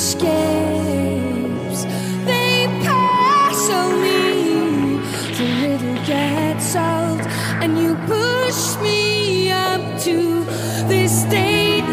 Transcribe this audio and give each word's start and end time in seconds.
escapes. 0.00 1.84
They 2.24 2.64
pass 2.82 3.68
only 3.68 4.96
the 5.36 5.44
riddle 5.60 6.06
gets 6.06 6.64
solved, 6.64 7.26
and 7.62 7.76
you 7.76 7.94
push 8.06 8.76
me 8.80 9.50
up 9.50 9.82
to 10.00 10.44
this 10.88 11.20
state 11.20 11.84
of 11.84 11.92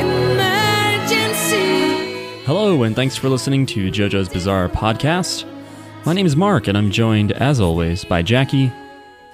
emergency. 0.00 1.62
Hello, 2.44 2.82
and 2.82 2.96
thanks 2.96 3.14
for 3.16 3.28
listening 3.28 3.64
to 3.66 3.88
JoJo's 3.92 4.28
Bizarre 4.28 4.68
Podcast. 4.68 5.44
My 6.04 6.12
name 6.12 6.26
is 6.26 6.34
Mark, 6.34 6.66
and 6.66 6.76
I'm 6.76 6.90
joined, 6.90 7.30
as 7.30 7.60
always, 7.60 8.04
by 8.04 8.22
Jackie 8.22 8.72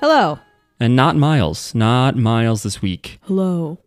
Hello. 0.00 0.38
and 0.78 0.94
not 0.94 1.16
Miles. 1.16 1.74
Not 1.74 2.16
Miles 2.16 2.62
this 2.64 2.82
week. 2.82 3.18
Hello. 3.22 3.78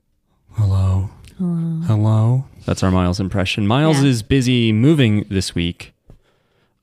Hello. 0.53 1.11
Hello. 1.37 1.81
Hello. 1.85 2.45
That's 2.65 2.83
our 2.83 2.91
Miles 2.91 3.19
impression. 3.19 3.67
Miles 3.67 4.01
Yeah. 4.01 4.09
is 4.09 4.23
busy 4.23 4.71
moving 4.71 5.25
this 5.29 5.53
week 5.53 5.93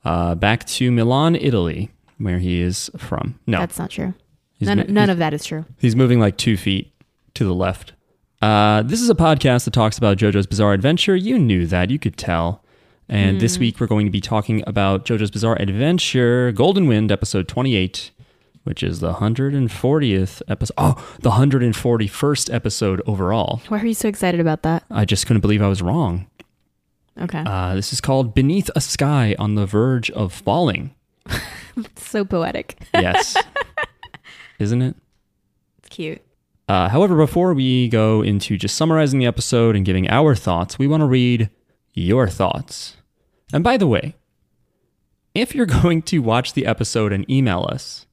uh, 0.05 0.35
back 0.35 0.65
to 0.67 0.91
Milan, 0.93 1.35
Italy, 1.35 1.91
where 2.19 2.39
he 2.39 2.61
is 2.61 2.91
from. 2.97 3.39
No, 3.47 3.59
That's 3.59 3.79
not 3.79 3.91
true. 3.91 4.15
he's, 4.59 4.69
None, 4.69 4.79
mo- 4.79 4.85
none 4.89 5.11
of 5.11 5.19
that 5.19 5.35
is 5.35 5.45
true. 5.45 5.65
He's 5.79 5.97
moving 5.97 6.21
like 6.21 6.37
two 6.37 6.57
feet 6.57 6.93
to 7.35 7.45
the 7.45 7.55
left. 7.55 7.93
Uh, 8.43 8.83
this 8.83 9.01
is 9.01 9.09
a 9.11 9.15
podcast 9.15 9.65
that 9.65 9.73
talks 9.73 9.97
about 9.99 10.19
JoJo's 10.19 10.47
Bizarre 10.47 10.73
Adventure. 10.75 11.16
You 11.16 11.39
knew 11.39 11.66
that. 11.66 11.91
You 11.91 11.99
could 11.99 12.16
tell. 12.16 12.63
And 13.09 13.41
this 13.41 13.59
week 13.59 13.80
we're 13.80 13.87
going 13.87 14.07
to 14.07 14.11
be 14.11 14.21
talking 14.21 14.63
about 14.66 15.05
JoJo's 15.05 15.30
Bizarre 15.30 15.57
Adventure 15.61 16.52
Golden 16.52 16.87
Wind, 16.87 17.11
episode 17.13 17.49
28, 17.49 18.11
which 18.64 18.82
is 18.82 19.00
the 19.00 19.14
140th 19.14 20.42
episode. 20.48 20.74
Oh, 20.77 21.16
the 21.20 21.30
141st 21.30 22.52
episode 22.52 23.02
overall. 23.06 23.62
Why 23.68 23.80
are 23.80 23.87
you 23.87 23.95
so 23.95 24.09
excited 24.09 24.40
about 24.40 24.62
that? 24.62 24.84
I 24.90 25.04
just 25.04 25.27
couldn't 25.27 25.43
believe 25.43 25.62
I 25.62 25.68
was 25.68 25.82
wrong. 25.82 26.26
Okay. 27.21 27.45
Uh, 27.46 27.74
this 27.74 27.93
is 27.93 28.01
called 28.01 28.34
Beneath 28.34 28.71
a 28.74 28.80
Sky 28.80 29.37
on 29.38 29.54
the 29.54 29.66
Verge 29.66 30.10
of 30.10 30.32
Falling. 30.32 30.95
so 31.96 32.24
poetic. 32.24 32.76
Yes. 32.93 33.37
Isn't 34.59 34.82
it? 34.82 34.96
It's 35.78 35.88
cute. 35.90 36.23
Uh, 36.68 36.88
however, 36.88 37.16
before 37.16 37.52
we 37.52 37.88
go 37.88 38.23
into 38.23 38.56
just 38.56 38.76
summarizing 38.76 39.21
the 39.21 39.26
episode 39.26 39.76
and 39.76 39.84
giving 39.84 40.09
our 40.09 40.34
thoughts, 40.34 40.78
we 40.78 40.87
want 40.87 41.02
to 41.02 41.06
read 41.06 41.51
your 41.93 42.28
thoughts. 42.28 42.96
And 43.52 43.62
by 43.62 43.76
the 43.76 43.87
way, 43.87 44.15
if 45.34 45.54
you're 45.54 45.66
going 45.82 46.02
to 46.02 46.21
watch 46.21 46.54
the 46.54 46.66
episode 46.66 47.12
and 47.12 47.28
email 47.30 47.66
us, 47.71 48.06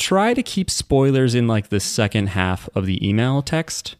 try 0.00 0.34
to 0.34 0.42
keep 0.42 0.70
spoilers 0.70 1.34
in 1.34 1.46
like 1.46 1.68
the 1.68 1.78
second 1.80 2.28
half 2.30 2.68
of 2.74 2.86
the 2.86 3.06
email 3.08 3.42
text. 3.42 3.96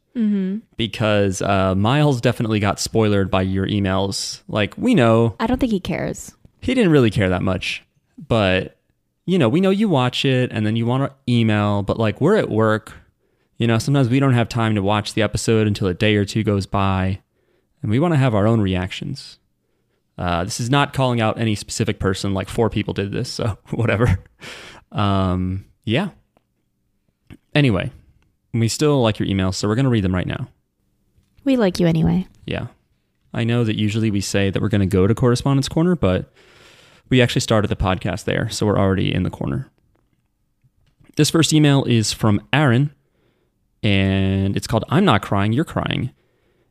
Because 0.76 1.40
uh, 1.40 1.74
Miles 1.76 2.20
definitely 2.20 2.58
got 2.60 2.80
spoiled 2.80 3.30
by 3.30 3.42
your 3.42 3.66
emails. 3.66 4.42
Like, 4.48 4.76
we 4.76 4.94
know 4.94 5.36
I 5.38 5.46
don't 5.46 5.58
think 5.58 5.72
he 5.72 5.80
cares. 5.80 6.34
he 6.60 6.74
didn't 6.74 6.90
really 6.90 7.10
care 7.10 7.28
that 7.28 7.42
much, 7.42 7.84
but 8.18 8.76
you 9.24 9.38
know, 9.38 9.48
we 9.48 9.60
know 9.60 9.70
you 9.70 9.88
watch 9.88 10.24
it 10.24 10.50
and 10.52 10.66
then 10.66 10.74
you 10.76 10.84
want 10.84 11.04
to 11.10 11.32
email, 11.32 11.82
but 11.82 11.98
like 11.98 12.20
we're 12.20 12.36
at 12.36 12.50
work, 12.50 12.92
you 13.58 13.66
know, 13.66 13.78
sometimes 13.78 14.08
we 14.08 14.18
don't 14.20 14.32
have 14.34 14.48
time 14.48 14.74
to 14.74 14.82
watch 14.82 15.14
the 15.14 15.22
episode 15.22 15.66
until 15.66 15.86
a 15.86 15.94
day 15.94 16.16
or 16.16 16.24
two 16.24 16.42
goes 16.42 16.66
by, 16.66 17.20
and 17.80 17.90
we 17.90 18.00
want 18.00 18.12
to 18.12 18.18
have 18.18 18.34
our 18.34 18.46
own 18.46 18.60
reactions. 18.60 19.38
Uh, 20.18 20.44
this 20.44 20.60
is 20.60 20.68
not 20.68 20.92
calling 20.92 21.20
out 21.20 21.38
any 21.38 21.54
specific 21.54 21.98
person, 22.00 22.34
like 22.34 22.48
four 22.48 22.68
people 22.68 22.92
did 22.92 23.12
this, 23.12 23.30
so 23.30 23.56
whatever. 23.70 24.18
Um, 24.92 25.64
yeah. 25.84 26.10
Anyway, 27.54 27.90
we 28.52 28.68
still 28.68 29.00
like 29.02 29.18
your 29.18 29.28
emails, 29.28 29.54
so 29.54 29.68
we're 29.68 29.74
going 29.74 29.84
to 29.84 29.90
read 29.90 30.04
them 30.04 30.14
right 30.14 30.26
now. 30.26 30.48
We 31.44 31.56
like 31.56 31.80
you 31.80 31.86
anyway. 31.86 32.26
Yeah. 32.46 32.68
I 33.32 33.44
know 33.44 33.64
that 33.64 33.78
usually 33.78 34.10
we 34.10 34.20
say 34.20 34.50
that 34.50 34.60
we're 34.60 34.68
going 34.68 34.80
to 34.80 34.86
go 34.86 35.06
to 35.06 35.14
Correspondence 35.14 35.68
Corner, 35.68 35.96
but 35.96 36.32
we 37.08 37.22
actually 37.22 37.40
started 37.40 37.68
the 37.68 37.76
podcast 37.76 38.24
there, 38.24 38.48
so 38.48 38.66
we're 38.66 38.78
already 38.78 39.12
in 39.12 39.22
the 39.22 39.30
corner. 39.30 39.68
This 41.16 41.30
first 41.30 41.52
email 41.52 41.84
is 41.84 42.12
from 42.12 42.46
Aaron, 42.52 42.94
and 43.82 44.56
it's 44.56 44.66
called 44.66 44.84
I'm 44.88 45.04
Not 45.04 45.22
Crying, 45.22 45.52
You're 45.52 45.64
Crying. 45.64 46.10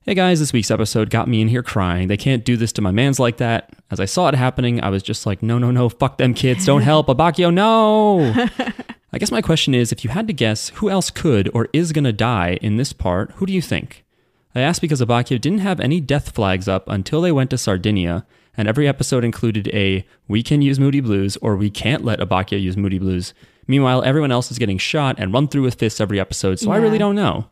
Hey 0.04 0.16
guys, 0.16 0.40
this 0.40 0.54
week's 0.54 0.72
episode 0.72 1.10
got 1.10 1.28
me 1.28 1.42
in 1.42 1.50
here 1.50 1.62
crying. 1.62 2.08
They 2.08 2.18
can't 2.18 2.44
do 2.44 2.58
this 2.58 2.72
to 2.74 2.82
my 2.82 2.90
mans 2.90 3.20
like 3.20 3.38
that. 3.38 3.74
As 3.92 4.00
I 4.00 4.06
saw 4.06 4.28
it 4.30 4.34
happening, 4.36 4.82
I 4.82 4.90
was 4.90 5.04
just 5.04 5.26
like, 5.26 5.44
no, 5.44 5.60
no, 5.60 5.72
no, 5.72 5.88
fuck 5.90 6.18
them 6.18 6.34
kids. 6.34 6.66
Don't 6.66 6.82
help. 6.84 7.08
Abbacchio, 7.08 7.54
no. 7.54 8.34
I 9.12 9.18
guess 9.18 9.32
my 9.32 9.42
question 9.42 9.74
is 9.74 9.92
if 9.92 10.04
you 10.04 10.12
had 10.12 10.28
to 10.28 10.34
guess 10.34 10.70
who 10.70 10.90
else 10.90 11.10
could 11.10 11.50
or 11.54 11.68
is 11.74 11.92
going 11.92 12.04
to 12.04 12.14
die 12.14 12.60
in 12.62 12.78
this 12.78 12.94
part, 12.94 13.32
who 13.34 13.46
do 13.46 13.54
you 13.54 13.62
think? 13.62 14.06
I 14.54 14.62
asked 14.62 14.82
because 14.82 15.02
Abbacchio 15.02 15.40
didn't 15.40 15.60
have 15.60 15.80
any 15.80 16.00
death 16.00 16.32
flags 16.32 16.68
up 16.68 16.88
until 16.88 17.22
they 17.22 17.32
went 17.32 17.50
to 17.52 17.58
Sardinia, 17.58 18.26
and 18.56 18.68
every 18.68 18.88
episode 18.88 19.24
included 19.24 19.68
a 19.70 20.06
we 20.28 20.44
can 20.44 20.62
use 20.62 20.80
Moody 20.80 21.00
Blues 21.00 21.38
or 21.38 21.56
we 21.56 21.70
can't 21.70 22.04
let 22.04 22.20
Abbacchio 22.20 22.62
use 22.62 22.78
Moody 22.78 23.00
Blues. 23.00 23.34
Meanwhile, 23.68 24.04
everyone 24.04 24.32
else 24.32 24.52
is 24.52 24.60
getting 24.60 24.78
shot 24.78 25.16
and 25.20 25.34
run 25.34 25.48
through 25.48 25.62
with 25.64 25.76
fists 25.76 26.02
every 26.02 26.20
episode, 26.20 26.60
so 26.60 26.72
I 26.72 26.78
really 26.78 26.98
don't 26.98 27.16
know. 27.16 27.50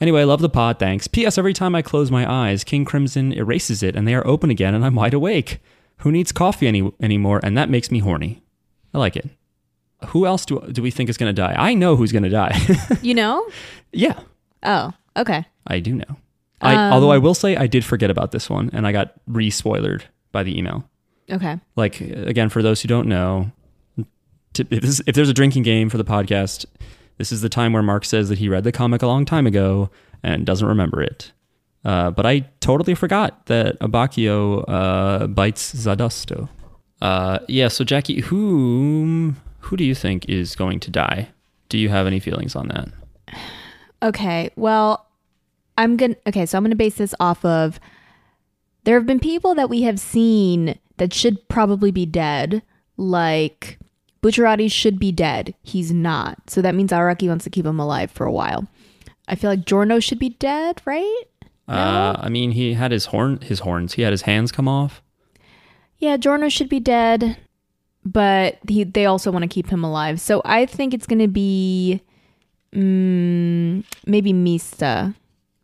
Anyway, 0.00 0.20
I 0.20 0.24
love 0.24 0.40
the 0.40 0.48
pod, 0.48 0.78
thanks. 0.78 1.08
P.S. 1.08 1.38
Every 1.38 1.52
time 1.52 1.74
I 1.74 1.82
close 1.82 2.10
my 2.10 2.30
eyes, 2.30 2.64
King 2.64 2.84
Crimson 2.84 3.32
erases 3.32 3.82
it 3.82 3.96
and 3.96 4.06
they 4.06 4.14
are 4.14 4.26
open 4.26 4.50
again 4.50 4.74
and 4.74 4.84
I'm 4.84 4.94
wide 4.94 5.14
awake. 5.14 5.60
Who 5.98 6.12
needs 6.12 6.32
coffee 6.32 6.68
any 6.68 6.92
anymore? 7.00 7.40
And 7.42 7.58
that 7.58 7.68
makes 7.68 7.90
me 7.90 7.98
horny. 7.98 8.42
I 8.94 8.98
like 8.98 9.16
it. 9.16 9.28
Who 10.06 10.26
else 10.26 10.46
do, 10.46 10.60
do 10.72 10.82
we 10.82 10.90
think 10.90 11.10
is 11.10 11.16
going 11.16 11.34
to 11.34 11.42
die? 11.42 11.54
I 11.56 11.74
know 11.74 11.96
who's 11.96 12.12
going 12.12 12.22
to 12.22 12.28
die. 12.28 12.58
You 13.02 13.14
know? 13.14 13.46
yeah, 13.92 14.20
Oh, 14.62 14.92
okay. 15.16 15.44
I 15.66 15.80
do 15.80 15.94
know. 15.94 16.16
I, 16.60 16.90
although 16.90 17.12
I 17.12 17.18
will 17.18 17.34
say 17.34 17.56
I 17.56 17.66
did 17.68 17.84
forget 17.84 18.10
about 18.10 18.32
this 18.32 18.50
one 18.50 18.70
and 18.72 18.86
I 18.86 18.92
got 18.92 19.14
re-spoilered 19.28 20.02
by 20.32 20.42
the 20.42 20.58
email. 20.58 20.88
Okay. 21.30 21.58
Like 21.76 22.00
again, 22.00 22.48
for 22.48 22.62
those 22.62 22.82
who 22.82 22.88
don't 22.88 23.06
know, 23.06 23.52
t- 24.54 24.66
if, 24.70 24.82
this, 24.82 25.00
if 25.06 25.14
there's 25.14 25.28
a 25.28 25.34
drinking 25.34 25.62
game 25.62 25.88
for 25.88 25.98
the 25.98 26.04
podcast, 26.04 26.64
this 27.18 27.30
is 27.30 27.42
the 27.42 27.48
time 27.48 27.72
where 27.72 27.82
Mark 27.82 28.04
says 28.04 28.28
that 28.28 28.38
he 28.38 28.48
read 28.48 28.64
the 28.64 28.72
comic 28.72 29.02
a 29.02 29.06
long 29.06 29.24
time 29.24 29.46
ago 29.46 29.90
and 30.22 30.44
doesn't 30.44 30.66
remember 30.66 31.00
it. 31.02 31.30
Uh, 31.84 32.10
but 32.10 32.26
I 32.26 32.40
totally 32.60 32.94
forgot 32.96 33.46
that 33.46 33.78
Abbacchio 33.78 34.64
uh, 34.66 35.26
bites 35.28 35.72
Zadosto. 35.74 36.48
Uh, 37.00 37.38
yeah, 37.46 37.68
so 37.68 37.84
Jackie, 37.84 38.20
who 38.22 39.34
who 39.60 39.76
do 39.76 39.84
you 39.84 39.94
think 39.94 40.28
is 40.28 40.56
going 40.56 40.80
to 40.80 40.90
die? 40.90 41.30
Do 41.68 41.78
you 41.78 41.88
have 41.88 42.06
any 42.06 42.20
feelings 42.20 42.56
on 42.56 42.68
that? 42.68 42.88
Okay. 44.02 44.50
Well, 44.56 45.06
I'm 45.76 45.96
going 45.96 46.14
to, 46.14 46.20
okay. 46.28 46.46
So 46.46 46.56
I'm 46.56 46.64
going 46.64 46.70
to 46.70 46.76
base 46.76 46.96
this 46.96 47.14
off 47.20 47.44
of 47.44 47.78
there 48.84 48.96
have 48.96 49.06
been 49.06 49.20
people 49.20 49.54
that 49.54 49.68
we 49.68 49.82
have 49.82 50.00
seen 50.00 50.78
that 50.96 51.12
should 51.12 51.48
probably 51.48 51.90
be 51.90 52.06
dead, 52.06 52.62
like 52.96 53.78
Bucciarati 54.22 54.70
should 54.70 54.98
be 54.98 55.12
dead. 55.12 55.54
He's 55.62 55.92
not. 55.92 56.48
So 56.48 56.62
that 56.62 56.74
means 56.74 56.90
Araki 56.90 57.28
wants 57.28 57.44
to 57.44 57.50
keep 57.50 57.66
him 57.66 57.78
alive 57.78 58.10
for 58.10 58.24
a 58.24 58.32
while. 58.32 58.66
I 59.28 59.34
feel 59.34 59.50
like 59.50 59.66
Giorno 59.66 60.00
should 60.00 60.18
be 60.18 60.30
dead, 60.30 60.80
right? 60.84 61.24
Uh, 61.68 62.16
I 62.18 62.30
mean, 62.30 62.52
he 62.52 62.74
had 62.74 62.92
his 62.92 63.06
horn, 63.06 63.40
his 63.42 63.60
horns. 63.60 63.94
He 63.94 64.02
had 64.02 64.12
his 64.12 64.22
hands 64.22 64.50
come 64.50 64.66
off. 64.66 65.02
Yeah, 65.98 66.16
Giorno 66.16 66.48
should 66.48 66.68
be 66.68 66.80
dead, 66.80 67.36
but 68.12 68.58
he, 68.68 68.84
they 68.84 69.06
also 69.06 69.30
want 69.30 69.42
to 69.42 69.48
keep 69.48 69.68
him 69.68 69.84
alive. 69.84 70.20
So 70.20 70.40
I 70.44 70.66
think 70.66 70.94
it's 70.94 71.06
going 71.06 71.18
to 71.18 71.28
be 71.28 72.00
mm, 72.74 73.84
maybe 74.06 74.32
Mista. 74.32 75.14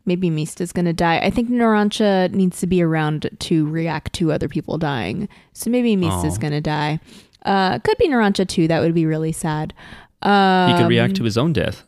Maybe 0.07 0.29
Mista's 0.29 0.71
going 0.71 0.85
to 0.85 0.93
die. 0.93 1.17
I 1.17 1.31
think 1.31 1.49
Narancia 1.49 2.31
needs 2.31 2.59
to 2.59 2.67
be 2.67 2.81
around 2.83 3.27
to 3.39 3.67
react 3.67 4.13
to 4.13 4.31
other 4.31 4.47
people 4.47 4.77
dying. 4.77 5.27
So 5.53 5.71
maybe 5.71 5.95
Mista's 5.95 6.37
going 6.37 6.53
to 6.53 6.61
die. 6.61 6.99
Uh, 7.43 7.79
could 7.79 7.97
be 7.97 8.07
Narancia 8.07 8.47
too. 8.47 8.67
That 8.67 8.81
would 8.81 8.93
be 8.93 9.07
really 9.07 9.31
sad. 9.31 9.73
Um, 10.21 10.69
He 10.71 10.77
could 10.77 10.89
react 10.89 11.15
to 11.15 11.23
his 11.23 11.37
own 11.37 11.53
death. 11.53 11.83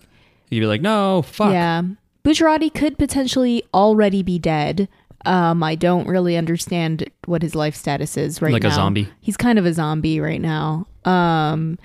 He'd 0.50 0.62
be 0.62 0.66
like, 0.66 0.82
"No, 0.82 1.22
fuck." 1.24 1.52
Yeah. 1.52 1.84
Bucciarati 2.24 2.74
could 2.74 2.98
potentially 2.98 3.64
already 3.74 4.24
be 4.24 4.40
dead. 4.40 4.90
Um, 5.28 5.62
I 5.62 5.76
don't 5.76 6.08
really 6.08 6.38
understand 6.38 7.10
what 7.26 7.42
his 7.42 7.54
life 7.54 7.76
status 7.76 8.16
is 8.18 8.42
right 8.42 8.54
Like 8.54 8.64
now. 8.64 8.70
a 8.70 8.74
zombie. 8.74 9.08
He's 9.22 9.38
kind 9.38 9.60
of 9.60 9.66
a 9.66 9.74
zombie 9.74 10.20
right 10.20 10.42
now. 10.42 10.88
Um, 11.06 11.78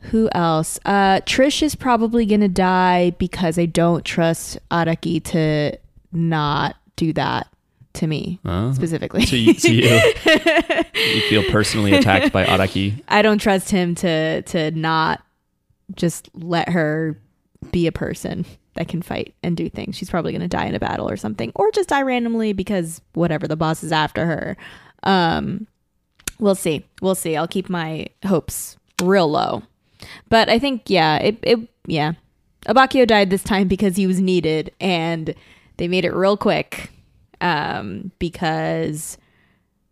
who 0.00 0.28
else? 0.32 0.78
Uh, 0.84 1.20
Trish 1.20 1.62
is 1.62 1.74
probably 1.74 2.26
gonna 2.26 2.48
die 2.48 3.10
because 3.18 3.58
I 3.58 3.66
don't 3.66 4.04
trust 4.04 4.58
Araki 4.70 5.22
to 5.24 5.78
not 6.12 6.76
do 6.96 7.12
that 7.14 7.48
to 7.94 8.06
me 8.06 8.38
Uh, 8.44 8.72
specifically. 8.74 9.24
to, 9.24 9.36
you, 9.36 9.54
to 9.54 9.74
you, 9.74 9.82
you 10.94 11.20
feel 11.28 11.42
personally 11.50 11.92
attacked 11.94 12.32
by 12.32 12.44
Araki. 12.44 13.02
I 13.08 13.22
don't 13.22 13.38
trust 13.38 13.70
him 13.70 13.94
to 13.96 14.42
to 14.42 14.70
not 14.72 15.22
just 15.96 16.28
let 16.34 16.68
her 16.68 17.18
be 17.72 17.86
a 17.88 17.92
person 17.92 18.44
that 18.78 18.88
can 18.88 19.02
fight 19.02 19.34
and 19.42 19.56
do 19.56 19.68
things. 19.68 19.96
She's 19.96 20.10
probably 20.10 20.32
going 20.32 20.42
to 20.42 20.48
die 20.48 20.66
in 20.66 20.74
a 20.74 20.80
battle 20.80 21.08
or 21.08 21.16
something 21.16 21.52
or 21.54 21.70
just 21.72 21.90
die 21.90 22.02
randomly 22.02 22.52
because 22.52 23.00
whatever 23.14 23.46
the 23.46 23.56
boss 23.56 23.82
is 23.84 23.92
after 23.92 24.24
her. 24.26 24.56
Um 25.02 25.66
we'll 26.38 26.54
see. 26.54 26.86
We'll 27.02 27.14
see. 27.16 27.36
I'll 27.36 27.48
keep 27.48 27.68
my 27.68 28.06
hopes 28.24 28.76
real 29.02 29.28
low. 29.28 29.62
But 30.28 30.48
I 30.48 30.58
think 30.58 30.82
yeah, 30.86 31.16
it 31.18 31.38
it 31.42 31.58
yeah. 31.86 32.12
Abbacchio 32.66 33.06
died 33.06 33.30
this 33.30 33.42
time 33.42 33.68
because 33.68 33.96
he 33.96 34.06
was 34.06 34.20
needed 34.20 34.72
and 34.80 35.34
they 35.76 35.88
made 35.88 36.04
it 36.04 36.14
real 36.14 36.36
quick. 36.36 36.90
um, 37.40 38.10
because 38.18 39.18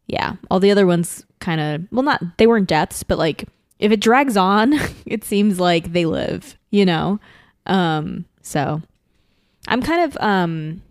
yeah, 0.07 0.35
all 0.51 0.61
the 0.61 0.71
other 0.71 0.87
ones 0.87 1.25
kind 1.41 1.61
of 1.61 1.83
well, 1.93 2.03
not 2.03 2.23
they 2.39 2.47
weren't 2.47 2.69
deaths, 2.69 3.03
but 3.03 3.19
like 3.19 3.49
if 3.79 3.93
it 3.93 4.01
drags 4.01 4.37
on, 4.37 4.75
it 5.07 5.25
seems 5.25 5.59
like 5.61 5.93
they 5.93 6.07
live, 6.07 6.57
you 6.71 6.85
know. 6.85 7.19
Um, 7.67 8.25
so 8.47 8.81
I'm 9.69 9.83
kind 9.83 10.05
of 10.05 10.17
um 10.21 10.83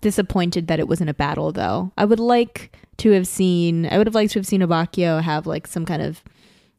disappointed 0.00 0.66
that 0.68 0.78
it 0.78 0.88
wasn't 0.88 1.10
a 1.10 1.14
battle 1.14 1.52
though. 1.52 1.92
I 1.96 2.04
would 2.04 2.20
like 2.20 2.76
to 2.98 3.10
have 3.12 3.26
seen 3.26 3.86
I 3.86 3.98
would 3.98 4.06
have 4.06 4.14
liked 4.14 4.32
to 4.32 4.38
have 4.38 4.46
seen 4.46 4.60
Abbacchio 4.60 5.22
have 5.22 5.46
like 5.46 5.66
some 5.66 5.84
kind 5.86 6.02
of 6.02 6.22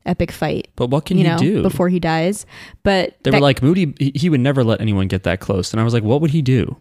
epic 0.06 0.32
fight, 0.32 0.70
But 0.76 0.88
what 0.90 1.06
can 1.06 1.18
you 1.18 1.24
he 1.26 1.30
know, 1.30 1.38
do? 1.38 1.62
before 1.62 1.90
he 1.90 2.00
dies. 2.00 2.46
But 2.84 3.16
they 3.24 3.32
that- 3.32 3.38
were 3.38 3.42
like 3.42 3.62
Moody. 3.62 3.94
He, 4.16 4.30
would 4.30 4.40
never 4.40 4.64
let 4.64 4.82
anyone 4.82 5.08
get 5.08 5.24
that 5.24 5.40
close, 5.40 5.72
and 5.74 5.80
I 5.80 5.84
was 5.84 5.94
like, 5.94 6.04
what 6.04 6.22
would 6.22 6.32
he 6.32 6.42
do? 6.42 6.78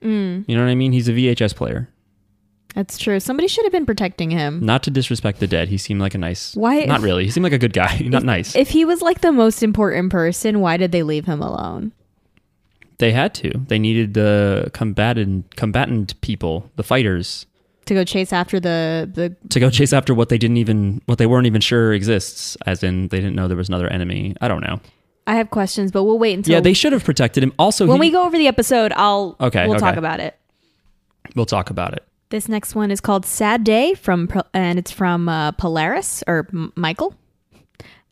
Mm. 0.00 0.44
You 0.48 0.56
know 0.56 0.62
what 0.64 0.70
I 0.70 0.74
mean? 0.74 0.92
He's 0.92 1.08
a 1.08 1.12
VHS 1.12 1.54
player. 1.54 1.88
that's 2.74 2.96
true. 2.98 3.20
Somebody 3.20 3.48
should 3.48 3.64
have 3.64 3.72
been 3.72 3.84
protecting 3.84 4.30
him. 4.30 4.64
Not 4.64 4.82
to 4.84 4.90
disrespect 4.90 5.40
the 5.40 5.46
dead, 5.48 5.68
he 5.68 5.76
seemed 5.76 6.00
like 6.00 6.14
a 6.14 6.18
nice. 6.18 6.54
Why- 6.56 6.84
Not 6.84 7.00
really. 7.02 7.24
He 7.24 7.30
seemed 7.30 7.44
like 7.44 7.52
a 7.52 7.58
good 7.58 7.72
guy. 7.74 7.98
Not 8.04 8.22
nice. 8.24 8.54
If 8.56 8.70
he 8.70 8.84
was 8.84 9.02
like 9.02 9.20
the 9.20 9.32
most 9.32 9.62
important 9.62 10.10
person, 10.10 10.60
why 10.60 10.76
did 10.76 10.92
they 10.92 11.02
leave 11.02 11.26
him 11.26 11.42
alone? 11.42 11.92
They 12.98 13.12
had 13.12 13.34
to. 13.36 13.50
They 13.68 13.78
needed 13.78 14.14
the 14.14 14.70
combatant 14.72 15.56
combatant 15.56 16.20
people, 16.20 16.70
the 16.76 16.82
fighters, 16.82 17.46
To 17.86 17.94
go 17.94 18.04
chase 18.04 18.32
after 18.32 18.60
the 18.60 19.10
the 19.12 19.34
to 19.48 19.60
go 19.60 19.70
chase 19.70 19.92
after 19.92 20.14
what 20.14 20.28
they 20.28 20.38
didn't 20.38 20.56
even 20.58 21.00
what 21.06 21.18
they 21.18 21.26
weren't 21.26 21.46
even 21.46 21.60
sure 21.60 21.92
exists. 21.92 22.56
As 22.66 22.82
in, 22.82 23.08
they 23.08 23.18
didn't 23.18 23.34
know 23.34 23.48
there 23.48 23.56
was 23.56 23.68
another 23.68 23.88
enemy. 23.88 24.36
I 24.40 24.48
don't 24.48 24.62
know. 24.62 24.80
I 25.26 25.36
have 25.36 25.50
questions, 25.50 25.92
but 25.92 26.02
we'll 26.04 26.18
wait 26.18 26.34
until 26.34 26.52
yeah, 26.54 26.60
they 26.60 26.72
should 26.74 26.92
have 26.92 27.04
protected 27.04 27.42
him. 27.44 27.52
Also, 27.58 27.86
when 27.86 27.96
he- 27.96 28.08
we 28.08 28.10
go 28.10 28.24
over 28.24 28.36
the 28.36 28.48
episode, 28.48 28.92
I'll 28.96 29.36
Okay, 29.40 29.64
we'll 29.66 29.76
okay. 29.76 29.80
talk 29.86 29.96
about 29.96 30.18
it. 30.20 30.36
we'll 31.36 31.46
talk 31.46 31.70
about 31.70 31.92
it. 31.94 32.04
This 32.30 32.48
next 32.48 32.74
one 32.74 32.90
is 32.90 33.00
called 33.00 33.24
"Sad 33.26 33.62
Day" 33.62 33.94
from 33.94 34.26
Pro- 34.26 34.42
and 34.54 34.78
it's 34.78 34.90
from 34.90 35.28
uh, 35.28 35.52
Polaris 35.52 36.24
or 36.26 36.48
M- 36.52 36.72
Michael. 36.76 37.14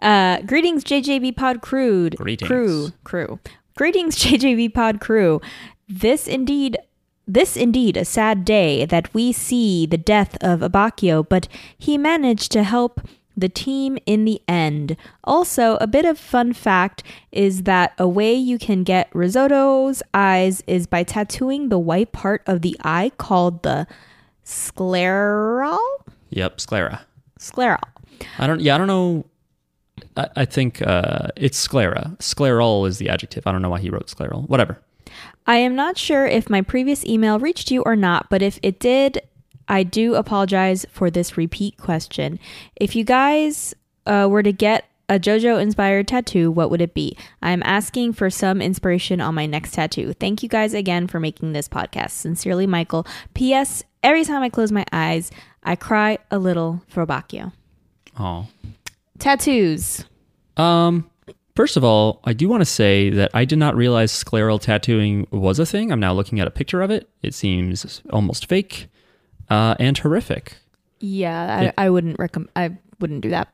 Uh, 0.00 0.40
greetings, 0.42 0.82
JJB 0.84 1.36
Pod 1.36 1.60
crew. 1.60 2.10
Greetings. 2.10 2.46
crew, 2.48 2.90
crew. 3.04 3.38
Greetings, 3.76 4.16
JJB 4.22 4.74
Pod 4.74 5.00
crew. 5.00 5.40
This 5.88 6.26
indeed, 6.26 6.78
this 7.26 7.56
indeed 7.56 7.96
a 7.96 8.04
sad 8.04 8.44
day 8.44 8.84
that 8.86 9.12
we 9.14 9.32
see 9.32 9.86
the 9.86 9.98
death 9.98 10.36
of 10.42 10.60
Abbacchio, 10.60 11.28
but 11.28 11.48
he 11.78 11.98
managed 11.98 12.52
to 12.52 12.62
help 12.62 13.00
the 13.36 13.48
team 13.48 13.96
in 14.06 14.24
the 14.24 14.40
end. 14.46 14.96
Also, 15.24 15.76
a 15.80 15.86
bit 15.86 16.04
of 16.04 16.18
fun 16.18 16.52
fact 16.52 17.02
is 17.32 17.62
that 17.62 17.94
a 17.98 18.06
way 18.06 18.34
you 18.34 18.58
can 18.58 18.82
get 18.82 19.10
risotto's 19.14 20.02
eyes 20.12 20.62
is 20.66 20.86
by 20.86 21.02
tattooing 21.02 21.68
the 21.68 21.78
white 21.78 22.12
part 22.12 22.42
of 22.46 22.62
the 22.62 22.76
eye 22.82 23.10
called 23.16 23.62
the 23.62 23.86
scleral. 24.44 25.78
Yep, 26.30 26.60
sclera. 26.60 27.06
Scleral. 27.38 27.80
I 28.38 28.46
don't. 28.46 28.60
Yeah, 28.60 28.74
I 28.74 28.78
don't 28.78 28.86
know. 28.86 29.24
I, 30.16 30.28
I 30.36 30.44
think 30.44 30.82
uh, 30.82 31.28
it's 31.36 31.58
sclera. 31.58 32.16
Scleral 32.18 32.86
is 32.86 32.98
the 32.98 33.08
adjective. 33.08 33.46
I 33.46 33.52
don't 33.52 33.62
know 33.62 33.70
why 33.70 33.80
he 33.80 33.90
wrote 33.90 34.06
scleral. 34.06 34.48
Whatever. 34.48 34.78
I 35.46 35.56
am 35.56 35.74
not 35.74 35.98
sure 35.98 36.26
if 36.26 36.48
my 36.48 36.62
previous 36.62 37.04
email 37.04 37.38
reached 37.38 37.70
you 37.70 37.82
or 37.82 37.96
not, 37.96 38.28
but 38.30 38.42
if 38.42 38.58
it 38.62 38.78
did, 38.78 39.20
I 39.68 39.82
do 39.82 40.14
apologize 40.14 40.86
for 40.90 41.10
this 41.10 41.36
repeat 41.36 41.76
question. 41.76 42.38
If 42.76 42.94
you 42.94 43.04
guys 43.04 43.74
uh, 44.06 44.28
were 44.30 44.42
to 44.42 44.52
get 44.52 44.84
a 45.08 45.18
JoJo 45.18 45.60
inspired 45.60 46.06
tattoo, 46.06 46.52
what 46.52 46.70
would 46.70 46.80
it 46.80 46.94
be? 46.94 47.16
I'm 47.42 47.62
asking 47.64 48.12
for 48.12 48.30
some 48.30 48.62
inspiration 48.62 49.20
on 49.20 49.34
my 49.34 49.46
next 49.46 49.74
tattoo. 49.74 50.12
Thank 50.12 50.42
you 50.42 50.48
guys 50.48 50.72
again 50.72 51.08
for 51.08 51.18
making 51.18 51.52
this 51.52 51.68
podcast. 51.68 52.10
Sincerely, 52.10 52.66
Michael. 52.66 53.06
P.S. 53.34 53.82
Every 54.04 54.24
time 54.24 54.42
I 54.42 54.48
close 54.48 54.70
my 54.70 54.86
eyes, 54.92 55.32
I 55.64 55.74
cry 55.74 56.18
a 56.30 56.38
little 56.38 56.82
for 56.88 57.04
Bakio. 57.06 57.52
Oh. 58.18 58.46
Tattoos. 59.20 60.04
Um. 60.56 61.06
First 61.56 61.76
of 61.76 61.84
all, 61.84 62.20
I 62.24 62.32
do 62.32 62.48
want 62.48 62.60
to 62.62 62.64
say 62.64 63.10
that 63.10 63.30
I 63.34 63.44
did 63.44 63.58
not 63.58 63.76
realize 63.76 64.12
scleral 64.12 64.58
tattooing 64.60 65.26
was 65.30 65.58
a 65.58 65.66
thing. 65.66 65.92
I'm 65.92 66.00
now 66.00 66.12
looking 66.14 66.40
at 66.40 66.46
a 66.46 66.50
picture 66.50 66.80
of 66.80 66.90
it. 66.90 67.10
It 67.22 67.34
seems 67.34 68.02
almost 68.10 68.46
fake, 68.46 68.86
uh, 69.50 69.74
and 69.78 69.98
horrific. 69.98 70.56
Yeah, 71.00 71.60
It- 71.62 71.74
I, 71.76 71.86
I 71.86 71.90
wouldn't 71.90 72.18
recommend. 72.18 72.50
I 72.56 72.70
wouldn't 73.00 73.20
do 73.22 73.30
that. 73.30 73.48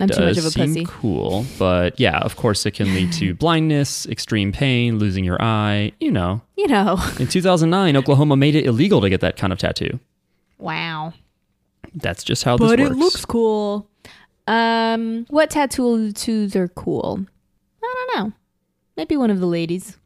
I'm 0.00 0.08
too 0.08 0.24
much 0.24 0.38
of 0.38 0.46
a 0.46 0.50
seem 0.50 0.68
pussy. 0.74 0.86
cool, 0.88 1.44
but 1.58 2.00
yeah, 2.00 2.18
of 2.20 2.34
course, 2.36 2.64
it 2.66 2.72
can 2.72 2.92
lead 2.94 3.12
to 3.14 3.34
blindness, 3.44 4.06
extreme 4.06 4.50
pain, 4.50 4.98
losing 4.98 5.22
your 5.22 5.40
eye. 5.40 5.92
You 6.00 6.10
know, 6.10 6.40
You 6.56 6.66
know. 6.66 6.98
in 7.20 7.28
2009, 7.28 7.96
Oklahoma 7.96 8.34
made 8.36 8.54
it 8.56 8.64
illegal 8.64 9.00
to 9.02 9.10
get 9.10 9.20
that 9.20 9.36
kind 9.36 9.52
of 9.52 9.58
tattoo. 9.58 10.00
Wow. 10.58 11.12
That's 11.94 12.24
just 12.24 12.42
how 12.44 12.56
this 12.56 12.68
works. 12.70 12.82
but 12.82 12.90
it 12.92 12.96
looks 12.96 13.24
cool. 13.24 13.86
Um, 14.52 15.26
what 15.30 15.50
tattoos 15.50 16.54
are 16.56 16.68
cool? 16.68 17.24
I 17.82 18.06
don't 18.14 18.24
know. 18.28 18.32
Maybe 18.96 19.16
one 19.16 19.30
of 19.30 19.40
the 19.40 19.46
ladies. 19.46 19.96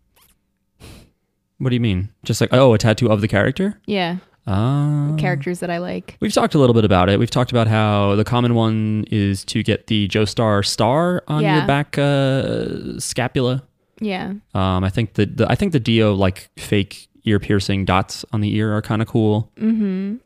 What 1.59 1.71
do 1.71 1.75
you 1.75 1.81
mean? 1.81 2.11
Just 2.25 2.41
like 2.41 2.51
oh, 2.53 2.75
a 2.75 2.79
tattoo 2.79 3.09
of 3.11 3.21
the 3.23 3.29
character? 3.29 3.81
Yeah, 3.87 4.19
Ah. 4.47 5.15
characters 5.19 5.59
that 5.61 5.71
I 5.71 5.79
like. 5.79 6.17
We've 6.21 6.33
talked 6.33 6.55
a 6.55 6.59
little 6.59 6.75
bit 6.75 6.85
about 6.85 7.09
it. 7.09 7.19
We've 7.19 7.31
talked 7.31 7.51
about 7.51 7.67
how 7.67 8.15
the 8.15 8.25
common 8.25 8.55
one 8.55 9.05
is 9.11 9.45
to 9.47 9.63
get 9.63 9.87
the 9.89 10.07
Joestar 10.09 10.65
star 10.65 11.25
on 11.27 11.43
Yeah. 11.43 11.59
your 11.59 11.67
back 11.67 11.99
uh, 11.99 13.01
scapula. 13.01 13.63
Yeah, 14.01 14.35
Um, 14.55 14.85
I 14.85 14.91
think 14.91 15.15
the, 15.15 15.25
the 15.25 15.51
I 15.51 15.55
think 15.55 15.73
the 15.73 15.81
Dio 15.81 16.13
like 16.15 16.51
fake 16.59 17.09
ear 17.25 17.41
piercing 17.41 17.87
dots 17.87 18.25
on 18.33 18.43
the 18.43 18.55
ear 18.55 18.77
are 18.77 18.83
kind 18.83 19.01
of 19.03 19.09
cool. 19.09 19.51
Mm-hmm. 19.57 20.17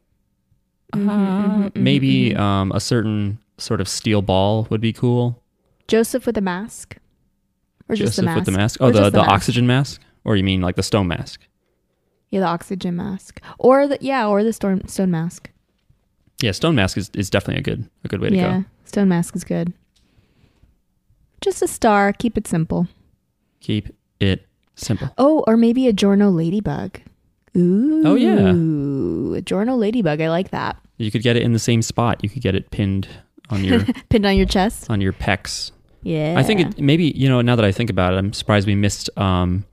Uh, 1.08 1.70
maybe 1.76 2.34
um, 2.34 2.72
a 2.72 2.80
certain 2.80 3.38
sort 3.60 3.80
of 3.80 3.88
steel 3.88 4.22
ball 4.22 4.66
would 4.70 4.80
be 4.80 4.92
cool. 4.92 5.42
Joseph 5.88 6.26
with 6.26 6.36
a 6.38 6.40
mask, 6.40 6.96
or 7.88 7.94
just 7.96 8.16
the 8.16 8.22
Joseph 8.22 8.24
mask 8.24 8.36
with 8.36 8.44
the 8.46 8.52
mask. 8.52 8.80
Or 8.80 8.86
Oh, 8.86 8.90
the, 8.90 9.10
the, 9.10 9.18
mask. 9.18 9.30
oxygen 9.30 9.66
mask, 9.66 10.00
or 10.24 10.36
you 10.36 10.44
mean 10.44 10.60
like 10.60 10.76
the 10.76 10.82
stone 10.82 11.08
mask? 11.08 11.40
Yeah, 12.30 12.40
the 12.40 12.46
oxygen 12.46 12.96
mask, 12.96 13.40
or 13.58 13.86
the 13.88 13.98
yeah, 14.00 14.26
or 14.28 14.44
the 14.44 14.52
storm 14.52 14.86
stone 14.86 15.10
mask. 15.10 15.50
Yeah, 16.40 16.52
stone 16.52 16.74
mask 16.74 16.96
is, 16.96 17.10
is 17.14 17.28
definitely 17.28 17.60
a 17.60 17.62
good 17.64 17.90
a 18.04 18.08
good 18.08 18.20
way 18.20 18.30
to 18.30 18.36
yeah, 18.36 18.58
go. 18.60 18.64
stone 18.84 19.08
mask 19.08 19.34
is 19.36 19.44
good. 19.44 19.72
Just 21.40 21.62
a 21.62 21.68
star. 21.68 22.12
Keep 22.12 22.36
it 22.38 22.46
simple. 22.46 22.86
Keep 23.60 23.94
it 24.20 24.46
simple. 24.76 25.08
Oh, 25.18 25.42
or 25.46 25.56
maybe 25.56 25.86
a 25.88 25.92
Giorno 25.92 26.30
ladybug. 26.30 27.00
Ooh. 27.56 28.02
Oh, 28.06 28.14
yeah. 28.14 29.36
a 29.38 29.40
Giorno 29.42 29.74
ladybug. 29.74 30.20
I 30.20 30.28
like 30.30 30.50
that. 30.50 30.76
You 30.98 31.10
could 31.10 31.22
get 31.22 31.36
it 31.36 31.42
in 31.42 31.52
the 31.52 31.58
same 31.58 31.82
spot. 31.82 32.22
You 32.22 32.28
could 32.28 32.42
get 32.42 32.54
it 32.54 32.70
pinned 32.70 33.08
on 33.50 33.64
your 33.64 33.84
Pinned 34.08 34.26
on 34.26 34.36
your 34.36 34.46
chest. 34.46 34.88
on 34.90 35.00
your 35.00 35.12
pecs. 35.12 35.72
Yeah. 36.02 36.34
I 36.38 36.42
think 36.42 36.60
it, 36.60 36.78
maybe 36.80 37.12
you 37.14 37.28
know. 37.28 37.40
Now 37.42 37.56
that 37.56 37.64
I 37.64 37.72
think 37.72 37.90
about 37.90 38.14
it, 38.14 38.16
I'm 38.16 38.32
surprised 38.32 38.66
we 38.66 38.74
missed 38.74 39.10
um, 39.18 39.64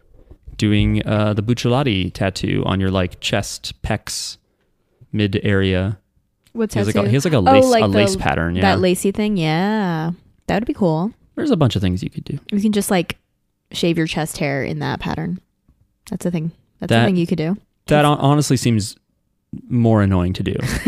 doing 0.57 1.05
uh, 1.07 1.33
the 1.33 1.41
Bucciarati 1.43 2.11
tattoo 2.13 2.63
on 2.65 2.79
your 2.79 2.91
like 2.91 3.19
chest, 3.21 3.81
pecs, 3.81 4.37
mid 5.13 5.39
area. 5.43 5.97
What's 6.53 6.73
He 6.73 6.79
has 6.79 6.87
like 6.87 6.95
a, 6.95 7.07
he 7.07 7.13
has 7.13 7.23
like 7.23 7.33
a 7.33 7.37
Oh, 7.37 7.41
lace 7.41 7.65
like 7.65 7.83
a 7.83 7.87
the- 7.87 7.97
lace 7.97 8.15
pattern. 8.15 8.55
Yeah, 8.55 8.61
That 8.61 8.79
lacy 8.79 9.11
thing. 9.11 9.37
Yeah. 9.37 10.11
That 10.47 10.55
would 10.61 10.65
be 10.67 10.73
cool. 10.73 11.11
there's 11.35 11.51
a 11.51 11.57
bunch 11.57 11.75
of 11.75 11.81
things 11.81 12.01
you 12.03 12.09
could 12.09 12.23
do. 12.23 12.39
You 12.51 12.59
can 12.61 12.71
just 12.71 12.89
like 12.91 13.17
shave 13.71 13.97
your 13.97 14.07
chest 14.07 14.37
hair 14.37 14.63
in 14.63 14.79
that 14.79 14.99
pattern. 14.99 15.39
That's 16.09 16.25
a 16.25 16.31
thing. 16.31 16.51
That's 16.79 16.89
That- 16.89 17.03
a 17.03 17.05
thing 17.05 17.15
you 17.15 17.27
could 17.27 17.37
do. 17.37 17.57
That 17.87 18.03
hon- 18.05 18.17
honestly 18.19 18.57
seems 18.57 18.97
more 19.69 20.01
annoying 20.01 20.33
to 20.33 20.43
do. 20.43 20.53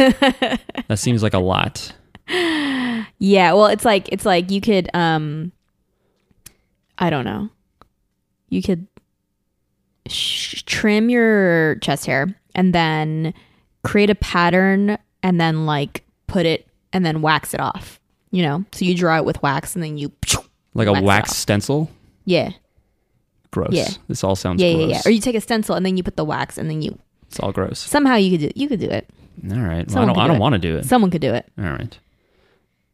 that 0.87 0.97
seems 0.97 1.23
like 1.23 1.33
a 1.33 1.39
lot. 1.39 1.93
Yeah, 3.19 3.53
well, 3.53 3.67
it's 3.67 3.85
like 3.85 4.09
it's 4.11 4.25
like 4.25 4.51
you 4.51 4.61
could 4.61 4.89
um 4.93 5.51
I 6.97 7.09
don't 7.09 7.25
know. 7.25 7.49
You 8.49 8.61
could 8.61 8.87
sh- 10.07 10.63
trim 10.65 11.09
your 11.09 11.75
chest 11.75 12.05
hair 12.05 12.35
and 12.55 12.73
then 12.73 13.33
create 13.83 14.09
a 14.09 14.15
pattern 14.15 14.97
and 15.23 15.39
then 15.39 15.65
like 15.65 16.03
put 16.27 16.45
it 16.45 16.67
and 16.93 17.05
then 17.05 17.21
wax 17.21 17.53
it 17.53 17.59
off. 17.59 17.99
You 18.31 18.43
know? 18.43 18.65
So 18.73 18.85
you 18.85 18.95
draw 18.95 19.17
it 19.17 19.25
with 19.25 19.41
wax 19.41 19.75
and 19.75 19.83
then 19.83 19.97
you 19.97 20.11
Like 20.75 20.87
a 20.87 20.91
Wax 20.91 21.01
it 21.01 21.05
wax 21.05 21.29
off. 21.31 21.35
stencil. 21.37 21.91
Yeah. 22.25 22.51
Gross. 23.51 23.69
Yeah. 23.71 23.87
This 24.07 24.23
all 24.23 24.35
sounds 24.35 24.61
Yeah, 24.61 24.73
gross. 24.73 24.81
yeah, 24.89 24.95
yeah. 24.97 25.01
Or 25.05 25.09
you 25.11 25.19
take 25.19 25.35
a 25.35 25.41
stencil 25.41 25.75
and 25.75 25.83
then 25.85 25.97
you 25.97 26.03
put 26.03 26.15
the 26.15 26.25
wax 26.25 26.57
and 26.57 26.69
then 26.69 26.81
you 26.83 26.97
It's 27.27 27.39
all 27.39 27.51
gross. 27.51 27.79
somehow 27.79 28.15
you 28.15 28.37
could 28.37 28.49
do 28.53 28.59
you 28.59 28.67
could 28.67 28.79
do 28.79 28.89
it. 28.89 29.09
All 29.51 29.57
right. 29.57 29.87
Well, 29.89 30.03
I 30.03 30.05
don't. 30.05 30.15
could 30.15 30.21
I 30.21 30.25
do 30.25 30.31
don't 30.33 30.39
want 30.39 30.53
to 30.53 30.59
do 30.59 30.75
it. 30.77 30.85
Someone 30.85 31.09
could 31.11 31.21
do 31.21 31.33
it. 31.33 31.45
All 31.57 31.63
right. 31.65 31.97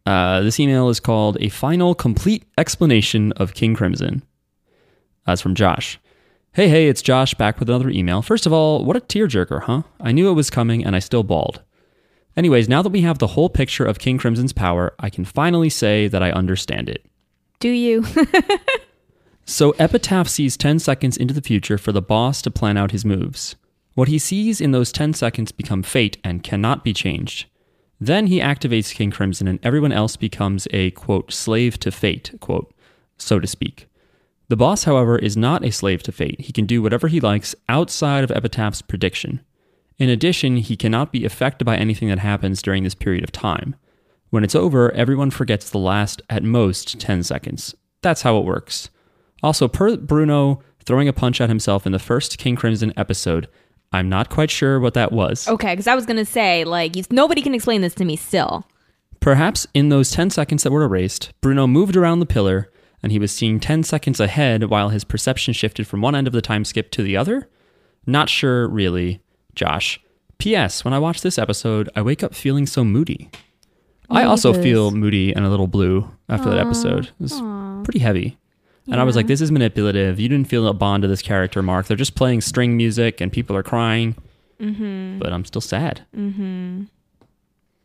Uh, 0.05 0.41
this 0.41 0.59
email 0.59 0.89
is 0.89 0.99
called 0.99 1.37
A 1.39 1.49
Final 1.49 1.95
Complete 1.95 2.45
Explanation 2.57 3.31
of 3.33 3.53
King 3.53 3.75
Crimson. 3.75 4.23
That's 5.25 5.41
from 5.41 5.55
Josh. 5.55 5.99
Hey, 6.53 6.69
hey, 6.69 6.87
it's 6.87 7.01
Josh 7.01 7.33
back 7.33 7.59
with 7.59 7.69
another 7.69 7.89
email. 7.89 8.21
First 8.21 8.45
of 8.45 8.53
all, 8.53 8.85
what 8.85 8.95
a 8.95 9.01
tearjerker, 9.01 9.63
huh? 9.63 9.83
I 9.99 10.11
knew 10.11 10.29
it 10.29 10.33
was 10.35 10.49
coming 10.49 10.85
and 10.85 10.95
I 10.95 10.99
still 10.99 11.23
bawled. 11.23 11.61
Anyways, 12.37 12.69
now 12.69 12.81
that 12.81 12.91
we 12.91 13.01
have 13.01 13.17
the 13.17 13.27
whole 13.27 13.49
picture 13.49 13.85
of 13.85 13.99
King 13.99 14.17
Crimson's 14.17 14.53
power, 14.53 14.93
I 14.99 15.09
can 15.09 15.25
finally 15.25 15.69
say 15.69 16.07
that 16.07 16.21
I 16.21 16.31
understand 16.31 16.89
it. 16.89 17.05
Do 17.59 17.69
you? 17.69 18.05
So 19.47 19.75
Epitaph 19.77 20.27
sees 20.27 20.57
10 20.57 20.79
seconds 20.79 21.17
into 21.17 21.33
the 21.33 21.41
future 21.41 21.77
for 21.77 21.91
the 21.91 22.01
boss 22.01 22.41
to 22.41 22.51
plan 22.51 22.77
out 22.77 22.89
his 22.89 23.05
moves. 23.05 23.55
What 23.93 24.07
he 24.07 24.17
sees 24.17 24.59
in 24.59 24.71
those 24.71 24.91
10 24.91 25.13
seconds 25.13 25.51
become 25.51 25.83
fate 25.83 26.17
and 26.23 26.43
cannot 26.43 26.83
be 26.83 26.93
changed. 26.93 27.45
Then 27.99 28.27
he 28.27 28.39
activates 28.39 28.93
King 28.93 29.11
Crimson 29.11 29.47
and 29.47 29.59
everyone 29.63 29.91
else 29.91 30.15
becomes 30.15 30.67
a 30.71 30.91
quote 30.91 31.31
slave 31.31 31.79
to 31.79 31.91
fate, 31.91 32.33
quote, 32.39 32.73
so 33.17 33.39
to 33.39 33.47
speak. 33.47 33.87
The 34.47 34.57
boss, 34.57 34.83
however, 34.83 35.17
is 35.17 35.35
not 35.35 35.65
a 35.65 35.71
slave 35.71 36.03
to 36.03 36.11
fate. 36.11 36.41
He 36.41 36.53
can 36.53 36.65
do 36.65 36.81
whatever 36.81 37.07
he 37.07 37.19
likes 37.19 37.55
outside 37.67 38.23
of 38.23 38.31
Epitaph's 38.31 38.81
prediction. 38.81 39.41
In 39.97 40.09
addition, 40.09 40.57
he 40.57 40.75
cannot 40.75 41.11
be 41.11 41.25
affected 41.25 41.65
by 41.65 41.77
anything 41.77 42.09
that 42.09 42.19
happens 42.19 42.61
during 42.61 42.83
this 42.83 42.95
period 42.95 43.23
of 43.23 43.31
time. 43.31 43.75
When 44.29 44.43
it's 44.43 44.55
over, 44.55 44.91
everyone 44.91 45.31
forgets 45.31 45.69
the 45.69 45.79
last, 45.79 46.21
at 46.29 46.43
most, 46.43 46.99
10 46.99 47.23
seconds. 47.23 47.73
That's 48.01 48.23
how 48.23 48.37
it 48.37 48.45
works. 48.45 48.89
Also, 49.41 49.67
per 49.67 49.95
Bruno 49.97 50.61
throwing 50.83 51.07
a 51.07 51.13
punch 51.13 51.41
at 51.41 51.49
himself 51.49 51.85
in 51.85 51.91
the 51.91 51.99
first 51.99 52.37
King 52.37 52.55
Crimson 52.55 52.93
episode, 52.95 53.47
I'm 53.95 54.09
not 54.09 54.29
quite 54.29 54.51
sure 54.51 54.79
what 54.79 54.93
that 54.93 55.11
was. 55.11 55.47
Okay, 55.47 55.73
because 55.73 55.87
I 55.87 55.95
was 55.95 56.05
gonna 56.05 56.25
say 56.25 56.63
like 56.63 56.95
nobody 57.11 57.41
can 57.41 57.53
explain 57.53 57.81
this 57.81 57.95
to 57.95 58.05
me 58.05 58.15
still. 58.15 58.67
Perhaps 59.19 59.65
in 59.73 59.89
those 59.89 60.11
10 60.11 60.29
seconds 60.29 60.63
that 60.63 60.71
were 60.71 60.83
erased, 60.83 61.33
Bruno 61.41 61.65
moved 61.65 61.95
around 61.95 62.19
the 62.19 62.25
pillar 62.25 62.71
and 63.01 63.11
he 63.11 63.19
was 63.19 63.31
seeing 63.31 63.59
10 63.59 63.83
seconds 63.83 64.19
ahead 64.19 64.65
while 64.65 64.89
his 64.89 65.03
perception 65.03 65.53
shifted 65.53 65.87
from 65.87 66.01
one 66.01 66.15
end 66.15 66.27
of 66.27 66.33
the 66.33 66.41
time 66.41 66.65
skip 66.65 66.91
to 66.91 67.03
the 67.03 67.17
other? 67.17 67.49
Not 68.05 68.29
sure, 68.29 68.67
really, 68.67 69.21
Josh. 69.55 69.99
P.S. 70.37 70.83
When 70.83 70.93
I 70.93 70.99
watch 70.99 71.21
this 71.21 71.39
episode, 71.39 71.89
I 71.95 72.01
wake 72.01 72.23
up 72.23 72.35
feeling 72.35 72.65
so 72.65 72.83
moody. 72.83 73.29
I 74.09 74.23
also 74.23 74.53
feel 74.53 74.91
moody 74.91 75.33
and 75.33 75.45
a 75.45 75.49
little 75.49 75.67
blue 75.67 76.11
after 76.29 76.49
that 76.49 76.59
episode. 76.59 77.05
It 77.05 77.13
was 77.19 77.41
pretty 77.83 77.99
heavy. 77.99 78.37
And 78.87 79.01
I 79.01 79.03
was 79.03 79.15
like, 79.15 79.27
this 79.27 79.41
is 79.41 79.51
manipulative. 79.51 80.19
You 80.19 80.29
didn't 80.29 80.47
feel 80.47 80.67
a 80.67 80.73
bond 80.73 81.01
to 81.03 81.07
this 81.07 81.21
character, 81.21 81.63
Mark. 81.63 81.87
They're 81.87 81.97
just 81.97 82.15
playing 82.15 82.41
string 82.41 82.77
music 82.77 83.19
and 83.19 83.31
people 83.31 83.55
are 83.55 83.63
crying. 83.63 84.15
Mm-hmm. 84.59 85.19
But 85.19 85.33
I'm 85.33 85.43
still 85.43 85.61
sad. 85.61 86.05
Mm-hmm. 86.15 86.83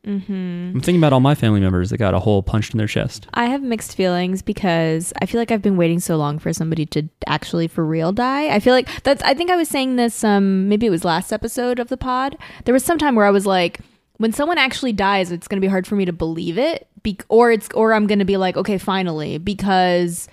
Mm-hmm. 0.07 0.73
I'm 0.75 0.81
thinking 0.81 0.97
about 0.97 1.13
all 1.13 1.21
my 1.21 1.35
family 1.35 1.61
members 1.61 1.91
that 1.91 1.99
got 1.99 2.15
a 2.15 2.19
hole 2.21 2.43
punched 2.43 2.73
in 2.73 2.79
their 2.79 2.87
chest. 2.87 3.27
I 3.35 3.47
have 3.47 3.63
mixed 3.63 3.95
feelings 3.95 4.41
because 4.41 5.13
I 5.21 5.27
feel 5.27 5.41
like 5.41 5.51
I've 5.51 5.61
been 5.61 5.77
waiting 5.77 6.01
so 6.01 6.17
long 6.17 6.39
for 6.39 6.53
somebody 6.55 6.87
to 6.87 7.09
actually 7.27 7.69
for 7.69 7.85
real 7.85 8.11
die. 8.11 8.49
I 8.49 8.61
feel 8.61 8.73
like 8.73 8.89
that's 9.03 9.23
I 9.23 9.35
think 9.35 9.51
I 9.51 9.57
was 9.57 9.69
saying 9.69 9.97
this 9.97 10.25
um 10.25 10.69
maybe 10.69 10.87
it 10.87 10.91
was 10.91 11.05
last 11.05 11.33
episode 11.33 11.79
of 11.79 11.89
the 11.89 11.99
pod. 11.99 12.39
There 12.65 12.73
was 12.73 12.85
some 12.85 12.97
time 12.97 13.15
where 13.15 13.27
I 13.27 13.31
was 13.31 13.45
like 13.45 13.81
when 14.17 14.33
someone 14.33 14.57
actually 14.59 14.95
dies 14.95 15.31
it's 15.33 15.49
going 15.49 15.61
to 15.61 15.65
be 15.65 15.71
hard 15.71 15.87
for 15.87 15.97
me 15.97 16.07
to 16.07 16.13
believe 16.13 16.57
it 16.57 16.89
be- 17.03 17.19
or 17.29 17.53
it's 17.53 17.69
or 17.75 17.93
I'm 17.93 18.07
going 18.07 18.21
to 18.21 18.25
be 18.25 18.39
like 18.39 18.57
okay 18.57 18.79
finally 18.79 19.37
because 19.37 20.29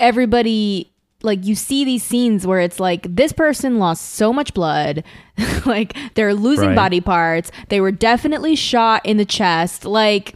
everybody 0.00 0.90
like 1.22 1.44
you 1.44 1.54
see 1.54 1.84
these 1.84 2.02
scenes 2.02 2.46
where 2.46 2.60
it's 2.60 2.80
like 2.80 3.02
this 3.14 3.32
person 3.32 3.78
lost 3.78 4.14
so 4.14 4.32
much 4.32 4.54
blood. 4.54 5.04
Like 5.66 5.94
they're 6.14 6.34
losing 6.34 6.68
Right. 6.68 6.74
body 6.76 7.00
parts. 7.02 7.50
They 7.68 7.80
were 7.82 7.92
definitely 7.92 8.56
shot 8.56 9.04
in 9.04 9.18
the 9.18 9.24
chest. 9.26 9.84
Like 9.84 10.34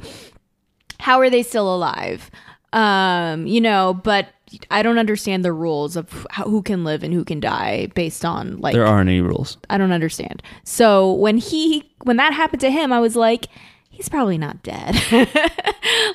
how 1.00 1.18
are 1.20 1.30
they 1.30 1.42
still 1.42 1.74
alive? 1.74 2.30
Um 2.72 3.46
you 3.46 3.60
know 3.60 3.94
but 3.94 4.28
i 4.70 4.82
don't 4.82 4.98
understand 4.98 5.44
the 5.44 5.52
rules 5.52 5.96
of 5.96 6.26
how, 6.30 6.44
who 6.44 6.62
can 6.62 6.84
live 6.84 7.02
and 7.02 7.12
who 7.12 7.24
can 7.24 7.40
die 7.40 7.86
based 7.94 8.24
on 8.24 8.58
like 8.60 8.72
There 8.74 8.86
aren't 8.86 9.08
any 9.08 9.20
rules. 9.20 9.56
i 9.70 9.76
don't 9.78 9.90
understand. 9.92 10.42
So 10.64 11.12
when 11.14 11.38
he 11.38 11.90
when 12.04 12.18
that 12.18 12.32
happened 12.34 12.60
to 12.60 12.70
him 12.70 12.92
i 12.92 13.00
was 13.00 13.16
like 13.16 13.46
he's 13.90 14.08
probably 14.08 14.38
not 14.38 14.62
dead. 14.62 14.94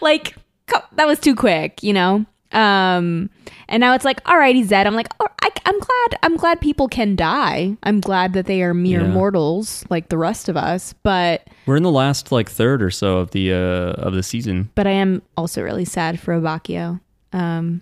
Like 0.02 0.36
that 0.96 1.08
was 1.08 1.20
too 1.20 1.36
quick 1.36 1.82
you 1.84 1.94
know 1.94 2.26
um 2.52 3.30
and 3.68 3.80
now 3.82 3.94
it's 3.94 4.04
like 4.06 4.20
all 4.26 4.38
right 4.38 4.56
he's 4.56 4.70
dead 4.70 4.88
i'm 4.88 4.96
like 4.96 5.08
oh, 5.20 5.28
I, 5.44 5.50
i'm 5.66 5.80
glad 5.80 6.20
i'm 6.24 6.36
glad 6.36 6.60
people 6.60 6.88
can 6.88 7.16
die 7.16 7.78
i'm 7.84 8.00
glad 8.00 8.34
that 8.34 8.48
they 8.48 8.64
are 8.64 8.74
mere 8.74 9.02
Yeah. 9.02 9.08
mortals 9.10 9.86
like 9.90 10.10
the 10.10 10.18
rest 10.18 10.50
of 10.50 10.58
us 10.58 10.94
but 11.04 11.48
We're 11.68 11.78
in 11.78 11.84
the 11.84 11.92
last 11.92 12.32
like 12.32 12.50
third 12.50 12.82
or 12.82 12.90
so 12.90 13.18
of 13.20 13.32
the 13.32 13.54
uh 13.54 14.02
of 14.02 14.14
the 14.16 14.24
season. 14.24 14.72
but 14.74 14.88
I 14.88 14.92
am 14.92 15.22
also 15.38 15.62
really 15.62 15.86
sad 15.86 16.20
for 16.20 16.34
Abbacchio. 16.40 17.00
Um, 17.34 17.82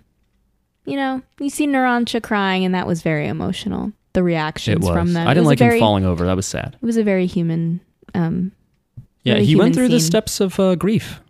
you 0.85 0.95
know, 0.97 1.21
you 1.39 1.49
see 1.49 1.67
Narancia 1.67 2.21
crying, 2.21 2.65
and 2.65 2.75
that 2.75 2.85
was 2.87 3.01
very 3.01 3.27
emotional. 3.27 3.91
The 4.13 4.23
reactions 4.23 4.85
from 4.87 5.13
them. 5.13 5.27
I 5.27 5.33
didn't 5.33 5.45
like 5.47 5.59
very, 5.59 5.75
him 5.75 5.79
falling 5.79 6.05
over. 6.05 6.25
That 6.25 6.35
was 6.35 6.45
sad. 6.45 6.75
It 6.81 6.85
was 6.85 6.97
a 6.97 7.03
very 7.03 7.25
human. 7.27 7.79
Um, 8.13 8.51
Yeah, 9.23 9.35
he 9.35 9.55
went 9.55 9.69
human 9.69 9.73
through 9.73 9.87
the 9.89 9.99
steps 10.01 10.39
of 10.41 10.59
uh, 10.59 10.75
grief. 10.75 11.21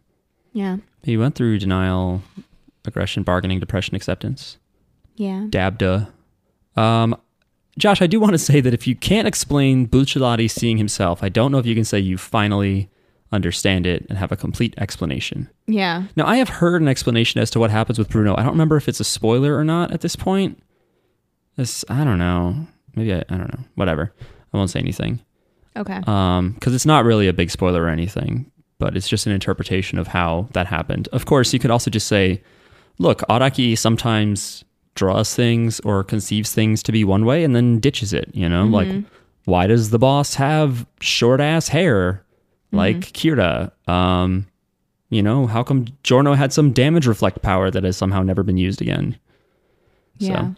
yeah, 0.54 0.78
He 1.04 1.18
went 1.18 1.36
through 1.36 1.60
denial, 1.60 2.22
aggression, 2.88 3.24
bargaining, 3.24 3.60
depression, 3.60 3.96
acceptance. 3.96 4.58
yeah. 5.16 5.46
Dabda. 5.50 6.10
Um, 6.76 7.16
Josh, 7.78 8.02
I 8.02 8.08
do 8.08 8.20
want 8.20 8.34
to 8.34 8.40
say 8.40 8.60
that 8.62 8.74
if 8.74 8.88
you 8.88 8.96
can't 8.96 9.28
explain 9.28 9.88
Bucciarati 9.88 10.50
seeing 10.50 10.78
himself, 10.78 11.24
I 11.24 11.30
don't 11.30 11.52
know 11.52 11.60
if 11.60 11.66
you 11.66 11.76
can 11.76 11.86
say 11.86 12.00
you 12.00 12.18
finally 12.18 12.90
understand 13.32 13.86
it 13.86 14.06
and 14.10 14.18
have 14.18 14.32
a 14.32 14.36
complete 14.36 14.74
explanation. 14.78 15.50
Yeah. 15.68 16.04
Now, 16.16 16.26
I 16.26 16.38
have 16.38 16.50
heard 16.50 16.82
an 16.82 16.88
explanation 16.88 17.42
as 17.42 17.52
to 17.52 17.60
what 17.60 17.70
happens 17.70 18.00
with 18.00 18.10
Bruno. 18.10 18.34
I 18.36 18.42
don't 18.42 18.54
remember 18.54 18.78
if 18.78 18.88
it's 18.88 19.00
a 19.00 19.04
spoiler 19.04 19.56
or 19.56 19.64
not 19.64 19.92
at 19.92 20.02
this 20.02 20.16
point. 20.16 20.62
This, 21.56 21.84
I 21.90 22.04
don't 22.04 22.18
know. 22.20 22.68
Maybe 22.96 23.14
I, 23.14 23.20
I 23.30 23.38
don't 23.38 23.54
know. 23.54 23.64
Whatever. 23.76 24.14
I 24.54 24.58
won't 24.58 24.70
say 24.70 24.80
anything. 24.80 25.20
Okay. 25.76 26.00
Um, 26.08 26.54
because 26.54 26.74
it's 26.74 26.86
not 26.86 27.06
really 27.06 27.28
a 27.28 27.34
big 27.34 27.52
spoiler 27.52 27.84
or 27.84 27.90
anything, 27.90 28.50
but 28.80 28.96
it's 28.98 29.10
just 29.10 29.28
an 29.28 29.34
interpretation 29.34 30.00
of 30.00 30.08
how 30.08 30.48
that 30.54 30.66
happened. 30.66 31.08
Of 31.12 31.26
course, 31.26 31.54
you 31.54 31.60
could 31.60 31.70
also 31.70 31.92
just 31.92 32.08
say, 32.08 32.42
look, 32.98 33.20
Araki 33.30 33.78
sometimes 33.78 34.64
draws 34.96 35.36
things 35.36 35.80
or 35.82 36.04
conceives 36.04 36.54
things 36.54 36.82
to 36.84 36.92
be 36.92 37.04
one 37.04 37.26
way 37.26 37.44
and 37.44 37.56
then 37.56 37.80
ditches 37.80 38.14
it, 38.14 38.30
you 38.34 38.50
know? 38.50 38.66
Like, 38.66 39.04
why 39.46 39.68
does 39.68 39.92
the 39.92 40.00
boss 40.00 40.36
have 40.36 40.86
short 41.00 41.40
ass 41.40 41.68
hair 41.68 42.24
like 42.72 42.98
Kira? 43.14 43.72
Um, 43.88 44.48
you 45.10 45.22
know, 45.24 45.48
how 45.48 45.64
come 45.64 45.88
Giorno 46.04 46.34
had 46.34 46.52
some 46.52 46.72
damage 46.72 47.08
reflect 47.08 47.42
power 47.42 47.72
that 47.72 47.84
has 47.84 47.96
somehow 47.96 48.24
never 48.24 48.44
been 48.44 48.58
used 48.58 48.82
again? 48.82 49.18
yeah. 50.18 50.42
So 50.42 50.56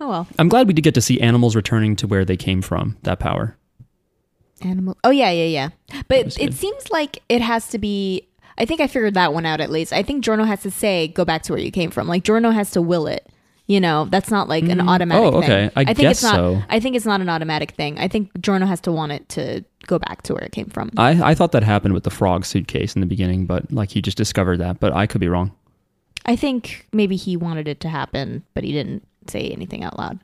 Oh 0.00 0.08
well. 0.08 0.26
I'm 0.38 0.48
glad 0.48 0.66
we 0.66 0.72
did 0.72 0.82
get 0.82 0.94
to 0.94 1.00
see 1.02 1.20
animals 1.20 1.54
returning 1.54 1.94
to 1.96 2.06
where 2.06 2.24
they 2.24 2.36
came 2.36 2.62
from, 2.62 2.96
that 3.02 3.18
power. 3.18 3.56
Animal. 4.62 4.96
Oh 5.04 5.10
yeah, 5.10 5.30
yeah, 5.30 5.44
yeah. 5.44 5.68
But 6.08 6.18
it 6.18 6.36
good. 6.38 6.54
seems 6.54 6.90
like 6.90 7.22
it 7.28 7.42
has 7.42 7.68
to 7.68 7.78
be. 7.78 8.26
I 8.60 8.66
think 8.66 8.80
I 8.82 8.86
figured 8.86 9.14
that 9.14 9.32
one 9.32 9.46
out 9.46 9.60
at 9.60 9.70
least. 9.70 9.92
I 9.92 10.02
think 10.02 10.22
Giorno 10.22 10.44
has 10.44 10.60
to 10.62 10.70
say, 10.70 11.08
"Go 11.08 11.24
back 11.24 11.42
to 11.44 11.52
where 11.54 11.60
you 11.60 11.70
came 11.70 11.90
from." 11.90 12.06
Like 12.06 12.24
Giorno 12.24 12.50
has 12.50 12.70
to 12.72 12.82
will 12.82 13.06
it. 13.06 13.26
You 13.66 13.80
know, 13.80 14.04
that's 14.04 14.30
not 14.30 14.48
like 14.48 14.64
an 14.64 14.78
mm. 14.78 14.86
oh, 14.86 14.90
automatic. 14.90 15.32
Oh, 15.32 15.38
okay. 15.38 15.46
Thing. 15.46 15.70
I 15.76 15.84
think 15.84 15.98
guess 15.98 16.16
it's 16.16 16.22
not. 16.24 16.34
so. 16.34 16.62
I 16.68 16.78
think 16.78 16.94
it's 16.94 17.06
not 17.06 17.20
an 17.20 17.28
automatic 17.28 17.70
thing. 17.70 17.98
I 17.98 18.06
think 18.08 18.30
Giorno 18.40 18.66
has 18.66 18.80
to 18.82 18.92
want 18.92 19.12
it 19.12 19.28
to 19.30 19.64
go 19.86 19.98
back 19.98 20.22
to 20.22 20.34
where 20.34 20.42
it 20.42 20.52
came 20.52 20.66
from. 20.66 20.90
I, 20.96 21.30
I 21.30 21.34
thought 21.34 21.52
that 21.52 21.62
happened 21.62 21.94
with 21.94 22.04
the 22.04 22.10
frog 22.10 22.44
suitcase 22.44 22.94
in 22.94 23.00
the 23.00 23.06
beginning, 23.06 23.46
but 23.46 23.72
like 23.72 23.90
he 23.90 24.02
just 24.02 24.16
discovered 24.16 24.58
that, 24.58 24.78
but 24.78 24.92
I 24.92 25.06
could 25.06 25.20
be 25.20 25.28
wrong. 25.28 25.52
I 26.26 26.36
think 26.36 26.86
maybe 26.92 27.16
he 27.16 27.36
wanted 27.36 27.66
it 27.66 27.80
to 27.80 27.88
happen, 27.88 28.44
but 28.54 28.64
he 28.64 28.72
didn't 28.72 29.06
say 29.28 29.48
anything 29.48 29.84
out 29.84 29.98
loud. 29.98 30.18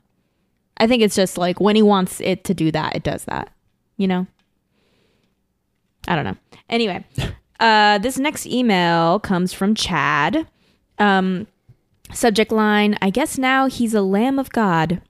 I 0.77 0.85
think 0.85 1.01
it's 1.01 1.15
just 1.15 1.37
like 1.37 1.59
when 1.59 1.75
he 1.75 1.81
wants 1.81 2.21
it 2.21 2.43
to 2.43 2.53
do 2.53 2.69
that, 2.71 2.95
it 2.95 3.03
does 3.03 3.25
that. 3.25 3.51
You 3.95 4.07
know? 4.07 4.27
I 6.07 6.15
don't 6.15 6.25
know. 6.25 6.37
Anyway, 6.69 7.05
uh, 7.59 7.97
this 7.99 8.17
next 8.17 8.45
email 8.45 9.19
comes 9.19 9.53
from 9.53 9.75
Chad. 9.75 10.47
Um, 10.99 11.47
subject 12.13 12.51
line 12.51 12.97
I 13.01 13.09
guess 13.09 13.37
now 13.37 13.67
he's 13.67 13.93
a 13.93 14.01
lamb 14.01 14.39
of 14.39 14.49
God. 14.51 15.01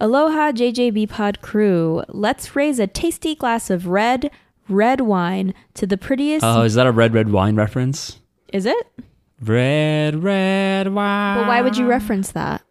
Aloha, 0.00 0.52
JJB 0.52 1.10
Pod 1.10 1.42
crew. 1.42 2.02
Let's 2.08 2.56
raise 2.56 2.78
a 2.78 2.86
tasty 2.86 3.34
glass 3.34 3.68
of 3.68 3.86
red, 3.86 4.30
red 4.68 5.02
wine 5.02 5.52
to 5.74 5.86
the 5.86 5.98
prettiest. 5.98 6.42
Oh, 6.44 6.62
is 6.62 6.74
that 6.74 6.86
a 6.86 6.92
red, 6.92 7.12
red 7.12 7.30
wine 7.30 7.54
reference? 7.54 8.18
Is 8.48 8.64
it? 8.64 8.86
Red, 9.42 10.22
red 10.22 10.88
wine. 10.94 11.38
But 11.38 11.48
why 11.48 11.60
would 11.60 11.76
you 11.76 11.86
reference 11.86 12.32
that? 12.32 12.62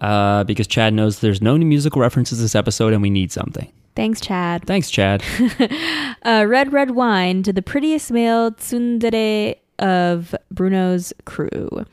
Uh, 0.00 0.44
because 0.44 0.66
Chad 0.66 0.94
knows 0.94 1.20
there's 1.20 1.42
no 1.42 1.56
new 1.56 1.66
musical 1.66 2.00
references 2.00 2.40
this 2.40 2.54
episode 2.54 2.92
and 2.94 3.02
we 3.02 3.10
need 3.10 3.30
something. 3.30 3.70
Thanks, 3.94 4.20
Chad. 4.20 4.64
Thanks, 4.66 4.90
Chad. 4.90 5.22
uh, 6.22 6.44
red 6.48 6.72
red 6.72 6.92
wine 6.92 7.42
to 7.42 7.52
the 7.52 7.62
prettiest 7.62 8.10
male 8.10 8.50
tsundere 8.52 9.56
of 9.78 10.34
Bruno's 10.50 11.12
crew. 11.24 11.84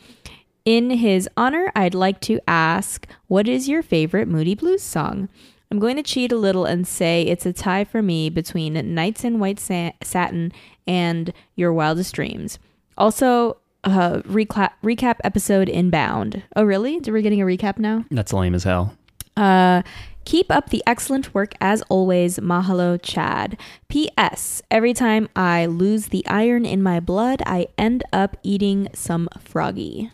In 0.65 0.91
his 0.91 1.27
honor, 1.35 1.71
I'd 1.75 1.95
like 1.95 2.21
to 2.21 2.39
ask, 2.47 3.07
what 3.27 3.47
is 3.47 3.67
your 3.67 3.81
favorite 3.81 4.27
Moody 4.27 4.55
Blues 4.55 4.83
song? 4.83 5.29
I'm 5.71 5.79
going 5.79 5.95
to 5.97 6.03
cheat 6.03 6.31
a 6.31 6.37
little 6.37 6.65
and 6.65 6.87
say 6.87 7.23
it's 7.23 7.45
a 7.45 7.53
tie 7.53 7.83
for 7.83 8.01
me 8.01 8.29
between 8.29 8.73
Nights 8.93 9.23
in 9.23 9.39
White 9.39 9.59
Sa- 9.59 9.91
Satin 10.01 10.51
and 10.87 11.31
Your 11.55 11.73
Wildest 11.73 12.13
Dreams. 12.13 12.59
Also, 12.97 13.57
uh, 13.83 14.21
recap, 14.23 14.71
recap 14.83 15.17
episode 15.23 15.69
Inbound. 15.69 16.43
Oh, 16.55 16.63
really? 16.63 16.99
Do 16.99 17.11
we're 17.11 17.21
getting 17.21 17.41
a 17.41 17.45
recap 17.45 17.77
now? 17.77 18.05
That's 18.09 18.33
lame 18.33 18.55
as 18.55 18.63
hell. 18.63 18.95
Uh, 19.37 19.83
keep 20.25 20.51
up 20.51 20.69
the 20.69 20.83
excellent 20.85 21.33
work 21.33 21.53
as 21.61 21.81
always. 21.89 22.37
Mahalo, 22.39 22.99
Chad. 23.01 23.57
P.S. 23.87 24.61
Every 24.69 24.93
time 24.93 25.27
I 25.35 25.65
lose 25.65 26.07
the 26.07 26.25
iron 26.27 26.65
in 26.65 26.83
my 26.83 26.99
blood, 26.99 27.41
I 27.45 27.67
end 27.77 28.03
up 28.13 28.37
eating 28.43 28.87
some 28.93 29.27
froggy. 29.39 30.11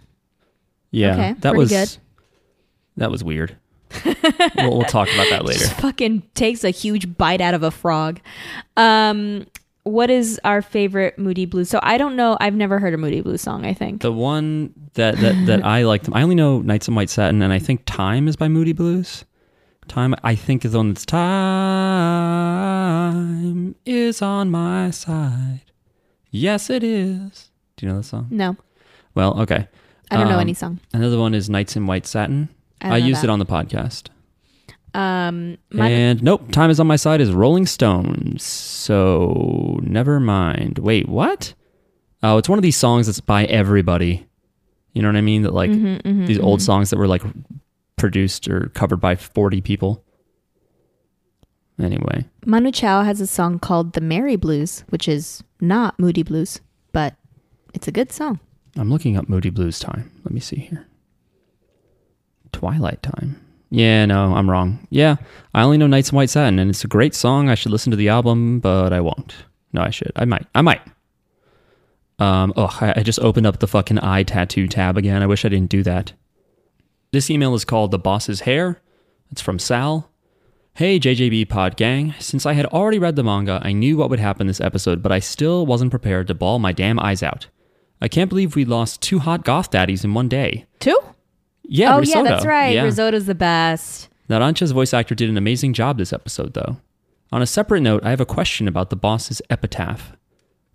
Yeah, 0.92 1.14
Okay, 1.14 1.34
that 1.40 1.56
was 1.56 1.70
good. 1.70 1.98
that 2.98 3.12
was 3.12 3.24
weird. 3.24 3.58
we'll, 4.04 4.78
we'll 4.78 4.84
talk 4.84 5.08
about 5.14 5.30
that 5.30 5.44
later. 5.46 5.60
Just 5.60 5.74
fucking 5.74 6.24
takes 6.34 6.64
a 6.64 6.70
huge 6.70 7.18
bite 7.18 7.42
out 7.42 7.54
of 7.54 7.64
a 7.64 7.72
frog. 7.72 8.20
Um, 8.78 9.46
what 9.84 10.10
is 10.10 10.40
our 10.44 10.62
favorite 10.62 11.20
Moody 11.20 11.46
Blues? 11.46 11.70
So 11.70 11.80
I 11.84 11.98
don't 11.98 12.16
know. 12.16 12.38
I've 12.40 12.56
never 12.56 12.80
heard 12.80 12.94
a 12.94 12.98
Moody 12.98 13.22
Blues 13.22 13.42
song. 13.42 13.66
I 13.66 13.74
think. 13.74 14.02
The 14.02 14.12
one 14.12 14.74
that 14.94 15.18
that, 15.18 15.46
that 15.48 15.66
I 15.66 15.84
like, 15.84 16.04
I 16.14 16.22
only 16.22 16.36
know 16.36 16.62
Nights 16.62 16.88
in 16.88 16.96
White 16.96 17.10
Satin, 17.10 17.42
and 17.42 17.52
I 17.54 17.60
think 17.60 17.84
Time 17.86 18.28
is 18.28 18.36
by 18.36 18.48
Moody 18.48 18.74
Blues. 18.74 19.26
Time, 19.88 20.16
I 20.24 20.36
think, 20.36 20.66
is 20.66 20.76
on 20.76 20.92
its 20.92 21.06
Time 22.86 23.76
is 23.86 24.22
on 24.22 24.52
my 24.52 24.90
side. 24.92 25.62
Yes, 26.32 26.70
it 26.70 26.84
is. 26.84 27.50
Do 27.78 27.86
you 27.86 27.92
know 27.92 27.98
the 28.00 28.04
song? 28.04 28.28
no, 28.30 28.58
Well, 29.14 29.40
okay. 29.42 29.68
I 30.12 30.18
don't 30.18 30.28
know 30.28 30.36
Um, 30.36 30.42
any 30.42 30.54
song. 30.54 30.80
Another 30.94 31.18
one 31.18 31.34
is 31.34 31.50
Nights 31.50 31.76
in 31.76 31.88
White 31.88 32.06
Satin. 32.06 32.50
I 32.82 32.90
don't 32.90 33.00
know 33.00 33.06
used 33.08 33.22
that. 33.22 33.28
it 33.28 33.30
on 33.32 33.40
the 33.40 33.46
podcast. 33.46 34.08
Um, 34.94 35.58
my, 35.72 35.90
and 35.90 36.22
nope, 36.24 36.52
Time 36.52 36.70
is 36.70 36.80
on 36.80 36.88
my 36.88 36.96
side 36.96 37.20
is 37.22 37.32
Rolling 37.32 37.66
Stones. 37.66 38.44
So 38.44 39.80
never 39.82 40.20
mind. 40.20 40.80
Wait, 40.80 41.08
what? 41.10 41.54
Oh, 42.24 42.38
it's 42.38 42.48
one 42.50 42.58
of 42.60 42.64
these 42.64 42.78
songs 42.78 43.08
that's 43.08 43.20
by 43.22 43.46
everybody. 43.46 44.26
You 44.94 45.02
know 45.02 45.10
what 45.10 45.16
I 45.18 45.22
mean? 45.22 45.42
That 45.44 45.54
like 45.54 45.70
Mhm, 45.72 46.02
mhm, 46.04 46.28
these 46.28 46.40
old 46.40 46.60
mhm. 46.60 46.64
songs 46.64 46.90
that 46.92 46.98
were 46.98 47.08
like 47.08 47.24
produced 47.96 48.48
or 48.48 48.70
covered 48.74 48.98
by 48.98 49.16
40 49.16 49.62
people. 49.62 50.04
Anyway, 51.80 52.26
Manu 52.46 52.72
Chao 52.72 53.04
has 53.04 53.20
a 53.20 53.28
song 53.28 53.60
called 53.60 53.94
"The 53.94 54.02
Merry 54.02 54.38
Blues," 54.38 54.86
which 54.90 55.10
is 55.10 55.44
not 55.60 56.00
Moody 56.00 56.24
Blues, 56.24 56.62
but 56.94 57.16
it's 57.74 57.88
a 57.88 57.92
good 57.92 58.14
song. 58.14 58.40
I'm 58.78 58.90
looking 58.90 59.18
up 59.18 59.28
Moody 59.28 59.50
Blues 59.50 59.78
Time. 59.78 60.10
Let 60.24 60.32
me 60.34 60.40
see 60.40 60.56
here. 60.56 60.88
Twilight 62.54 63.04
Time. 63.04 63.42
Yeah, 63.72 64.06
no, 64.06 64.36
I'm 64.36 64.50
wrong. 64.50 64.88
Yeah, 64.90 65.18
I 65.54 65.64
only 65.64 65.78
know 65.78 65.88
Nights 65.88 66.12
in 66.12 66.16
White 66.16 66.30
Satin, 66.30 66.60
and 66.60 66.70
it's 66.70 66.86
a 66.86 66.88
great 66.88 67.14
song. 67.14 67.50
I 67.50 67.56
should 67.56 67.74
listen 67.74 67.92
to 67.92 67.98
the 67.98 68.08
album, 68.08 68.62
but 68.62 68.94
I 68.94 69.02
won't. 69.02 69.36
No, 69.74 69.82
I 69.82 69.90
should. 69.90 70.14
I 70.16 70.24
might. 70.24 70.48
I 70.56 70.62
might. 70.62 70.82
Um, 72.20 72.54
oh, 72.56 72.78
I, 72.80 72.94
I 72.98 73.04
just 73.04 73.20
opened 73.20 73.48
up 73.48 73.60
the 73.60 73.68
fucking 73.68 74.00
eye 74.00 74.24
tattoo 74.24 74.70
tab 74.70 74.98
again. 74.98 75.22
I 75.22 75.28
wish 75.28 75.44
I 75.44 75.50
didn't 75.50 75.70
do 75.70 75.84
that. 75.84 76.14
This 77.16 77.30
email 77.30 77.56
is 77.56 77.64
called 77.64 77.92
The 77.92 77.98
Boss's 77.98 78.42
Hair. 78.42 78.82
It's 79.32 79.42
from 79.42 79.58
Sal. 79.58 80.12
Hey, 80.74 81.00
JJB 81.00 81.48
Pod 81.48 81.78
Gang. 81.78 82.14
Since 82.20 82.46
I 82.46 82.52
had 82.52 82.66
already 82.66 83.00
read 83.00 83.16
the 83.16 83.24
manga, 83.24 83.62
I 83.64 83.72
knew 83.72 83.96
what 83.96 84.10
would 84.10 84.20
happen 84.20 84.48
this 84.48 84.60
episode, 84.60 85.02
but 85.02 85.14
I 85.14 85.20
still 85.20 85.66
wasn't 85.66 85.92
prepared 85.92 86.28
to 86.28 86.34
bawl 86.34 86.60
my 86.60 86.74
damn 86.74 87.00
eyes 87.00 87.24
out. 87.24 87.48
I 88.02 88.10
can't 88.10 88.28
believe 88.28 88.58
we 88.58 88.66
lost 88.66 89.02
two 89.02 89.20
hot 89.20 89.46
goth 89.46 89.72
daddies 89.72 90.04
in 90.04 90.14
one 90.14 90.28
day. 90.28 90.66
Two? 90.82 91.00
Yeah, 91.64 91.96
oh 91.96 92.00
Risotto. 92.00 92.26
yeah, 92.26 92.30
that's 92.32 92.46
right. 92.46 92.74
Yeah. 92.76 92.84
Risotto's 92.84 93.28
the 93.28 93.34
best. 93.34 94.10
Narancia's 94.30 94.74
voice 94.74 94.94
actor 94.94 95.16
did 95.16 95.30
an 95.30 95.38
amazing 95.38 95.72
job 95.72 95.98
this 95.98 96.12
episode, 96.12 96.54
though. 96.54 96.82
On 97.32 97.42
a 97.42 97.48
separate 97.48 97.80
note, 97.80 98.04
I 98.04 98.10
have 98.10 98.20
a 98.20 98.26
question 98.26 98.68
about 98.68 98.90
the 98.90 98.98
boss's 98.98 99.42
epitaph. 99.50 100.18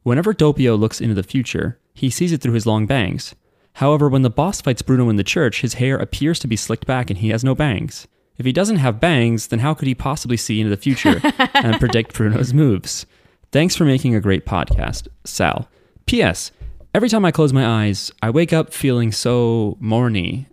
Whenever 0.05 0.33
Doppio 0.33 0.79
looks 0.81 1.03
into 1.03 1.15
the 1.15 1.23
future, 1.23 1.79
he 1.93 2.09
sees 2.09 2.33
it 2.33 2.41
through 2.41 2.55
his 2.55 2.65
long 2.65 2.87
bangs. 2.87 3.35
However, 3.75 4.09
when 4.09 4.23
the 4.23 4.31
boss 4.31 4.61
fights 4.61 4.83
Bruno 4.83 5.09
in 5.09 5.17
the 5.17 5.25
church, 5.25 5.61
his 5.61 5.75
hair 5.75 5.97
appears 5.97 6.39
to 6.41 6.49
be 6.49 6.57
slicked 6.57 6.87
back 6.87 7.11
and 7.11 7.19
he 7.19 7.31
has 7.31 7.45
no 7.45 7.55
bangs. 7.55 8.07
If 8.37 8.47
he 8.47 8.53
doesn't 8.53 8.77
have 8.77 9.01
bangs, 9.01 9.49
then 9.49 9.59
how 9.59 9.75
could 9.75 9.89
he 9.89 9.95
possibly 9.95 10.37
see 10.37 10.61
into 10.61 10.71
the 10.71 10.81
future 10.81 11.21
and 11.55 11.79
predict 11.79 12.15
Bruno's 12.15 12.55
moves? 12.55 13.07
Thanks 13.53 13.77
for 13.77 13.85
making 13.85 14.15
a 14.15 14.21
great 14.21 14.47
podcast, 14.47 15.09
Sal. 15.25 15.69
P.S. 16.07 16.51
Every 16.95 17.09
time 17.09 17.25
I 17.25 17.31
close 17.31 17.53
my 17.53 17.67
eyes, 17.85 18.11
I 18.23 18.31
wake 18.31 18.53
up 18.53 18.73
feeling 18.73 19.13
so 19.13 19.77
morny. 19.81 20.47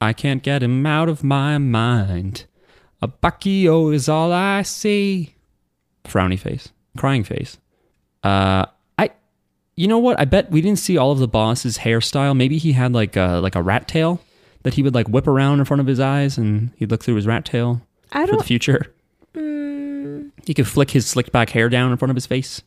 I 0.00 0.12
can't 0.12 0.42
get 0.42 0.62
him 0.62 0.86
out 0.86 1.08
of 1.08 1.22
my 1.22 1.58
mind. 1.58 2.44
Abbacchio 3.02 3.92
is 3.92 4.08
all 4.08 4.32
I 4.32 4.62
see. 4.62 5.34
Frowny 6.04 6.38
face, 6.38 6.70
crying 6.96 7.24
face. 7.24 7.58
Uh, 8.22 8.66
you 9.76 9.88
know 9.88 9.98
what? 9.98 10.18
I 10.20 10.24
bet 10.24 10.50
we 10.50 10.60
didn't 10.60 10.78
see 10.78 10.96
all 10.96 11.12
of 11.12 11.18
the 11.18 11.28
boss's 11.28 11.78
hairstyle. 11.78 12.36
Maybe 12.36 12.58
he 12.58 12.72
had 12.72 12.92
like 12.92 13.16
a 13.16 13.40
like 13.42 13.54
a 13.54 13.62
rat 13.62 13.88
tail 13.88 14.20
that 14.62 14.74
he 14.74 14.82
would 14.82 14.94
like 14.94 15.08
whip 15.08 15.26
around 15.26 15.58
in 15.58 15.64
front 15.64 15.80
of 15.80 15.86
his 15.86 15.98
eyes, 16.00 16.38
and 16.38 16.70
he'd 16.76 16.90
look 16.90 17.02
through 17.02 17.16
his 17.16 17.26
rat 17.26 17.44
tail 17.44 17.80
I 18.12 18.26
for 18.26 18.36
the 18.36 18.44
future. 18.44 18.94
Mm, 19.34 20.30
He 20.46 20.54
could 20.54 20.68
flick 20.68 20.90
his 20.90 21.06
slicked 21.06 21.32
back 21.32 21.50
hair 21.50 21.68
down 21.68 21.90
in 21.90 21.96
front 21.98 22.10
of 22.10 22.16
his 22.16 22.26
face. 22.26 22.62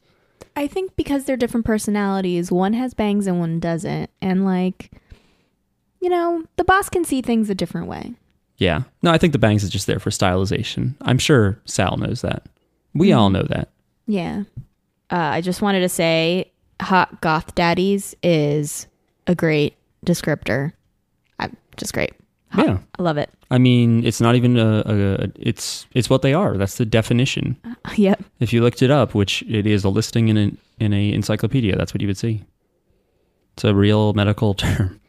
I 0.55 0.67
think 0.67 0.95
because 0.95 1.25
they're 1.25 1.37
different 1.37 1.65
personalities, 1.65 2.51
one 2.51 2.73
has 2.73 2.93
bangs 2.93 3.27
and 3.27 3.39
one 3.39 3.59
doesn't, 3.59 4.09
and 4.21 4.45
like, 4.45 4.91
you 6.01 6.09
know, 6.09 6.43
the 6.55 6.63
boss 6.63 6.89
can 6.89 7.05
see 7.05 7.21
things 7.21 7.49
a 7.49 7.55
different 7.55 7.87
way. 7.87 8.13
Yeah. 8.57 8.83
No, 9.01 9.11
I 9.11 9.17
think 9.17 9.33
the 9.33 9.39
bangs 9.39 9.63
is 9.63 9.69
just 9.69 9.85
there 9.85 9.99
for 9.99 10.09
stylization. 10.11 10.95
I'm 11.01 11.17
sure 11.17 11.59
Sal 11.65 11.97
knows 11.97 12.21
that. 12.21 12.45
We 12.93 13.11
all 13.11 13.29
know 13.29 13.43
that. 13.43 13.69
Yeah. 14.07 14.43
Uh, 15.11 15.15
I 15.17 15.41
just 15.41 15.61
wanted 15.61 15.81
to 15.81 15.89
say, 15.89 16.51
hot 16.81 17.21
goth 17.21 17.55
daddies 17.55 18.15
is 18.23 18.87
a 19.27 19.35
great 19.35 19.75
descriptor. 20.05 20.73
I'm 21.39 21.55
just 21.77 21.93
great. 21.93 22.13
Hot. 22.49 22.67
Yeah. 22.67 22.77
I 22.97 23.03
love 23.03 23.17
it. 23.17 23.29
I 23.51 23.57
mean, 23.57 24.05
it's 24.05 24.21
not 24.21 24.35
even 24.35 24.57
a, 24.57 24.83
a. 24.85 25.31
It's 25.35 25.85
it's 25.93 26.09
what 26.09 26.21
they 26.21 26.33
are. 26.33 26.57
That's 26.57 26.77
the 26.77 26.85
definition. 26.85 27.57
Yep. 27.95 28.23
If 28.39 28.53
you 28.53 28.61
looked 28.61 28.81
it 28.81 28.91
up, 28.91 29.13
which 29.13 29.43
it 29.43 29.67
is 29.67 29.83
a 29.83 29.89
listing 29.89 30.29
in 30.29 30.37
a 30.37 30.51
in 30.79 30.93
a 30.93 31.13
encyclopedia, 31.13 31.75
that's 31.75 31.93
what 31.93 32.01
you 32.01 32.07
would 32.07 32.17
see. 32.17 32.43
It's 33.53 33.63
a 33.63 33.73
real 33.73 34.13
medical 34.13 34.53
term. 34.55 34.99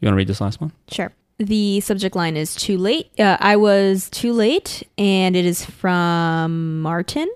You 0.00 0.06
want 0.06 0.14
to 0.14 0.16
read 0.16 0.28
this 0.28 0.40
last 0.40 0.60
one? 0.60 0.72
Sure. 0.88 1.12
The 1.38 1.80
subject 1.80 2.14
line 2.14 2.36
is 2.36 2.54
too 2.54 2.78
late. 2.78 3.10
Uh, 3.18 3.36
I 3.40 3.56
was 3.56 4.08
too 4.10 4.32
late, 4.32 4.86
and 4.96 5.34
it 5.34 5.44
is 5.44 5.64
from 5.64 6.80
Martin. 6.80 7.28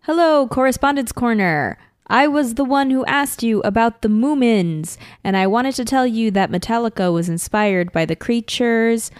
Hello, 0.00 0.46
Correspondence 0.48 1.12
Corner. 1.12 1.78
I 2.10 2.26
was 2.26 2.54
the 2.54 2.64
one 2.64 2.90
who 2.90 3.04
asked 3.06 3.44
you 3.44 3.60
about 3.62 4.02
the 4.02 4.08
Moomins, 4.08 4.98
and 5.22 5.36
I 5.36 5.46
wanted 5.46 5.76
to 5.76 5.84
tell 5.84 6.04
you 6.04 6.32
that 6.32 6.50
Metallica 6.50 7.12
was 7.12 7.28
inspired 7.28 7.92
by 7.92 8.04
the 8.04 8.16
creatures 8.16 9.12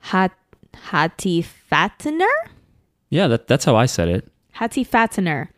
Hat 0.00 0.32
Fattener? 0.72 2.34
Yeah, 3.10 3.28
that 3.28 3.46
that's 3.46 3.64
how 3.64 3.76
I 3.76 3.86
said 3.86 4.08
it. 4.08 4.28
Fattener. 4.58 5.48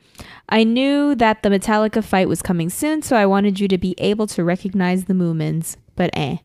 I 0.50 0.62
knew 0.64 1.14
that 1.14 1.42
the 1.42 1.48
Metallica 1.48 2.04
fight 2.04 2.28
was 2.28 2.42
coming 2.42 2.68
soon, 2.68 3.00
so 3.00 3.16
I 3.16 3.24
wanted 3.24 3.58
you 3.58 3.66
to 3.68 3.78
be 3.78 3.94
able 3.96 4.26
to 4.28 4.44
recognize 4.44 5.06
the 5.06 5.14
Moomins, 5.14 5.76
but 5.96 6.10
eh. 6.12 6.36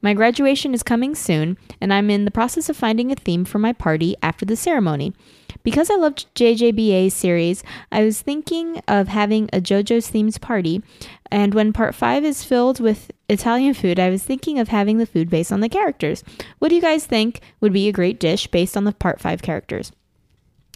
My 0.00 0.12
graduation 0.12 0.74
is 0.74 0.82
coming 0.82 1.14
soon, 1.14 1.56
and 1.80 1.92
I'm 1.92 2.10
in 2.10 2.26
the 2.26 2.30
process 2.30 2.68
of 2.68 2.76
finding 2.76 3.10
a 3.10 3.14
theme 3.14 3.44
for 3.44 3.58
my 3.58 3.72
party 3.72 4.16
after 4.22 4.44
the 4.44 4.56
ceremony. 4.56 5.14
Because 5.62 5.90
I 5.90 5.94
loved 5.94 6.26
JJBA's 6.34 7.14
series, 7.14 7.64
I 7.90 8.04
was 8.04 8.20
thinking 8.20 8.82
of 8.86 9.08
having 9.08 9.48
a 9.52 9.62
JoJo's 9.62 10.10
themed 10.10 10.38
party, 10.42 10.82
and 11.30 11.54
when 11.54 11.72
part 11.72 11.94
5 11.94 12.22
is 12.22 12.44
filled 12.44 12.80
with 12.80 13.10
Italian 13.30 13.72
food, 13.72 13.98
I 13.98 14.10
was 14.10 14.22
thinking 14.22 14.58
of 14.58 14.68
having 14.68 14.98
the 14.98 15.06
food 15.06 15.30
based 15.30 15.50
on 15.50 15.60
the 15.60 15.70
characters. 15.70 16.22
What 16.58 16.68
do 16.68 16.74
you 16.74 16.82
guys 16.82 17.06
think 17.06 17.40
would 17.60 17.72
be 17.72 17.88
a 17.88 17.92
great 17.92 18.20
dish 18.20 18.46
based 18.48 18.76
on 18.76 18.84
the 18.84 18.92
part 18.92 19.20
5 19.20 19.40
characters? 19.40 19.90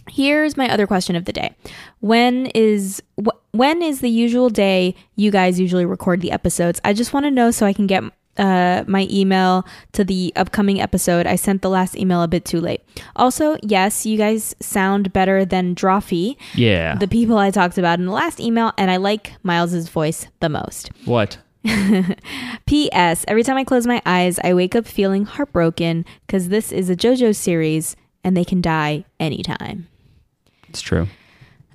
Here's 0.09 0.57
my 0.57 0.67
other 0.69 0.87
question 0.87 1.15
of 1.15 1.25
the 1.25 1.33
day. 1.33 1.55
When 1.99 2.47
is 2.47 3.01
wh- 3.23 3.37
when 3.51 3.81
is 3.81 4.01
the 4.01 4.09
usual 4.09 4.49
day 4.49 4.95
you 5.15 5.29
guys 5.29 5.59
usually 5.59 5.85
record 5.85 6.21
the 6.21 6.31
episodes? 6.31 6.81
I 6.83 6.93
just 6.93 7.13
want 7.13 7.25
to 7.25 7.31
know 7.31 7.51
so 7.51 7.65
I 7.67 7.73
can 7.73 7.85
get 7.85 8.03
uh, 8.39 8.83
my 8.87 9.07
email 9.11 9.65
to 9.91 10.03
the 10.03 10.33
upcoming 10.35 10.81
episode. 10.81 11.27
I 11.27 11.35
sent 11.35 11.61
the 11.61 11.69
last 11.69 11.95
email 11.95 12.23
a 12.23 12.27
bit 12.27 12.45
too 12.45 12.59
late. 12.61 12.81
Also, 13.15 13.57
yes, 13.61 14.05
you 14.05 14.17
guys 14.17 14.55
sound 14.59 15.13
better 15.13 15.45
than 15.45 15.75
Drawfee, 15.75 16.37
Yeah. 16.55 16.95
the 16.95 17.07
people 17.07 17.37
I 17.37 17.51
talked 17.51 17.77
about 17.77 17.99
in 17.99 18.05
the 18.05 18.11
last 18.11 18.39
email, 18.39 18.71
and 18.77 18.89
I 18.89 18.97
like 18.97 19.33
Miles's 19.43 19.89
voice 19.89 20.27
the 20.39 20.49
most. 20.49 20.89
what? 21.05 21.37
P.S. 22.65 23.25
Every 23.27 23.43
time 23.43 23.57
I 23.57 23.63
close 23.65 23.85
my 23.85 24.01
eyes, 24.05 24.39
I 24.43 24.53
wake 24.53 24.75
up 24.75 24.87
feeling 24.87 25.25
heartbroken 25.25 26.05
because 26.25 26.47
this 26.49 26.71
is 26.71 26.89
a 26.89 26.95
JoJo 26.95 27.35
series 27.35 27.95
and 28.23 28.35
they 28.37 28.45
can 28.45 28.61
die 28.61 29.03
anytime. 29.19 29.87
It's 30.69 30.81
true. 30.81 31.07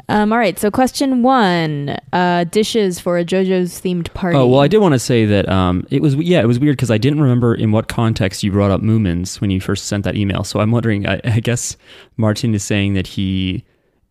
Um, 0.08 0.32
all 0.32 0.38
right, 0.38 0.58
so 0.58 0.70
question 0.70 1.22
one: 1.22 1.96
uh, 2.12 2.44
dishes 2.44 3.00
for 3.00 3.16
a 3.18 3.24
JoJo's 3.24 3.80
themed 3.80 4.12
party. 4.12 4.36
Oh 4.36 4.46
well, 4.46 4.60
I 4.60 4.68
did 4.68 4.78
want 4.78 4.92
to 4.92 4.98
say 4.98 5.24
that 5.24 5.48
um, 5.48 5.86
it 5.90 6.02
was 6.02 6.14
yeah, 6.16 6.40
it 6.42 6.46
was 6.46 6.58
weird 6.58 6.76
because 6.76 6.90
I 6.90 6.98
didn't 6.98 7.20
remember 7.20 7.54
in 7.54 7.72
what 7.72 7.88
context 7.88 8.42
you 8.42 8.52
brought 8.52 8.70
up 8.70 8.82
Moomins 8.82 9.40
when 9.40 9.50
you 9.50 9.60
first 9.62 9.86
sent 9.86 10.04
that 10.04 10.14
email. 10.16 10.44
So 10.44 10.60
I'm 10.60 10.70
wondering. 10.72 11.06
I, 11.08 11.20
I 11.24 11.40
guess 11.40 11.76
Martin 12.18 12.54
is 12.54 12.62
saying 12.62 12.92
that 12.94 13.06
he 13.06 13.64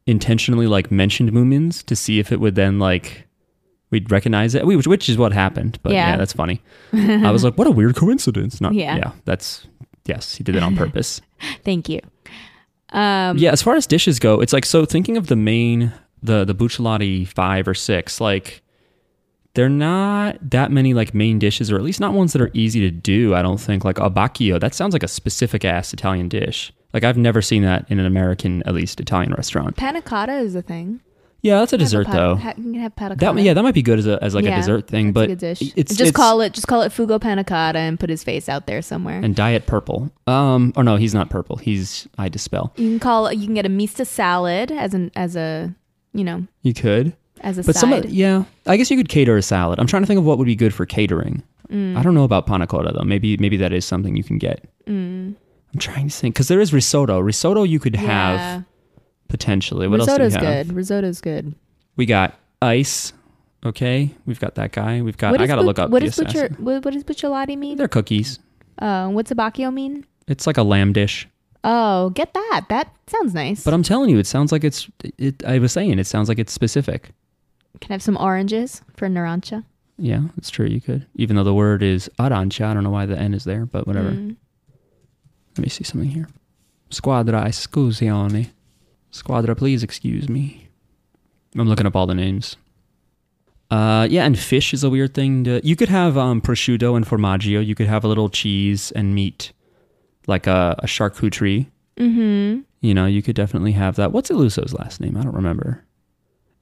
intentionally 0.07 0.65
like 0.67 0.91
mentioned 0.91 1.31
Moomins 1.31 1.85
to 1.85 1.95
see 1.95 2.19
if 2.19 2.31
it 2.31 2.39
would 2.39 2.55
then 2.55 2.79
like 2.79 3.27
we'd 3.91 4.09
recognize 4.11 4.55
it, 4.55 4.65
which, 4.65 4.87
which 4.87 5.07
is 5.07 5.17
what 5.19 5.31
happened. 5.31 5.77
But 5.83 5.93
yeah, 5.93 6.09
Yeah. 6.11 6.17
that's 6.17 6.33
funny. 6.33 6.59
I 6.93 7.29
was 7.29 7.43
like, 7.43 7.55
what 7.59 7.67
a 7.67 7.71
weird 7.71 7.95
coincidence. 7.95 8.59
Not 8.59 8.73
Yeah. 8.73 8.95
yeah, 8.97 9.11
that's 9.25 9.67
yes, 10.05 10.33
he 10.35 10.43
did 10.43 10.55
it 10.55 10.63
on 10.63 10.75
purpose. 10.75 11.21
Thank 11.63 11.87
you. 11.87 11.99
Um, 12.93 13.37
yeah, 13.37 13.51
as 13.51 13.61
far 13.61 13.75
as 13.75 13.87
dishes 13.87 14.19
go, 14.19 14.39
it's 14.39 14.53
like 14.53 14.65
so 14.65 14.85
thinking 14.85 15.17
of 15.17 15.27
the 15.27 15.35
main 15.35 15.93
the 16.21 16.45
the 16.45 16.55
bucciarati 16.55 17.27
five 17.27 17.67
or 17.67 17.73
six, 17.73 18.21
like 18.21 18.61
they're 19.55 19.69
not 19.69 20.37
that 20.49 20.71
many 20.71 20.93
like 20.93 21.13
main 21.13 21.37
dishes, 21.39 21.71
or 21.71 21.75
at 21.75 21.83
least 21.83 21.99
not 21.99 22.13
ones 22.13 22.33
that 22.33 22.41
are 22.41 22.51
easy 22.53 22.79
to 22.81 22.91
do. 22.91 23.35
I 23.35 23.41
don't 23.41 23.59
think 23.59 23.83
like 23.83 23.97
abbacchio. 23.97 24.59
That 24.59 24.73
sounds 24.73 24.93
like 24.93 25.03
a 25.03 25.07
specific 25.07 25.65
ass 25.65 25.93
Italian 25.93 26.29
dish. 26.29 26.71
Like 26.93 27.03
I've 27.03 27.17
never 27.17 27.41
seen 27.41 27.63
that 27.63 27.85
in 27.89 27.99
an 27.99 28.05
American, 28.05 28.63
at 28.63 28.73
least 28.73 28.99
Italian 28.99 29.33
restaurant. 29.33 29.75
Panna 29.75 30.01
cotta 30.01 30.33
is 30.33 30.55
a 30.55 30.61
thing. 30.61 31.01
Yeah, 31.43 31.59
that's 31.59 31.73
a 31.73 31.75
Have 31.75 31.81
a 31.81 31.83
dessert 31.83 32.07
though. 32.09 32.35
ha- 32.35 32.53
you 32.57 32.63
can 32.71 32.73
have 32.75 32.95
panna 32.95 33.15
That 33.17 33.37
yeah, 33.37 33.53
that 33.53 33.61
might 33.63 33.73
be 33.75 33.81
good 33.83 33.99
as 33.99 34.07
a 34.07 34.17
as 34.23 34.33
like 34.33 34.45
Yeah, 34.45 34.53
a 34.53 34.55
dessert 34.61 34.87
thing, 34.87 35.11
but 35.11 35.25
a 35.25 35.27
good 35.27 35.39
dish. 35.39 35.61
it's 35.75 35.91
just 35.91 35.99
it's- 36.01 36.11
call 36.11 36.39
it 36.41 36.53
just 36.53 36.67
call 36.67 36.81
it 36.83 36.91
fugo 36.93 37.19
panna 37.21 37.43
cotta 37.43 37.79
and 37.79 37.99
put 37.99 38.09
his 38.09 38.23
face 38.23 38.47
out 38.49 38.65
there 38.65 38.81
somewhere. 38.81 39.19
and 39.21 39.35
diet 39.35 39.65
purple. 39.67 40.09
Um, 40.25 40.71
or 40.77 40.83
no, 40.83 40.95
he's 40.95 41.13
not 41.13 41.29
purple. 41.29 41.57
He's 41.57 42.07
I 42.17 42.29
dispel. 42.29 42.71
you 42.77 42.89
can 42.91 42.99
call 42.99 43.31
you 43.31 43.45
can 43.45 43.53
get 43.55 43.65
a 43.65 43.69
mista 43.69 44.05
salad 44.05 44.71
as 44.71 44.93
an 44.93 45.11
as 45.15 45.35
a 45.35 45.75
you 46.13 46.23
know 46.23 46.47
You 46.61 46.73
could, 46.73 47.13
as 47.41 47.57
a 47.57 47.63
but 47.63 47.75
side. 47.75 47.79
some 47.81 47.91
of- 47.93 48.09
yeah, 48.09 48.45
I 48.65 48.77
guess 48.77 48.89
you 48.89 48.95
could 48.97 49.09
cater 49.09 49.35
a 49.35 49.41
salad. 49.41 49.79
I'm 49.79 49.87
trying 49.87 50.03
to 50.03 50.07
think 50.07 50.19
of 50.19 50.25
what 50.25 50.37
would 50.37 50.45
be 50.45 50.55
good 50.55 50.73
for 50.73 50.85
catering. 50.85 51.43
Mm. 51.69 51.97
I 51.97 52.03
don't 52.03 52.13
know 52.13 52.23
about 52.23 52.45
panna 52.47 52.67
cotta 52.67 52.93
though. 52.93 53.03
Maybe 53.03 53.35
maybe 53.37 53.57
that 53.57 53.73
is 53.73 53.83
something 53.83 54.15
you 54.15 54.23
can 54.23 54.37
get. 54.37 54.63
Mm. 54.87 55.35
I'm 55.73 55.79
trying 55.79 56.07
to 56.07 56.15
think 56.15 56.35
because 56.35 56.47
there 56.47 56.61
is 56.61 56.71
risotto. 56.71 57.19
Risotto 57.19 57.63
you 57.63 57.79
could 57.79 57.95
have 57.97 58.39
Yeah. 58.39 58.61
Potentially. 59.33 59.87
What 59.87 59.99
Risotto's 59.99 60.35
else 60.35 60.43
do 60.43 60.47
we 60.47 60.55
have? 60.55 60.67
good. 60.67 60.75
Risotto's 60.75 61.19
good. 61.19 61.55
We 61.95 62.05
got 62.05 62.35
ice. 62.61 63.13
Okay, 63.65 64.13
we've 64.27 64.39
got 64.39 64.53
that 64.55 64.73
guy. 64.73 65.01
We've 65.01 65.17
got. 65.17 65.31
What 65.31 65.41
I 65.41 65.45
is 65.45 65.47
gotta 65.47 65.63
bu- 65.63 65.65
look 65.65 65.79
up 65.79 65.89
what 65.89 66.01
the 66.01 66.05
is 66.09 66.15
butcher 66.17 66.45
assassin. 66.45 66.63
what, 66.63 66.85
what 66.85 66.93
does 66.93 67.03
bucciarati 67.03 67.57
mean? 67.57 67.77
They're 67.77 67.87
cookies. 67.87 68.37
Uh, 68.77 69.09
what's 69.09 69.31
abbacchio 69.31 69.73
mean? 69.73 70.05
It's 70.27 70.45
like 70.45 70.57
a 70.57 70.61
lamb 70.63 70.93
dish. 70.93 71.27
Oh, 71.63 72.11
get 72.11 72.35
that. 72.35 72.65
That 72.69 72.93
sounds 73.07 73.33
nice. 73.33 73.63
But 73.63 73.73
I'm 73.73 73.81
telling 73.81 74.11
you, 74.11 74.19
it 74.19 74.27
sounds 74.27 74.51
like 74.51 74.63
it's. 74.63 74.87
It. 75.17 75.43
I 75.45 75.57
was 75.57 75.71
saying 75.71 75.97
it 75.97 76.05
sounds 76.05 76.29
like 76.29 76.37
it's 76.37 76.53
specific. 76.53 77.09
Can 77.81 77.91
I 77.91 77.93
have 77.95 78.03
some 78.03 78.17
oranges 78.17 78.83
for 78.95 79.07
narancia? 79.07 79.63
Yeah, 79.97 80.21
it's 80.37 80.51
true. 80.51 80.67
You 80.67 80.79
could, 80.79 81.07
even 81.15 81.37
though 81.37 81.43
the 81.43 81.55
word 81.55 81.81
is 81.81 82.07
arancia. 82.19 82.65
I 82.65 82.75
don't 82.75 82.83
know 82.83 82.91
why 82.91 83.07
the 83.07 83.17
N 83.17 83.33
is 83.33 83.45
there, 83.45 83.65
but 83.65 83.87
whatever. 83.87 84.11
Mm. 84.11 84.35
Let 85.57 85.63
me 85.63 85.69
see 85.69 85.83
something 85.83 86.09
here. 86.09 86.27
Squadra, 86.91 87.45
esecuzione. 87.45 88.49
Squadra, 89.13 89.55
please 89.55 89.83
excuse 89.83 90.27
me. 90.27 90.69
I'm 91.55 91.67
looking 91.69 91.85
up 91.85 91.95
all 91.95 92.07
the 92.07 92.15
names. 92.15 92.55
Uh, 93.69 94.07
yeah, 94.09 94.25
and 94.25 94.37
fish 94.37 94.73
is 94.73 94.83
a 94.83 94.89
weird 94.89 95.13
thing. 95.13 95.43
To, 95.43 95.61
you 95.63 95.75
could 95.75 95.89
have 95.89 96.17
um, 96.17 96.41
prosciutto 96.41 96.95
and 96.95 97.05
formaggio. 97.05 97.63
You 97.65 97.75
could 97.75 97.85
have 97.87 98.03
a 98.03 98.07
little 98.07 98.27
cheese 98.29 98.91
and 98.91 99.13
meat, 99.13 99.53
like 100.25 100.47
a, 100.47 100.75
a 100.79 100.87
charcuterie. 100.87 101.67
Mm-hmm. 101.97 102.61
You 102.81 102.93
know, 102.95 103.05
you 103.05 103.21
could 103.21 103.35
definitely 103.35 103.73
have 103.73 103.95
that. 103.97 104.11
What's 104.11 104.31
Illuso's 104.31 104.73
last 104.73 104.99
name? 104.99 105.15
I 105.15 105.21
don't 105.21 105.35
remember. 105.35 105.85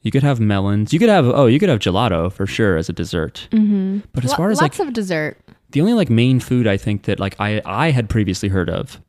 You 0.02 0.12
could 0.12 0.24
have 0.24 0.42
melons. 0.42 0.92
You 0.92 1.00
could 1.00 1.10
have 1.10 1.26
oh, 1.26 1.46
you 1.46 1.58
could 1.58 1.70
have 1.70 1.80
gelato 1.80 2.32
for 2.32 2.46
sure 2.46 2.76
as 2.76 2.90
a 2.90 2.94
dessert. 2.94 3.48
Mm-hmm. 3.52 4.00
But 4.12 4.26
as 4.26 4.34
far 4.34 4.50
as 4.50 4.60
lots 4.60 4.78
like 4.78 4.88
of 4.88 4.94
dessert. 4.94 5.38
the 5.70 5.80
only 5.80 5.94
like 5.94 6.10
main 6.10 6.40
food 6.42 6.68
I 6.68 6.76
think 6.76 7.04
that 7.04 7.18
like 7.20 7.36
I 7.40 7.62
I 7.66 7.92
had 7.92 8.10
previously 8.10 8.50
heard 8.50 8.70
of 8.70 9.00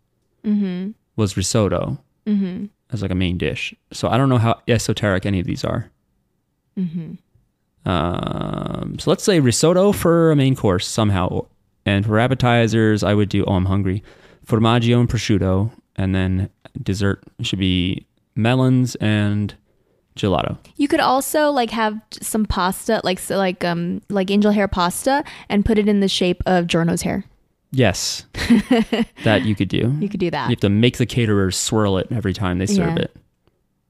Mm-hmm. 0.45 0.91
was 1.17 1.37
risotto 1.37 1.99
Mm-hmm. 2.27 2.67
As 2.93 3.03
like 3.03 3.11
a 3.11 3.17
main 3.17 3.39
dish. 3.39 3.75
So 3.93 4.09
I 4.09 4.17
don't 4.17 4.29
know 4.29 4.39
how 4.39 4.61
esoteric 4.69 5.27
any 5.27 5.41
of 5.41 5.47
these 5.47 5.65
are. 5.65 5.91
Mm-hmm. 6.79 7.15
Um, 7.89 8.99
so 8.99 9.11
let's 9.11 9.25
say 9.25 9.41
risotto 9.41 9.93
for 9.93 10.31
a 10.31 10.37
main 10.37 10.55
course 10.55 10.87
somehow, 10.87 11.47
and 11.85 12.07
for 12.07 12.19
appetizers 12.19 13.03
I 13.03 13.15
would 13.15 13.29
do 13.29 13.45
oh 13.45 13.55
I'm 13.55 13.67
hungry, 13.67 14.03
formaggio 14.47 15.01
and 15.01 15.09
prosciutto, 15.09 15.73
and 15.97 16.15
then 16.15 16.49
dessert 16.83 17.23
should 17.41 17.59
be 17.59 18.07
melons 18.37 18.95
and 18.97 19.55
gelato. 20.17 20.59
You 20.77 20.89
could 20.89 21.01
also 21.01 21.51
like 21.51 21.71
have 21.71 22.01
some 22.21 22.47
pasta, 22.47 23.01
like 23.03 23.19
so 23.19 23.37
like 23.37 23.65
um 23.65 24.01
like 24.09 24.31
angel 24.31 24.53
hair 24.53 24.69
pasta, 24.69 25.25
and 25.49 25.65
put 25.65 25.79
it 25.79 25.89
in 25.89 26.01
the 26.01 26.09
shape 26.09 26.43
of 26.47 26.67
Giorno's 26.67 27.03
hair. 27.03 27.25
Yes, 27.73 28.27
that 29.25 29.43
you 29.45 29.55
could 29.55 29.69
do. 29.69 29.97
You 29.99 30.09
could 30.09 30.21
do 30.21 30.31
that. 30.31 30.45
You 30.49 30.53
have 30.53 30.61
to 30.61 30.69
make 30.69 30.99
the 30.99 31.07
caterers 31.07 31.57
swirl 31.57 31.97
it 31.99 32.07
every 32.11 32.35
time 32.35 32.59
they 32.59 32.67
serve 32.67 32.97
Yeah. 32.99 33.05
it. 33.05 33.17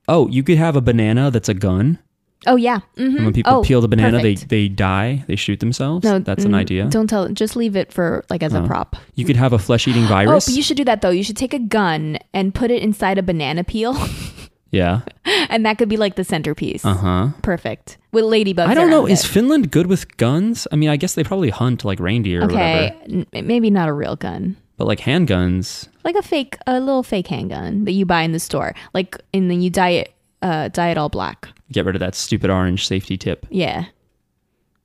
Oh, 0.09 0.29
you 0.29 0.43
could 0.43 0.57
have 0.59 0.77
a 0.77 0.81
banana 0.81 1.31
that's 1.31 1.49
a 1.49 1.55
gun. 1.55 1.99
Oh 2.47 2.57
yeah. 2.57 2.81
Mm-hmm. 2.97 3.17
And 3.17 3.25
when 3.25 3.33
people 3.35 3.53
oh, 3.55 3.63
peel 3.63 3.81
the 3.81 3.89
banana, 3.89 4.21
they, 4.21 4.35
perfect. 4.35 4.51
they 4.51 4.69
die. 4.69 5.25
They 5.29 5.37
shoot 5.37 5.61
themselves. 5.61 6.05
No, 6.05 6.19
that's 6.19 6.45
an 6.45 6.53
mm, 6.53 6.57
idea. 6.57 6.87
Don't 6.89 7.07
tell. 7.07 7.29
Just 7.29 7.55
leave 7.55 7.77
it 7.77 7.93
for 7.93 8.25
like 8.31 8.43
as 8.43 8.53
a 8.53 8.63
Oh. 8.63 8.67
prop. 8.67 8.97
You 9.15 9.25
could 9.25 9.37
have 9.37 9.53
a 9.53 9.59
flesh-eating 9.61 10.05
Oh, 10.07 10.09
virus. 10.09 10.47
but 10.47 10.55
you 10.57 10.63
should 10.63 10.77
do 10.77 10.85
that 10.85 11.03
though. 11.03 11.11
You 11.11 11.23
should 11.23 11.37
take 11.37 11.55
a 11.55 11.61
gun 11.61 12.19
and 12.35 12.53
put 12.55 12.71
it 12.73 12.83
inside 12.83 13.19
a 13.19 13.23
banana 13.23 13.63
peel, 13.63 13.95
yeah. 14.73 15.03
and 15.49 15.65
that 15.65 15.79
could 15.79 15.89
be 15.89 15.97
like 15.97 16.17
the 16.17 16.25
centerpiece. 16.25 16.85
Uh 16.85 16.95
huh. 16.95 17.29
Perfect 17.43 17.99
with 18.11 18.25
ladybugs. 18.25 18.67
I 18.67 18.75
don't 18.75 18.91
know. 18.91 19.07
Is 19.07 19.25
it. 19.25 19.29
Finland 19.29 19.71
good 19.71 19.87
with 19.87 20.17
guns? 20.17 20.67
I 20.73 20.77
mean, 20.77 20.89
I 20.89 20.97
guess 20.97 21.15
they 21.15 21.23
probably 21.23 21.51
hunt 21.51 21.85
like 21.85 22.01
reindeer 22.01 22.41
or 22.41 22.45
okay? 22.47 22.97
whatever. 23.07 23.27
n- 23.33 23.47
maybe 23.47 23.71
not 23.71 23.89
a 23.89 23.93
real 23.93 24.17
gun. 24.17 24.57
But 24.79 24.87
like 24.89 24.99
handguns, 24.99 25.87
like 26.03 26.17
a 26.17 26.23
fake 26.23 26.57
a 26.67 26.81
little 26.81 27.05
fake 27.05 27.29
handgun 27.29 27.85
that 27.85 27.93
you 27.93 28.05
buy 28.05 28.23
in 28.23 28.33
the 28.33 28.41
store 28.41 28.75
like 28.95 29.17
and 29.33 29.49
then 29.49 29.63
you 29.63 29.71
dye 29.71 29.91
it 29.91 30.15
uh 30.41 30.69
dye 30.69 30.91
it 30.91 30.99
all 30.99 31.09
black 31.09 31.49
get 31.71 31.85
rid 31.85 31.95
of 31.95 32.01
that 32.01 32.17
stupid 32.17 32.51
orange 32.51 32.87
safety 32.89 33.17
tip. 33.17 33.47
yeah 33.51 33.85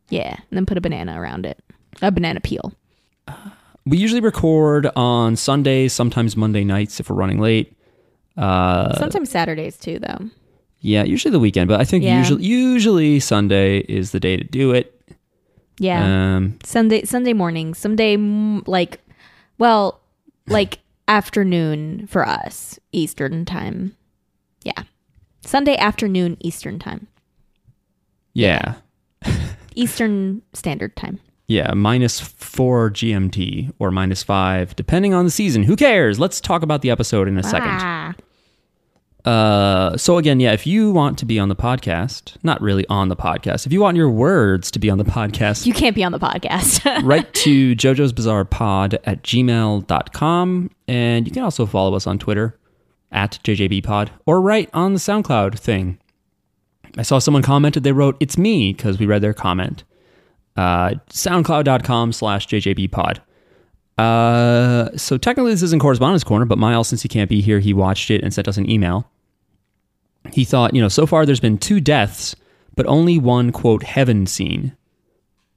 yeah 0.09 0.35
and 0.35 0.51
then 0.51 0.65
put 0.67 0.77
a 0.77 0.81
banana 0.81 1.19
around 1.19 1.45
it 1.47 1.57
a 2.03 2.11
banana 2.11 2.39
peel 2.39 2.73
We 3.85 3.97
usually 3.97 4.19
record 4.21 4.87
on 4.97 5.37
Sundays, 5.37 5.93
sometimes 5.93 6.35
Monday 6.35 6.65
nights 6.65 6.99
if 6.99 7.09
we're 7.09 7.15
running 7.15 7.39
late. 7.39 7.73
Uh, 8.37 8.93
sometimes 8.99 9.29
saturdays 9.31 9.77
too 9.77 9.99
though 9.99 10.29
yeah, 10.79 11.03
usually 11.03 11.31
the 11.31 11.39
weekend, 11.39 11.67
but 11.67 11.81
I 11.81 11.83
think 11.83 12.03
Yeah. 12.03 12.19
usually 12.19 12.43
usually 12.43 13.19
Sunday 13.19 13.79
is 13.79 14.11
the 14.11 14.19
day 14.19 14.37
to 14.37 14.43
do 14.43 14.71
it. 14.73 14.93
yeah 15.79 16.35
Um, 16.37 16.59
sunday 16.63 17.03
sunday 17.03 17.33
morning 17.33 17.73
Sunday 17.73 18.15
like 18.67 18.99
well 19.57 19.99
like 20.47 20.79
afternoon 21.07 22.05
for 22.07 22.27
us 22.27 22.79
eastern 22.91 23.43
time 23.45 23.95
yeah 24.63 24.83
sunday 25.45 25.75
afternoon 25.77 26.37
eastern 26.39 26.77
time 26.79 27.07
yeah. 28.33 28.75
eastern 29.75 30.41
standard 30.53 30.95
time 30.95 31.19
Yeah, 31.47 31.73
minus 31.73 32.19
four 32.19 32.91
GMT 32.91 33.73
or 33.79 33.89
minus 33.89 34.21
five, 34.21 34.75
depending 34.75 35.13
on 35.13 35.23
the 35.25 35.31
season. 35.31 35.63
Who 35.63 35.75
cares? 35.77 36.19
Let's 36.19 36.41
talk 36.41 36.61
about 36.61 36.81
the 36.81 36.89
episode 36.91 37.27
in 37.29 37.37
a 37.37 37.43
second. 37.43 37.69
Ah. 37.71 38.13
Uh, 39.25 39.97
so 39.97 40.17
again, 40.17 40.39
yeah, 40.39 40.53
if 40.53 40.65
you 40.65 40.91
want 40.91 41.17
to 41.17 41.25
be 41.25 41.37
on 41.37 41.49
the 41.49 41.55
podcast, 41.55 42.37
not 42.43 42.61
really 42.61 42.87
on 42.87 43.09
the 43.09 43.15
podcast, 43.15 43.65
if 43.65 43.73
you 43.73 43.81
want 43.81 43.97
your 43.97 44.09
words 44.09 44.71
to 44.71 44.79
be 44.79 44.89
on 44.89 44.97
the 44.97 45.03
podcast, 45.03 45.65
you 45.65 45.73
can't 45.73 45.95
be 45.95 46.03
on 46.03 46.13
the 46.13 46.19
podcast 46.19 47.03
write 47.03 47.33
to 47.33 47.75
jojo's 47.75 48.13
bizarre 48.13 48.45
pod 48.45 48.99
at 49.03 49.23
gmail.com. 49.23 50.69
And 50.87 51.27
you 51.27 51.33
can 51.33 51.43
also 51.43 51.65
follow 51.65 51.95
us 51.95 52.07
on 52.07 52.19
Twitter 52.19 52.57
at 53.11 53.39
jjbpod 53.43 54.09
or 54.25 54.39
write 54.41 54.69
on 54.73 54.93
the 54.93 54.99
SoundCloud 54.99 55.59
thing. 55.59 55.99
I 56.97 57.01
saw 57.01 57.19
someone 57.19 57.43
commented, 57.43 57.83
they 57.83 57.91
wrote, 57.91 58.17
it's 58.19 58.37
me, 58.37 58.73
because 58.73 58.97
we 58.97 59.05
read 59.05 59.21
their 59.21 59.33
comment. 59.33 59.83
Uh, 60.55 60.95
soundcloud.com 61.09 62.13
slash 62.13 62.47
jjbpod. 62.47 63.19
Uh, 63.97 64.89
so 64.95 65.17
technically 65.17 65.51
this 65.51 65.63
isn't 65.63 65.81
correspondence 65.81 66.23
corner, 66.23 66.45
but 66.45 66.57
Miles, 66.57 66.87
since 66.87 67.01
he 67.01 67.07
can't 67.09 67.29
be 67.29 67.41
here, 67.41 67.59
he 67.59 67.73
watched 67.73 68.11
it 68.11 68.21
and 68.23 68.33
sent 68.33 68.47
us 68.47 68.57
an 68.57 68.69
email. 68.69 69.09
He 70.31 70.45
thought, 70.45 70.73
you 70.75 70.81
know, 70.81 70.89
so 70.89 71.05
far 71.05 71.25
there's 71.25 71.39
been 71.39 71.57
two 71.57 71.79
deaths, 71.79 72.35
but 72.75 72.85
only 72.85 73.17
one 73.17 73.51
quote 73.51 73.83
heaven 73.83 74.25
scene. 74.27 74.75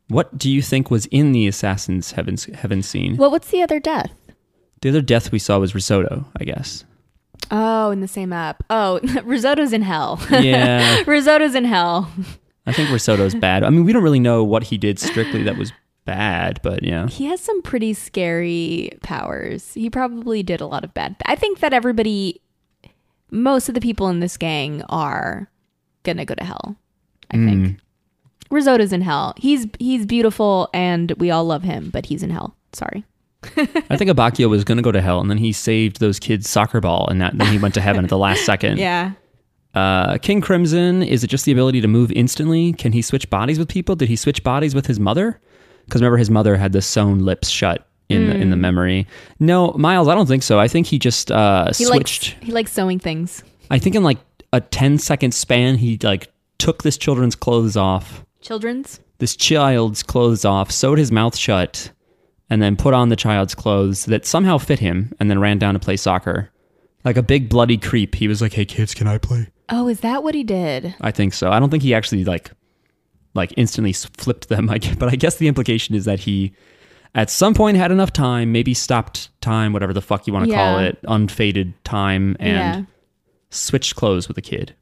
What 0.09 0.37
do 0.39 0.51
you 0.51 0.63
think 0.63 0.91
was 0.91 1.07
in 1.07 1.33
the 1.33 1.47
assassin's 1.47 2.13
heaven 2.13 2.37
heaven 2.55 2.83
scene? 2.83 3.17
well 3.17 3.31
what's 3.31 3.51
the 3.51 3.63
other 3.63 3.79
death 3.79 4.13
The 4.81 4.89
other 4.89 5.03
death 5.03 5.31
we 5.33 5.39
saw 5.39 5.59
was 5.59 5.75
risotto, 5.75 6.25
I 6.41 6.45
guess. 6.45 6.85
Oh, 7.51 7.91
in 7.91 8.01
the 8.01 8.09
same 8.09 8.33
app. 8.33 8.63
Oh, 8.71 9.01
risotto's 9.25 9.73
in 9.73 9.83
hell. 9.83 10.21
Yeah, 10.31 11.03
risotto's 11.07 11.55
in 11.55 11.65
hell. 11.65 12.11
I 12.67 12.73
think 12.73 12.91
risotto's 12.91 13.35
bad. 13.35 13.65
I 13.65 13.71
mean, 13.71 13.85
we 13.85 13.93
don't 13.93 14.03
really 14.03 14.21
know 14.21 14.45
what 14.45 14.65
he 14.65 14.79
did 14.79 14.99
strictly 14.99 15.43
that 15.45 15.57
was 15.57 15.73
bad, 16.15 16.61
but 16.63 16.83
yeah. 16.83 17.07
He 17.09 17.27
has 17.27 17.41
some 17.41 17.63
pretty 17.63 17.93
scary 17.95 18.91
powers. 19.03 19.75
He 19.75 19.89
probably 19.91 20.43
did 20.43 20.61
a 20.61 20.67
lot 20.67 20.85
of 20.85 20.93
bad. 20.95 21.17
I 21.27 21.37
think 21.37 21.61
that 21.61 21.73
everybody, 21.73 22.41
most 23.31 23.69
of 23.69 23.75
the 23.75 23.81
people 23.81 24.09
in 24.09 24.21
this 24.21 24.37
gang 24.37 24.83
are 24.89 25.49
gonna 26.03 26.25
go 26.25 26.35
to 26.35 26.45
hell. 26.45 26.77
I 27.31 27.37
Mm. 27.37 27.49
think 27.49 27.79
risotto's 28.51 28.93
in 28.93 29.03
hell. 29.03 29.35
He's 29.37 29.67
he's 29.79 30.05
beautiful 30.07 30.69
and 30.75 31.13
we 31.19 31.31
all 31.31 31.45
love 31.45 31.63
him, 31.63 31.91
but 31.91 32.07
he's 32.07 32.23
in 32.23 32.31
hell. 32.31 32.57
Sorry. 32.73 33.05
I 33.57 33.97
think 33.97 34.11
Abbacchio 34.11 34.51
was 34.51 34.65
to 34.65 34.83
go 34.83 34.93
to 34.93 35.01
hell, 35.01 35.19
and 35.21 35.31
then 35.31 35.39
he 35.39 35.53
saved 35.53 35.99
those 36.01 36.19
kids' 36.19 36.49
soccer 36.49 36.79
ball, 36.81 37.07
and 37.09 37.21
that, 37.23 37.39
then 37.39 37.47
he 37.53 37.59
went 37.59 37.73
to 37.75 37.81
heaven 37.81 38.05
at 38.05 38.11
the 38.11 38.19
last 38.19 38.45
second. 38.45 38.79
Yeah. 38.89 39.13
Uh, 39.73 40.19
King 40.19 40.41
Crimson, 40.41 41.03
is 41.03 41.23
it 41.23 41.29
just 41.29 41.45
the 41.45 41.53
ability 41.53 41.81
to 41.81 41.87
move 41.89 42.11
instantly? 42.13 42.73
Can 42.73 42.91
he 42.93 43.01
switch 43.03 43.31
bodies 43.31 43.57
with 43.59 43.69
people? 43.69 43.95
Did 43.95 44.09
he 44.09 44.17
switch 44.17 44.43
bodies 44.43 44.75
with 44.75 44.87
his 44.87 44.99
mother? 44.99 45.41
Because 45.91 46.01
remember, 46.03 46.17
his 46.17 46.31
mother 46.31 46.57
had 46.57 46.73
the 46.73 46.81
sewn 46.81 47.19
lips 47.21 47.49
shut 47.49 47.87
in 48.09 48.27
the 48.29 48.37
in 48.37 48.51
the 48.51 48.57
memory. 48.57 49.07
No, 49.39 49.73
Miles, 49.73 50.09
I 50.09 50.15
don't 50.15 50.27
think 50.27 50.43
so. 50.43 50.59
I 50.59 50.67
think 50.69 50.87
he 50.87 50.99
just 50.99 51.31
uh, 51.31 51.67
He 51.77 51.85
switched. 51.85 52.35
likes 52.37 52.45
he 52.47 52.53
likes 52.53 52.73
sewing 52.73 52.99
things. 52.99 53.45
I 53.71 53.79
think 53.79 53.95
in 53.95 54.03
like 54.03 54.19
a 54.53 54.61
10 54.61 54.99
second 54.99 55.33
span, 55.33 55.77
he 55.77 55.99
like 56.03 56.33
took 56.59 56.83
this 56.83 56.97
children's 56.97 57.37
clothes 57.37 57.77
off. 57.77 58.25
Children's. 58.41 58.99
this 59.19 59.37
child's 59.37 60.03
clothes 60.03 60.45
off, 60.45 60.71
sewed 60.73 60.99
his 60.99 61.13
mouth 61.13 61.37
shut, 61.37 61.91
and 62.49 62.61
then 62.63 62.75
put 62.77 62.95
on 62.95 63.11
the 63.11 63.17
child's 63.17 63.55
clothes 63.55 64.07
that 64.07 64.25
somehow 64.27 64.59
fit 64.59 64.79
him, 64.81 65.13
and 65.21 65.31
then 65.31 65.39
ran 65.39 65.59
down 65.59 65.75
to 65.75 65.81
play 65.81 65.97
soccer. 65.97 66.51
Like 67.05 67.17
a 67.17 67.23
big 67.23 67.49
bloody 67.49 67.77
creep. 67.79 68.15
He 68.17 68.27
was 68.29 68.41
like, 68.43 68.55
"Hey 68.55 68.65
kids, 68.65 68.93
can 68.95 69.07
I 69.07 69.19
play?" 69.19 69.49
Oh, 69.69 69.87
is 69.89 70.01
that 70.01 70.23
what 70.25 70.35
he 70.35 70.43
did? 70.43 70.95
I 71.01 71.13
think 71.13 71.33
so. 71.33 71.51
I 71.53 71.61
don't 71.61 71.71
think 71.71 71.83
he 71.85 71.95
actually 71.95 72.25
like 72.25 72.51
like 73.35 73.53
instantly 73.57 73.93
flipped 73.93 74.49
them. 74.49 74.67
But 74.99 75.09
I 75.09 75.17
guess 75.17 75.37
the 75.37 75.49
implication 75.49 75.95
is 75.95 76.05
that 76.05 76.21
he 76.21 76.53
at 77.15 77.31
some 77.31 77.55
point 77.55 77.77
had 77.77 77.91
enough 77.91 78.13
time, 78.13 78.53
maybe 78.53 78.75
stopped 78.75 79.31
time, 79.41 79.73
whatever 79.73 79.93
the 79.93 80.03
fuck 80.03 80.27
you 80.27 80.33
want 80.33 80.49
to 80.49 80.55
call 80.55 80.79
it, 80.79 80.99
unfaded 81.05 81.73
time, 81.85 82.37
and 82.39 82.57
yeah. 82.57 82.83
switched 83.51 83.97
clothes 83.97 84.29
with 84.29 84.39
a 84.39 84.43
kid. 84.43 84.75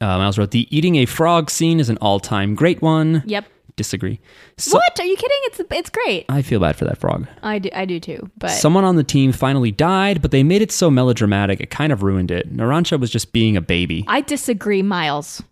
Uh, 0.00 0.18
Miles 0.18 0.38
wrote, 0.38 0.50
"The 0.50 0.68
eating 0.76 0.96
a 0.96 1.06
frog 1.06 1.50
scene 1.50 1.80
is 1.80 1.88
an 1.88 1.98
all-time 1.98 2.54
great 2.54 2.82
one." 2.82 3.22
Yep. 3.26 3.46
Disagree. 3.76 4.20
So- 4.56 4.76
what? 4.76 5.00
Are 5.00 5.04
you 5.04 5.16
kidding? 5.16 5.38
It's 5.44 5.60
it's 5.70 5.90
great. 5.90 6.26
I 6.28 6.42
feel 6.42 6.60
bad 6.60 6.76
for 6.76 6.84
that 6.84 6.98
frog. 6.98 7.26
I 7.42 7.58
do 7.58 7.70
I 7.74 7.84
do 7.84 7.98
too. 7.98 8.30
But 8.38 8.50
Someone 8.50 8.84
on 8.84 8.96
the 8.96 9.02
team 9.02 9.32
finally 9.32 9.72
died, 9.72 10.22
but 10.22 10.30
they 10.30 10.44
made 10.44 10.62
it 10.62 10.70
so 10.70 10.90
melodramatic 10.90 11.60
it 11.60 11.70
kind 11.70 11.92
of 11.92 12.02
ruined 12.02 12.30
it. 12.30 12.54
Narancia 12.54 13.00
was 13.00 13.10
just 13.10 13.32
being 13.32 13.56
a 13.56 13.60
baby. 13.60 14.04
I 14.06 14.20
disagree, 14.20 14.82
Miles. 14.82 15.42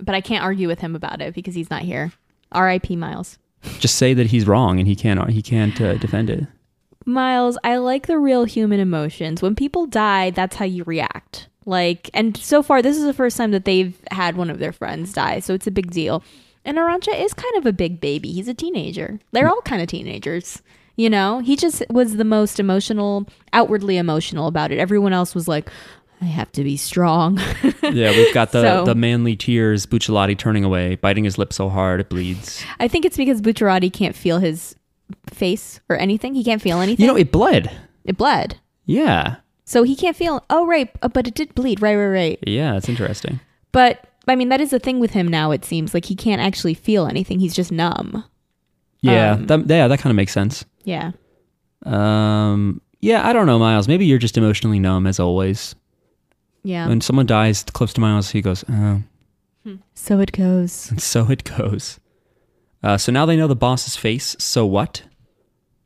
But 0.00 0.14
I 0.14 0.20
can't 0.20 0.44
argue 0.44 0.68
with 0.68 0.80
him 0.80 0.96
about 0.96 1.20
it 1.20 1.34
because 1.34 1.54
he's 1.54 1.70
not 1.70 1.82
here. 1.82 2.12
R.I.P. 2.50 2.96
Miles. 2.96 3.38
Just 3.78 3.96
say 3.96 4.14
that 4.14 4.26
he's 4.26 4.46
wrong 4.46 4.78
and 4.78 4.88
he 4.88 4.96
can't 4.96 5.30
he 5.30 5.42
can't 5.42 5.80
uh, 5.80 5.94
defend 5.94 6.30
it. 6.30 6.46
Miles, 7.04 7.58
I 7.64 7.76
like 7.76 8.06
the 8.06 8.18
real 8.18 8.44
human 8.44 8.80
emotions. 8.80 9.42
When 9.42 9.54
people 9.54 9.86
die, 9.86 10.30
that's 10.30 10.56
how 10.56 10.64
you 10.64 10.84
react. 10.84 11.48
Like, 11.64 12.10
and 12.12 12.36
so 12.36 12.62
far, 12.62 12.82
this 12.82 12.96
is 12.96 13.04
the 13.04 13.12
first 13.12 13.36
time 13.36 13.52
that 13.52 13.64
they've 13.64 13.96
had 14.10 14.36
one 14.36 14.50
of 14.50 14.58
their 14.58 14.72
friends 14.72 15.12
die, 15.12 15.40
so 15.40 15.54
it's 15.54 15.66
a 15.66 15.72
big 15.72 15.90
deal. 15.90 16.22
And 16.64 16.78
Arancha 16.78 17.20
is 17.20 17.34
kind 17.34 17.56
of 17.56 17.66
a 17.66 17.72
big 17.72 18.00
baby. 18.00 18.32
He's 18.32 18.48
a 18.48 18.54
teenager. 18.54 19.18
They're 19.32 19.48
all 19.48 19.62
kind 19.62 19.82
of 19.82 19.88
teenagers. 19.88 20.62
You 20.96 21.08
know, 21.08 21.38
he 21.38 21.56
just 21.56 21.82
was 21.90 22.16
the 22.16 22.24
most 22.24 22.60
emotional, 22.60 23.26
outwardly 23.52 23.96
emotional 23.96 24.46
about 24.46 24.70
it. 24.70 24.78
Everyone 24.78 25.12
else 25.12 25.34
was 25.34 25.48
like, 25.48 25.70
I 26.22 26.26
have 26.26 26.52
to 26.52 26.62
be 26.64 26.76
strong. 26.76 27.38
Yeah, 27.82 28.12
we've 28.12 28.32
got 28.32 28.52
the 28.52 28.62
So- 28.62 28.84
the 28.84 28.94
manly 28.94 29.34
tears, 29.36 29.84
Bucciarati 29.86 30.38
turning 30.38 30.62
away, 30.64 30.94
biting 30.94 31.24
his 31.24 31.36
lip 31.36 31.52
so 31.52 31.68
hard 31.68 32.00
it 32.00 32.08
bleeds. 32.08 32.62
I 32.80 32.86
think 32.88 33.04
it's 33.04 33.16
because 33.16 33.42
Bucciarati 33.42 33.92
can't 33.92 34.14
feel 34.16 34.38
his 34.38 34.76
face 35.28 35.80
or 35.90 35.96
anything. 35.96 36.34
He 36.34 36.44
can't 36.44 36.62
feel 36.62 36.80
anything. 36.80 37.04
You 37.04 37.10
know, 37.12 37.18
it 37.18 37.32
bled. 37.32 37.70
it 38.04 38.16
bled. 38.16 38.56
Yeah. 38.86 39.36
So 39.64 39.82
he 39.82 39.94
can't 39.96 40.16
feel. 40.16 40.44
Oh, 40.48 40.64
right. 40.66 40.88
uh, 41.02 41.08
But 41.08 41.26
it 41.26 41.34
did 41.34 41.54
bleed. 41.56 41.82
Right, 41.82 41.96
right, 41.96 42.06
right. 42.06 42.38
Yeah, 42.46 42.76
it's 42.76 42.88
interesting. 42.88 43.40
But 43.72 44.06
I 44.28 44.36
mean, 44.36 44.48
that 44.50 44.60
is 44.60 44.70
the 44.70 44.78
thing 44.78 45.00
with 45.00 45.10
him 45.10 45.26
now. 45.28 45.50
It 45.50 45.64
seems 45.64 45.92
like 45.92 46.04
he 46.06 46.14
can't 46.14 46.40
actually 46.40 46.74
feel 46.74 47.06
anything. 47.06 47.40
He's 47.40 47.54
just 47.54 47.72
numb. 47.72 48.24
Yeah, 49.00 49.32
Um, 49.32 49.46
that, 49.48 49.66
yeah, 49.68 49.88
that 49.88 49.98
kind 49.98 50.12
of 50.12 50.16
makes 50.16 50.32
sense. 50.32 50.64
Yeah. 50.84 51.10
Um, 51.84 52.80
yeah, 53.00 53.26
I 53.26 53.32
don't 53.32 53.46
know, 53.46 53.58
Miles. 53.58 53.88
Maybe 53.88 54.06
you're 54.06 54.18
just 54.18 54.38
emotionally 54.38 54.78
numb 54.78 55.06
as 55.08 55.18
always. 55.18 55.74
Yeah. 56.62 56.88
When 56.88 57.00
someone 57.00 57.26
dies 57.26 57.62
close 57.64 57.92
to 57.94 58.00
Miles, 58.00 58.30
he 58.30 58.40
goes, 58.40 58.64
"Oh, 58.70 59.02
so 59.94 60.20
it 60.20 60.32
goes. 60.32 60.90
and 60.90 61.00
so 61.12 61.30
it 61.30 61.44
goes." 61.44 61.98
Uh, 62.82 62.98
so 62.98 63.12
now 63.12 63.26
they 63.26 63.36
know 63.36 63.46
the 63.46 63.56
boss's 63.56 63.96
face. 63.96 64.34
So 64.38 64.66
what? 64.66 65.02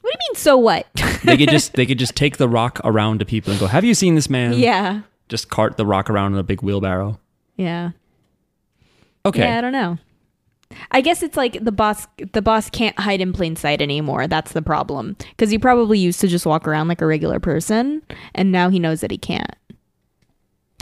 What 0.01 0.13
do 0.13 0.19
you 0.21 0.29
mean? 0.31 0.37
So 0.37 0.57
what? 0.57 0.87
They 1.25 1.37
could 1.37 1.49
just 1.51 1.73
they 1.75 1.87
could 1.87 1.99
just 1.99 2.15
take 2.15 2.37
the 2.37 2.49
rock 2.49 2.81
around 2.85 3.19
to 3.21 3.25
people 3.25 3.51
and 3.53 3.61
go, 3.61 3.67
"Have 3.67 3.85
you 3.85 3.95
seen 3.95 4.15
this 4.15 4.31
man?" 4.31 4.55
yeah. 4.55 5.03
Just 5.29 5.51
cart 5.51 5.77
the 5.77 5.85
rock 5.85 6.09
around 6.09 6.35
in 6.35 6.39
a 6.39 6.45
big 6.45 6.63
wheelbarrow. 6.63 7.19
Yeah. 7.57 7.91
Okay. 9.25 9.41
Yeah. 9.41 9.59
I 9.59 9.61
don't 9.61 9.73
know. 9.73 9.99
I 10.93 11.01
guess 11.01 11.23
it's 11.23 11.37
like 11.37 11.65
the 11.65 11.73
boss. 11.73 12.07
The 12.33 12.43
boss 12.43 12.71
can't 12.71 12.99
hide 12.99 13.21
in 13.21 13.33
plain 13.33 13.57
sight 13.57 13.83
anymore. 13.83 14.29
That's 14.29 14.53
the 14.53 14.63
problem. 14.63 15.17
Because 15.31 15.51
he 15.51 15.59
probably 15.59 15.99
used 15.99 16.21
to 16.21 16.29
just 16.29 16.47
walk 16.47 16.69
around 16.69 16.87
like 16.89 17.01
a 17.01 17.07
regular 17.07 17.41
person, 17.41 18.03
and 18.35 18.53
now 18.53 18.69
he 18.69 18.79
knows 18.79 19.01
that 19.01 19.11
he 19.11 19.19
can't. 19.19 19.55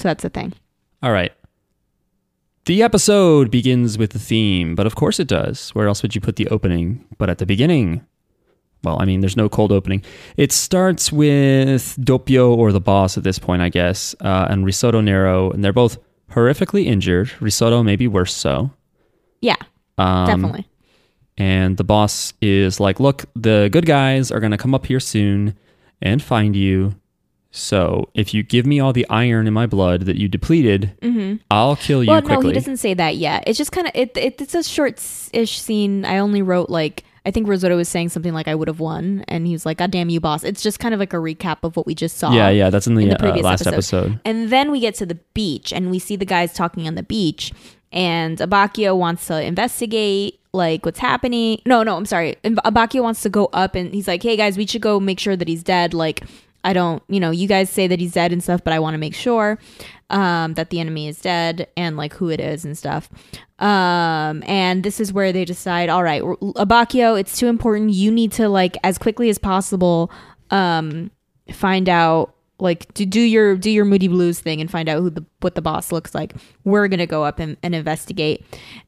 So 0.05 0.09
that's 0.09 0.23
the 0.23 0.29
thing. 0.29 0.53
All 1.03 1.13
right. 1.13 1.33
The 2.67 2.83
episode 2.83 3.51
begins 3.51 3.97
with 3.97 4.11
the 4.11 4.19
theme, 4.19 4.75
but 4.75 4.87
of 4.87 4.97
course 4.97 5.19
it 5.19 5.27
does. 5.27 5.71
Where 5.71 5.89
else 5.89 6.03
would 6.03 6.15
you 6.15 6.21
put 6.21 6.37
the 6.37 6.47
opening? 6.49 7.07
But 7.17 7.31
at 7.31 7.39
the 7.39 7.47
beginning, 7.47 8.05
well, 8.83 9.01
I 9.01 9.07
mean, 9.07 9.21
there's 9.21 9.39
no 9.39 9.49
cold 9.49 9.73
opening. 9.73 10.05
It 10.37 10.53
starts 10.53 11.11
with 11.11 11.97
Doppio 11.99 12.55
or 12.55 12.71
the 12.71 12.83
boss 12.83 13.17
at 13.17 13.25
this 13.25 13.39
point, 13.39 13.63
I 13.63 13.71
guess, 13.71 14.15
uh, 14.21 14.47
and 14.51 14.67
Risotto 14.67 15.01
Nero, 15.01 15.51
and 15.51 15.65
they're 15.65 15.73
both 15.73 15.97
horrifically 16.33 16.85
injured. 16.85 17.31
Risotto 17.41 17.83
maybe 17.83 18.07
worse 18.07 18.35
so. 18.35 18.73
Yeah. 19.41 19.57
Um, 19.97 20.27
Definitely. 20.27 20.69
And 21.39 21.79
the 21.79 21.85
boss 21.85 22.35
is 22.43 22.79
like, 22.79 23.01
look, 23.01 23.25
the 23.35 23.71
good 23.73 23.87
guys 23.87 24.31
are 24.31 24.41
going 24.41 24.53
to 24.53 24.59
come 24.59 24.75
up 24.75 24.85
here 24.85 25.01
soon 25.01 25.57
and 26.03 26.23
find 26.23 26.55
you. 26.55 26.95
So 27.57 28.09
if 28.15 28.35
you 28.35 28.43
give 28.43 28.67
me 28.67 28.81
all 28.81 28.93
the 28.93 29.07
iron 29.09 29.47
in 29.47 29.55
my 29.55 29.67
blood 29.67 30.03
that 30.07 30.17
you 30.17 30.27
depleted, 30.27 30.91
I'll 31.53 31.77
kill 31.77 32.03
you 32.03 32.11
Mm-hmm. 32.11 32.29
Well, 32.29 32.41
no, 32.43 32.49
he 32.49 32.53
doesn't 32.53 32.79
say 32.79 32.95
that 32.95 33.17
yet. 33.17 33.45
It's 33.47 33.57
just 33.57 33.71
kind 33.71 33.87
of 33.87 33.93
it, 33.95 34.17
it. 34.17 34.41
It's 34.41 34.57
a 34.57 34.63
short-ish 34.65 35.61
scene. 35.61 36.05
I 36.05 36.19
only 36.19 36.43
wrote 36.43 36.69
like 36.69 37.05
I 37.25 37.31
think 37.31 37.47
Risotto 37.47 37.77
was 37.77 37.89
saying 37.89 38.09
something 38.09 38.35
like 38.35 38.49
I 38.49 38.57
would 38.57 38.67
have 38.67 38.81
won, 38.81 39.25
and 39.29 39.47
he 39.47 39.53
was 39.53 39.65
like, 39.65 39.79
"God 39.79 39.93
damn 39.93 40.09
you, 40.09 40.19
boss!" 40.21 40.43
It's 40.43 40.63
just 40.63 40.81
kind 40.81 40.93
of 40.93 41.01
like 41.01 41.13
a 41.13 41.19
recap 41.19 41.59
of 41.63 41.77
what 41.77 41.87
we 41.87 41.95
just 41.95 42.19
saw. 42.19 42.33
yeah, 42.33 42.51
yeah, 42.51 42.71
that's 42.71 42.89
in 42.89 42.97
the, 42.97 43.03
in 43.03 43.09
the 43.11 43.15
uh, 43.15 43.19
previous 43.19 43.45
last 43.45 43.67
episode. 43.67 43.97
episode. 43.99 44.21
And 44.25 44.51
then 44.51 44.73
we 44.73 44.81
get 44.81 44.97
to 44.97 45.07
the 45.07 45.15
beach, 45.33 45.73
and 45.73 45.91
we 45.91 45.99
see 46.01 46.17
the 46.17 46.27
guys 46.27 46.53
talking 46.53 46.87
on 46.87 46.97
the 46.97 47.03
beach, 47.05 47.53
and 47.93 48.37
Abbacchio 48.39 48.99
wants 48.99 49.29
to 49.29 49.41
investigate 49.41 50.41
like 50.53 50.85
what's 50.85 50.99
happening. 50.99 51.63
No, 51.65 51.83
no, 51.83 51.97
I'm 51.97 52.05
sorry. 52.05 52.37
Ab- 52.45 52.61
Abbacchio 52.65 53.03
wants 53.03 53.23
to 53.23 53.31
go 53.31 53.49
up, 53.53 53.75
and 53.75 53.95
he's 53.95 54.09
like, 54.09 54.23
"Hey 54.23 54.37
guys, 54.37 54.59
we 54.59 54.67
should 54.67 54.83
go 54.83 55.01
make 55.01 55.19
sure 55.21 55.37
that 55.37 55.47
he's 55.47 55.63
dead." 55.63 55.95
Like. 55.95 56.25
I 56.65 56.73
don't, 56.73 57.03
you 57.09 57.21
know, 57.21 57.31
you 57.31 57.47
guys 57.47 57.71
say 57.71 57.87
that 57.87 58.01
he's 58.01 58.13
dead 58.13 58.33
and 58.33 58.43
stuff, 58.43 58.65
but 58.65 58.73
I 58.73 58.79
want 58.79 58.95
to 58.95 58.99
make 58.99 59.15
sure 59.15 59.59
um, 60.11 60.55
that 60.55 60.71
the 60.71 60.81
enemy 60.81 61.09
is 61.09 61.21
dead 61.21 61.69
and 61.77 61.97
like 61.97 62.15
who 62.15 62.31
it 62.31 62.41
is 62.41 62.65
and 62.65 62.77
stuff. 62.77 63.09
Um, 63.59 64.43
and 64.47 64.83
this 64.83 64.99
is 64.99 65.13
where 65.13 65.33
they 65.33 65.45
decide, 65.45 65.89
all 65.89 66.03
right, 66.03 66.23
Abbacchio, 66.23 67.19
it's 67.19 67.39
too 67.39 67.47
important. 67.47 67.93
You 67.93 68.11
need 68.11 68.33
to 68.33 68.49
like 68.49 68.77
as 68.83 68.99
quickly 68.99 69.29
as 69.29 69.39
possible 69.39 70.11
um, 70.51 71.11
find 71.53 71.89
out 71.89 72.35
like 72.61 72.93
to 72.95 73.05
do 73.05 73.21
your 73.21 73.57
do 73.57 73.71
your 73.71 73.85
moody 73.85 74.09
blues 74.09 74.41
thing 74.41 74.61
and 74.61 74.71
find 74.71 74.89
out 74.89 75.01
who 75.01 75.11
the 75.11 75.25
what 75.41 75.57
the 75.57 75.63
boss 75.63 75.91
looks 75.91 76.15
like 76.15 76.35
we're 76.63 76.87
gonna 76.87 77.07
go 77.07 77.25
up 77.25 77.41
and, 77.41 77.57
and 77.65 77.75
investigate 77.75 78.45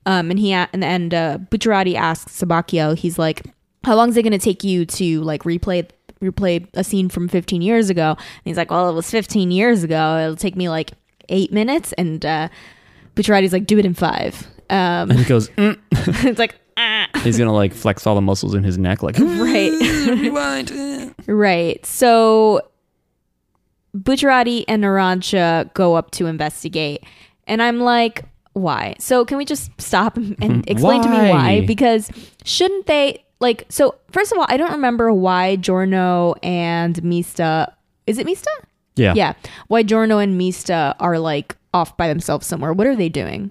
um 0.07 0.31
and 0.31 0.39
he 0.39 0.53
and, 0.53 0.85
and 0.85 1.13
uh 1.13 1.37
Bucciarati 1.51 1.97
asks 1.97 2.41
Sabacchio 2.41 2.97
he's 2.97 3.19
like 3.19 3.43
how 3.83 3.97
long 3.97 4.09
is 4.09 4.17
it 4.17 4.23
gonna 4.23 4.39
take 4.39 4.63
you 4.63 4.87
to 4.87 5.21
like 5.23 5.43
replay 5.43 5.89
replay 6.21 6.67
a 6.75 6.83
scene 6.83 7.09
from 7.09 7.29
15 7.29 7.61
years 7.63 7.91
ago 7.91 8.11
and 8.19 8.45
he's 8.45 8.57
like 8.57 8.71
well 8.71 8.89
it 8.89 8.95
was 8.95 9.11
15 9.11 9.51
years 9.51 9.85
ago 9.85 10.19
it'll 10.19 10.37
take 10.37 10.57
me 10.57 10.69
like 10.69 10.93
eight 11.29 11.53
minutes 11.53 11.93
and 11.95 12.25
uh 12.25 12.49
Bucciarati's 13.15 13.53
like 13.53 13.67
do 13.67 13.79
it 13.79 13.85
in 13.85 13.95
five 13.95 14.47
um 14.71 15.11
And 15.11 15.19
he 15.19 15.25
goes, 15.25 15.49
"Mm." 15.51 15.79
it's 16.25 16.39
like 16.39 16.55
ah. 16.77 17.07
he's 17.23 17.39
going 17.39 17.49
to 17.49 17.55
like 17.55 17.73
flex 17.73 18.07
all 18.07 18.15
the 18.15 18.21
muscles 18.21 18.55
in 18.55 18.63
his 18.63 18.79
neck, 18.79 19.03
like, 19.03 19.19
right 19.21 19.73
rewind. 20.09 21.15
Right. 21.27 21.85
So 21.85 22.63
Bucciarati 23.97 24.65
and 24.69 24.83
Narancia 24.83 25.73
go 25.75 25.95
up 25.95 26.11
to 26.13 26.27
investigate. 26.27 27.05
And 27.47 27.63
I'm 27.63 27.81
like, 27.81 28.25
why? 28.53 28.97
So 28.99 29.25
can 29.25 29.39
we 29.39 29.45
just 29.45 29.71
stop 29.81 30.17
and 30.17 30.69
explain 30.69 31.03
to 31.03 31.09
me 31.09 31.17
Why? 31.17 31.31
why? 31.31 31.67
Because 31.67 32.11
shouldn't 32.45 32.87
they 32.87 33.25
like 33.41 33.67
so 33.69 33.97
first 34.11 34.33
of 34.33 34.39
all, 34.39 34.47
I 34.49 34.57
don't 34.57 34.73
remember 34.73 35.13
why 35.13 35.57
Giorno 35.57 36.35
and 36.43 37.03
Mista 37.05 37.73
is 38.07 38.19
it 38.19 38.27
Mista? 38.27 38.51
Yeah. 38.97 39.15
Yeah. 39.15 39.35
Why 39.69 39.83
Giorno 39.83 40.19
and 40.19 40.39
Mista 40.39 40.95
are 40.99 41.19
like 41.19 41.57
off 41.75 41.97
by 41.97 42.09
themselves 42.09 42.47
somewhere. 42.47 42.73
What 42.73 42.87
are 42.87 42.97
they 42.97 43.09
doing? 43.09 43.51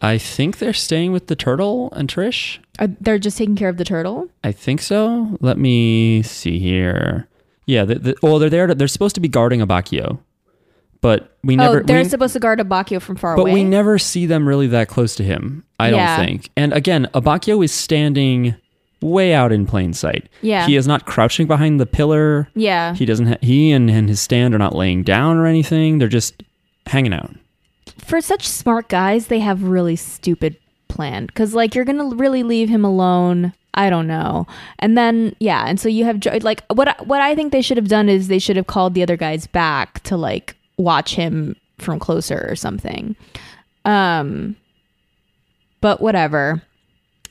I 0.00 0.18
think 0.18 0.58
they're 0.58 0.72
staying 0.72 1.12
with 1.12 1.26
the 1.26 1.36
turtle 1.36 1.90
and 1.92 2.08
Trish. 2.08 2.58
Are, 2.78 2.86
they're 2.86 3.18
just 3.18 3.38
taking 3.38 3.56
care 3.56 3.68
of 3.68 3.76
the 3.76 3.84
turtle? 3.84 4.28
I 4.44 4.52
think 4.52 4.80
so. 4.80 5.36
Let 5.40 5.58
me 5.58 6.22
see 6.22 6.58
here. 6.58 7.28
Yeah, 7.66 7.84
the, 7.84 7.94
the, 7.96 8.14
well, 8.22 8.38
they're 8.38 8.50
there. 8.50 8.66
To, 8.66 8.74
they're 8.74 8.88
supposed 8.88 9.14
to 9.16 9.20
be 9.20 9.28
guarding 9.28 9.60
Abbacchio, 9.60 10.18
but 11.00 11.36
we 11.42 11.54
oh, 11.54 11.56
never. 11.56 11.80
oh, 11.80 11.82
they're 11.82 12.02
we, 12.02 12.08
supposed 12.08 12.34
to 12.34 12.40
guard 12.40 12.60
Abbacchio 12.60 13.00
from 13.00 13.16
far 13.16 13.34
but 13.34 13.42
away. 13.42 13.50
But 13.52 13.54
we 13.54 13.64
never 13.64 13.98
see 13.98 14.26
them 14.26 14.46
really 14.46 14.68
that 14.68 14.88
close 14.88 15.16
to 15.16 15.24
him. 15.24 15.64
I 15.80 15.90
Yeah. 15.90 16.16
don't 16.16 16.26
think. 16.26 16.50
And 16.56 16.72
again, 16.72 17.08
Abbacchio 17.12 17.64
is 17.64 17.72
standing 17.72 18.54
way 19.00 19.34
out 19.34 19.52
in 19.52 19.66
plain 19.66 19.92
sight. 19.92 20.28
Yeah. 20.42 20.66
he 20.66 20.76
is 20.76 20.86
not 20.86 21.06
crouching 21.06 21.46
behind 21.46 21.78
the 21.80 21.86
pillar. 21.86 22.48
yeah. 22.54 22.94
He 22.94 23.04
doesn't. 23.04 23.26
Ha- 23.26 23.36
he 23.42 23.70
and, 23.72 23.90
and 23.90 24.08
his 24.08 24.20
stand 24.20 24.54
are 24.54 24.58
not 24.58 24.74
laying 24.74 25.02
down 25.02 25.36
or 25.36 25.46
anything. 25.46 25.98
They're 25.98 26.08
just 26.08 26.42
hanging 26.86 27.12
out. 27.12 27.34
for 27.98 28.20
such 28.20 28.46
smart 28.48 28.88
guys, 28.88 29.26
they 29.26 29.40
have 29.40 29.62
really 29.64 29.96
stupid 29.96 30.56
plan 30.88 31.26
because 31.26 31.52
like 31.54 31.74
you're 31.74 31.84
gonna 31.84 32.14
really 32.14 32.42
leave 32.42 32.68
him 32.68 32.84
alone. 32.84 33.52
I 33.74 33.90
don't 33.90 34.06
know, 34.06 34.46
and 34.78 34.96
then 34.96 35.36
yeah, 35.40 35.64
and 35.66 35.78
so 35.78 35.88
you 35.90 36.04
have 36.06 36.24
like 36.42 36.64
what 36.72 37.06
what 37.06 37.20
I 37.20 37.34
think 37.34 37.52
they 37.52 37.60
should 37.60 37.76
have 37.76 37.88
done 37.88 38.08
is 38.08 38.28
they 38.28 38.38
should 38.38 38.56
have 38.56 38.66
called 38.68 38.94
the 38.94 39.02
other 39.02 39.18
guys 39.18 39.46
back 39.46 40.02
to 40.04 40.16
like 40.16 40.56
watch 40.78 41.14
him 41.14 41.56
from 41.78 41.98
closer 41.98 42.46
or 42.48 42.56
something. 42.56 43.14
Um, 43.84 44.56
but 45.82 46.00
whatever. 46.00 46.62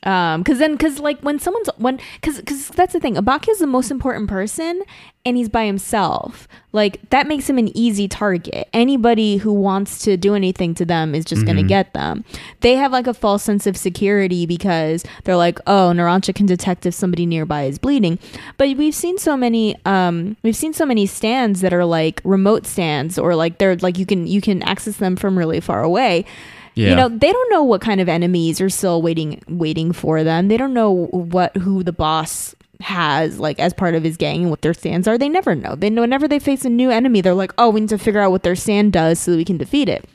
Um, 0.06 0.44
cause 0.44 0.60
then, 0.60 0.78
cause 0.78 1.00
like 1.00 1.20
when 1.22 1.39
someone's 1.39 1.70
when, 1.78 2.00
cause, 2.22 2.41
cause 2.46 2.68
that's 2.70 2.94
the 2.94 3.00
thing. 3.00 3.15
Abaki 3.15 3.50
is 3.50 3.60
the 3.60 3.68
most 3.68 3.89
important 3.89 4.30
person, 4.30 4.84
and 5.26 5.36
he's 5.36 5.50
by 5.50 5.65
himself. 5.65 6.48
Like 6.72 7.10
that 7.10 7.28
makes 7.28 7.50
him 7.50 7.58
an 7.58 7.76
easy 7.76 8.08
target. 8.08 8.70
Anybody 8.72 9.38
who 9.38 9.52
wants 9.52 10.04
to 10.04 10.18
do 10.18 10.36
anything 10.36 10.76
to 10.76 10.86
them 10.86 11.15
is 11.15 11.26
just 11.26 11.46
gonna 11.46 11.63
get 11.63 11.94
them. 11.94 12.24
They 12.60 12.76
have 12.76 12.91
like 12.91 13.08
a 13.08 13.13
false 13.13 13.44
sense 13.44 13.65
of 13.65 13.76
security 13.76 14.46
because 14.46 15.04
they're 15.24 15.38
like, 15.38 15.60
oh, 15.65 15.91
Narancia 15.96 16.36
can 16.36 16.46
detect 16.46 16.86
if 16.86 16.94
somebody 16.94 17.26
nearby 17.26 17.63
is 17.63 17.80
bleeding. 17.80 18.20
But 18.58 18.78
we've 18.78 18.94
seen 18.94 19.18
so 19.18 19.36
many, 19.36 19.76
um, 19.86 20.38
we've 20.44 20.56
seen 20.56 20.74
so 20.74 20.86
many 20.86 21.08
stands 21.08 21.62
that 21.62 21.74
are 21.74 21.86
like 21.86 22.22
remote 22.24 22.68
stands, 22.68 23.18
or 23.18 23.36
like 23.36 23.58
they're 23.58 23.78
like 23.78 23.98
you 23.98 24.06
can 24.06 24.28
you 24.28 24.41
can 24.41 24.62
access 24.63 24.98
them 24.98 25.15
from 25.15 25.38
really 25.38 25.60
far 25.60 25.82
away 25.82 26.26
Yeah. 26.75 26.89
you 26.89 26.95
know 26.95 27.09
they 27.09 27.31
don't 27.31 27.51
know 27.51 27.63
what 27.63 27.81
kind 27.81 28.01
of 28.01 28.09
enemies 28.09 28.59
are 28.61 28.69
still 28.69 29.01
waiting 29.01 29.41
waiting 29.47 29.91
for 29.93 30.23
them. 30.23 30.49
They 30.49 30.57
don't 30.57 30.73
know 30.73 31.07
what 31.07 31.55
who 31.57 31.83
the 31.83 31.93
boss 31.93 32.53
has 32.81 33.39
like 33.39 33.59
as 33.59 33.73
part 33.73 33.95
of 33.95 34.03
his 34.03 34.17
gang 34.17 34.41
and 34.41 34.49
what 34.49 34.61
their 34.61 34.73
stands 34.73 35.07
are. 35.07 35.17
They 35.17 35.29
never 35.29 35.55
know. 35.55 35.75
They 35.75 35.89
know 35.89 36.01
whenever 36.01 36.27
they 36.27 36.39
face 36.39 36.65
a 36.65 36.69
new 36.69 36.91
enemy 36.91 37.21
they're 37.21 37.33
like 37.33 37.53
oh 37.57 37.69
we 37.69 37.79
need 37.79 37.89
to 37.89 37.97
figure 37.97 38.19
out 38.19 38.31
what 38.31 38.43
their 38.43 38.55
stand 38.55 38.91
does 38.93 39.19
so 39.19 39.31
that 39.31 39.38
we 39.38 39.45
can 39.45 39.57
defeat 39.57 39.88
it. 39.89 40.05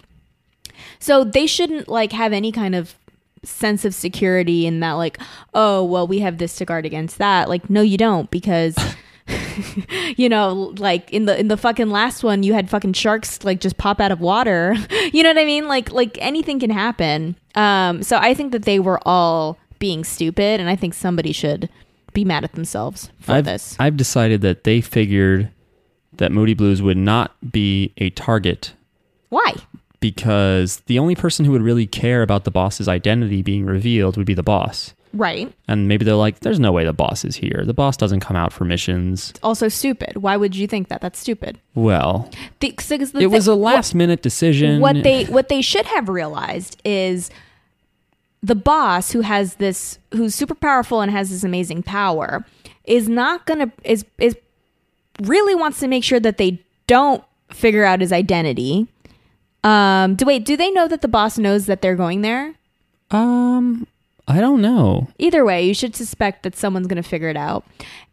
So 0.98 1.24
they 1.24 1.46
shouldn't 1.46 1.88
like 1.88 2.12
have 2.12 2.32
any 2.32 2.52
kind 2.52 2.74
of 2.74 2.94
sense 3.42 3.86
of 3.86 3.94
security 3.94 4.66
in 4.66 4.80
that 4.80 4.92
like 4.92 5.18
oh 5.54 5.82
well 5.82 6.06
we 6.06 6.18
have 6.18 6.36
this 6.36 6.56
to 6.56 6.66
guard 6.66 6.84
against 6.84 7.16
that. 7.18 7.48
Like 7.48 7.70
no 7.70 7.80
you 7.80 7.96
don't 7.96 8.30
because 8.30 8.76
you 10.16 10.28
know 10.28 10.74
like 10.78 11.10
in 11.12 11.24
the 11.24 11.38
in 11.38 11.48
the 11.48 11.56
fucking 11.56 11.90
last 11.90 12.22
one 12.22 12.42
you 12.42 12.54
had 12.54 12.68
fucking 12.70 12.92
sharks 12.92 13.44
like 13.44 13.60
just 13.60 13.76
pop 13.76 14.00
out 14.00 14.12
of 14.12 14.20
water. 14.20 14.76
You 15.12 15.24
know 15.24 15.30
what 15.30 15.38
i 15.38 15.44
mean? 15.44 15.66
Like 15.66 15.90
like 15.90 16.16
anything 16.20 16.60
can 16.60 16.70
happen. 16.70 17.36
Um 17.54 18.02
so 18.02 18.16
i 18.16 18.32
think 18.34 18.52
that 18.52 18.62
they 18.62 18.78
were 18.78 19.00
all 19.06 19.58
being 19.78 20.04
stupid 20.04 20.60
and 20.60 20.68
i 20.68 20.76
think 20.76 20.94
somebody 20.94 21.32
should 21.32 21.68
be 22.12 22.24
mad 22.24 22.44
at 22.44 22.52
themselves 22.52 23.10
for 23.20 23.32
I've, 23.32 23.44
this. 23.44 23.76
I've 23.78 23.96
decided 23.96 24.40
that 24.42 24.64
they 24.64 24.80
figured 24.80 25.50
that 26.12 26.32
Moody 26.32 26.54
Blues 26.54 26.82
would 26.82 26.96
not 26.96 27.34
be 27.50 27.92
a 27.98 28.10
target. 28.10 28.74
Why? 29.28 29.54
Because 30.00 30.80
the 30.86 30.98
only 30.98 31.14
person 31.14 31.44
who 31.44 31.52
would 31.52 31.62
really 31.62 31.86
care 31.86 32.22
about 32.22 32.44
the 32.44 32.50
boss's 32.50 32.88
identity 32.88 33.42
being 33.42 33.64
revealed 33.64 34.16
would 34.16 34.26
be 34.26 34.34
the 34.34 34.42
boss. 34.42 34.94
Right 35.12 35.52
And 35.68 35.88
maybe 35.88 36.04
they're 36.04 36.14
like, 36.14 36.40
there's 36.40 36.60
no 36.60 36.70
way 36.72 36.84
the 36.84 36.92
boss 36.92 37.24
is 37.24 37.36
here. 37.36 37.62
The 37.66 37.74
boss 37.74 37.96
doesn't 37.96 38.20
come 38.20 38.36
out 38.36 38.52
for 38.52 38.64
missions. 38.64 39.30
It's 39.30 39.40
also 39.42 39.68
stupid 39.68 40.16
why 40.18 40.36
would 40.36 40.54
you 40.56 40.66
think 40.66 40.88
that 40.88 41.00
that's 41.00 41.18
stupid 41.18 41.58
Well, 41.74 42.30
the, 42.60 42.70
'cause 42.72 42.88
the 42.88 43.20
it 43.20 43.26
was 43.30 43.46
a 43.46 43.54
last 43.54 43.94
minute 43.94 44.22
decision. 44.22 44.80
what 44.80 45.02
they 45.02 45.24
what 45.24 45.48
they 45.48 45.62
should 45.62 45.86
have 45.86 46.08
realized 46.08 46.80
is 46.84 47.30
the 48.42 48.54
boss 48.54 49.12
who 49.12 49.20
has 49.20 49.56
this 49.56 49.98
who's 50.12 50.34
super 50.34 50.54
powerful 50.54 51.00
and 51.02 51.10
has 51.12 51.28
this 51.30 51.44
amazing 51.44 51.82
power 51.82 52.44
is 52.84 53.08
not 53.08 53.44
gonna 53.46 53.70
is 53.84 54.04
is 54.18 54.34
really 55.22 55.54
wants 55.54 55.78
to 55.80 55.86
make 55.88 56.02
sure 56.04 56.18
that 56.20 56.38
they 56.38 56.58
don't 56.86 57.22
figure 57.50 57.84
out 57.84 58.00
his 58.00 58.12
identity 58.12 58.86
um 59.62 60.14
do 60.14 60.24
wait 60.24 60.44
do 60.46 60.56
they 60.56 60.70
know 60.70 60.88
that 60.88 61.02
the 61.02 61.08
boss 61.08 61.36
knows 61.36 61.66
that 61.66 61.82
they're 61.82 61.96
going 61.96 62.22
there 62.22 62.54
Um, 63.10 63.86
I 64.30 64.40
don't 64.40 64.62
know. 64.62 65.08
either 65.18 65.44
way 65.44 65.66
you 65.66 65.74
should 65.74 65.94
suspect 65.96 66.42
that 66.44 66.56
someone's 66.56 66.86
going 66.86 67.02
to 67.02 67.08
figure 67.08 67.28
it 67.28 67.36
out 67.36 67.64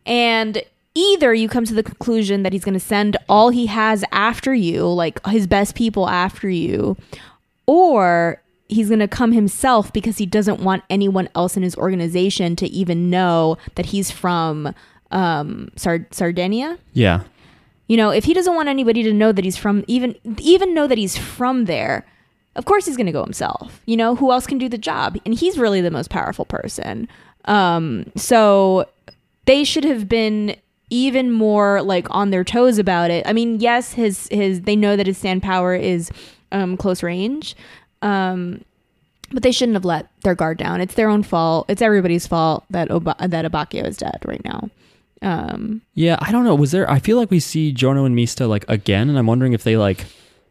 and 0.05 0.61
either 0.95 1.33
you 1.33 1.47
come 1.47 1.63
to 1.65 1.73
the 1.75 1.83
conclusion 1.83 2.43
that 2.43 2.51
he's 2.53 2.63
going 2.65 2.73
to 2.73 2.79
send 2.79 3.15
all 3.29 3.49
he 3.49 3.67
has 3.67 4.03
after 4.11 4.53
you 4.53 4.87
like 4.87 5.23
his 5.27 5.45
best 5.47 5.75
people 5.75 6.09
after 6.09 6.49
you 6.49 6.97
or 7.65 8.41
he's 8.69 8.87
going 8.89 8.99
to 8.99 9.07
come 9.07 9.31
himself 9.31 9.93
because 9.93 10.17
he 10.17 10.25
doesn't 10.25 10.59
want 10.59 10.83
anyone 10.89 11.29
else 11.35 11.55
in 11.55 11.63
his 11.63 11.75
organization 11.77 12.55
to 12.55 12.67
even 12.67 13.09
know 13.09 13.57
that 13.75 13.87
he's 13.87 14.11
from 14.11 14.73
um 15.11 15.69
Sard- 15.77 16.13
Sardinia 16.13 16.77
Yeah. 16.93 17.21
you 17.87 17.95
know, 17.95 18.09
if 18.09 18.25
he 18.25 18.33
doesn't 18.33 18.55
want 18.55 18.67
anybody 18.67 19.03
to 19.03 19.13
know 19.13 19.31
that 19.31 19.45
he's 19.45 19.55
from 19.55 19.83
even 19.87 20.15
even 20.39 20.73
know 20.73 20.87
that 20.87 20.97
he's 20.97 21.17
from 21.17 21.65
there, 21.65 22.05
of 22.57 22.65
course 22.65 22.85
he's 22.85 22.97
going 22.97 23.05
to 23.07 23.11
go 23.13 23.23
himself. 23.23 23.81
You 23.85 23.95
know, 23.95 24.15
who 24.15 24.31
else 24.31 24.45
can 24.47 24.57
do 24.57 24.67
the 24.67 24.77
job? 24.77 25.17
And 25.25 25.33
he's 25.33 25.57
really 25.57 25.79
the 25.81 25.91
most 25.91 26.09
powerful 26.09 26.45
person. 26.45 27.07
Um 27.45 28.11
so 28.15 28.85
they 29.45 29.63
should 29.63 29.85
have 29.85 30.09
been 30.09 30.55
even 30.89 31.31
more 31.31 31.81
like 31.81 32.07
on 32.11 32.29
their 32.31 32.43
toes 32.43 32.77
about 32.77 33.11
it. 33.11 33.25
I 33.27 33.33
mean, 33.33 33.59
yes, 33.59 33.93
his 33.93 34.27
his 34.29 34.61
they 34.61 34.75
know 34.75 34.95
that 34.97 35.07
his 35.07 35.17
stand 35.17 35.43
power 35.43 35.73
is 35.75 36.11
um 36.51 36.75
close 36.77 37.01
range. 37.03 37.55
Um 38.01 38.63
but 39.31 39.43
they 39.43 39.51
shouldn't 39.51 39.75
have 39.75 39.85
let 39.85 40.07
their 40.21 40.35
guard 40.35 40.57
down. 40.57 40.79
It's 40.79 40.95
their 40.95 41.09
own 41.09 41.21
fault. 41.23 41.65
It's 41.69 41.81
everybody's 41.81 42.25
fault 42.27 42.63
that 42.69 42.87
that 42.89 43.45
Abbacchio 43.45 43.85
is 43.85 43.97
dead 43.97 44.19
right 44.25 44.43
now. 44.43 44.69
Um 45.21 45.81
Yeah, 45.93 46.17
I 46.19 46.31
don't 46.31 46.43
know. 46.43 46.55
Was 46.55 46.71
there? 46.71 46.89
I 46.89 46.99
feel 46.99 47.17
like 47.17 47.31
we 47.31 47.39
see 47.39 47.71
Giorno 47.71 48.05
and 48.05 48.15
Mista 48.15 48.47
like 48.47 48.65
again, 48.67 49.09
and 49.09 49.17
I'm 49.17 49.27
wondering 49.27 49.53
if 49.53 49.63
they 49.63 49.77
like 49.77 50.05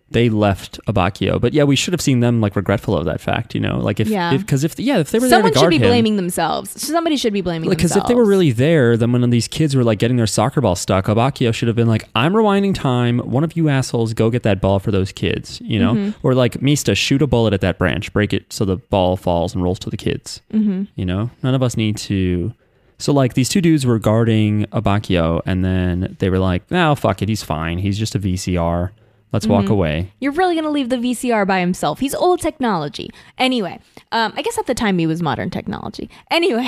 they 0.09 0.29
left 0.29 0.79
Abbacchio. 0.87 1.41
But 1.41 1.53
yeah, 1.53 1.65
we 1.65 1.75
should 1.75 1.93
have 1.93 2.01
seen 2.01 2.21
them 2.21 2.41
like 2.41 2.55
regretful 2.55 2.97
of 2.97 3.07
that 3.07 3.21
fact. 3.21 3.55
You 3.57 3.61
know, 3.61 3.79
like 3.79 3.99
if 3.99 4.07
Yeah. 4.09 4.37
because 4.37 4.63
if, 4.63 4.79
yeah, 4.79 4.99
if 4.99 5.11
they 5.11 5.19
were 5.19 5.29
Someone 5.29 5.53
should 5.53 5.69
be 5.69 5.77
him, 5.77 5.83
blaming 5.83 6.15
themselves. 6.17 6.81
Somebody 6.81 7.17
should 7.17 7.33
be 7.33 7.41
blaming 7.41 7.69
because 7.69 7.91
themselves. 7.91 8.05
if 8.05 8.09
they 8.09 8.15
were 8.15 8.25
really 8.25 8.53
there, 8.53 8.97
then 8.97 9.11
when 9.11 9.29
these 9.31 9.49
kids 9.49 9.75
were 9.75 9.83
like 9.83 9.99
getting 9.99 10.17
their 10.17 10.29
soccer 10.29 10.61
ball 10.61 10.77
stuck, 10.77 11.07
Abbacchio 11.07 11.53
should 11.53 11.67
have 11.67 11.77
been 11.77 11.89
like, 11.89 12.09
"I'm 12.15 12.35
rewinding 12.35 12.73
time. 12.75 13.19
One 13.19 13.43
of 13.43 13.57
you 13.57 13.69
assholes 13.69 14.15
go 14.15 14.31
get 14.31 14.45
that 14.45 14.61
ball 14.61 14.79
for 14.79 14.93
those 14.93 15.11
kids," 15.11 15.61
you 15.65 15.79
know, 15.81 15.95
Mm-hmm. 15.95 16.27
or 16.27 16.35
like 16.35 16.63
Mista, 16.63 16.95
shoot 16.95 17.21
a 17.21 17.27
bullet 17.27 17.53
at 17.53 17.61
that 17.63 17.77
branch, 17.77 18.13
break 18.13 18.33
it 18.33 18.53
so 18.53 18.65
the 18.65 18.77
ball 18.77 19.17
falls 19.17 19.55
and 19.55 19.63
rolls 19.65 19.79
to 19.81 19.91
the 19.91 19.97
kids. 19.97 20.41
Mm-hmm. 20.53 20.85
You 20.95 21.05
know, 21.05 21.31
none 21.43 21.55
of 21.55 21.63
us 21.65 21.77
need 21.77 21.97
to. 21.99 22.53
So 22.99 23.13
like 23.13 23.35
these 23.35 23.49
two 23.49 23.61
dudes 23.61 23.85
were 23.85 23.99
guarding 23.99 24.67
Abbacchio, 24.73 25.43
and 25.45 25.65
then 25.65 26.17
they 26.21 26.31
were 26.31 26.39
like, 26.39 26.71
"No, 26.71 26.95
fuck 26.95 27.23
it, 27.23 27.29
he's 27.29 27.43
fine. 27.43 27.79
He's 27.79 27.99
just 27.99 28.15
a 28.15 28.19
VCR. 28.21 28.91
Let's 29.37 29.45
Mm-hmm. 29.47 29.53
walk 29.53 29.69
away." 29.69 30.13
You're 30.21 30.33
really 30.33 30.55
going 30.55 30.65
to 30.65 30.71
leave 30.71 30.89
the 30.89 30.97
VCR 30.97 31.47
by 31.47 31.61
himself. 31.61 32.01
He's 32.01 32.15
old 32.15 32.41
technology. 32.41 33.11
Anyway, 33.39 33.79
um, 34.13 34.33
I 34.37 34.43
guess 34.43 34.57
at 34.59 34.67
the 34.67 34.75
time 34.75 34.99
he 34.99 35.07
was 35.07 35.21
modern 35.23 35.51
technology. 35.51 36.09
Anyway, 36.31 36.67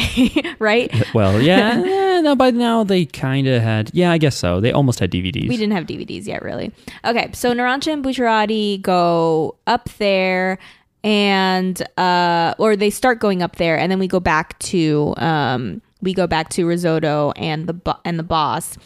right? 0.59 0.93
Well, 1.15 1.41
yeah, 1.41 1.83
eh, 1.85 2.21
no, 2.21 2.37
by 2.37 2.51
now 2.51 2.85
they 2.85 3.05
kind 3.07 3.47
of 3.49 3.63
had. 3.63 3.91
Yeah, 3.95 4.13
I 4.13 4.19
guess 4.19 4.37
so. 4.37 4.61
They 4.61 4.73
almost 4.73 4.99
had 5.01 5.11
DVDs. 5.11 5.49
We 5.49 5.57
didn't 5.57 5.73
have 5.73 5.87
DVDs 5.87 6.27
yet, 6.27 6.43
really. 6.43 6.73
Okay, 7.05 7.31
so 7.33 7.53
Narancia 7.55 7.93
and 7.95 8.05
Bucciarati 8.05 8.81
go 8.83 9.57
up 9.67 9.89
there 9.99 10.59
and 11.05 11.81
uh 11.97 12.55
or 12.59 12.75
they 12.77 12.91
start 12.91 13.21
going 13.21 13.41
up 13.41 13.55
there 13.57 13.79
and 13.79 13.91
then 13.91 14.01
we 14.01 14.09
go 14.09 14.19
back 14.19 14.59
to 14.59 15.15
um 15.19 15.81
we 16.03 16.13
go 16.13 16.27
back 16.27 16.49
to 16.51 16.67
risotto 16.67 17.33
and 17.37 17.69
the 17.69 17.73
bo- 17.73 18.01
and 18.05 18.19
the 18.19 18.23
boss 18.25 18.77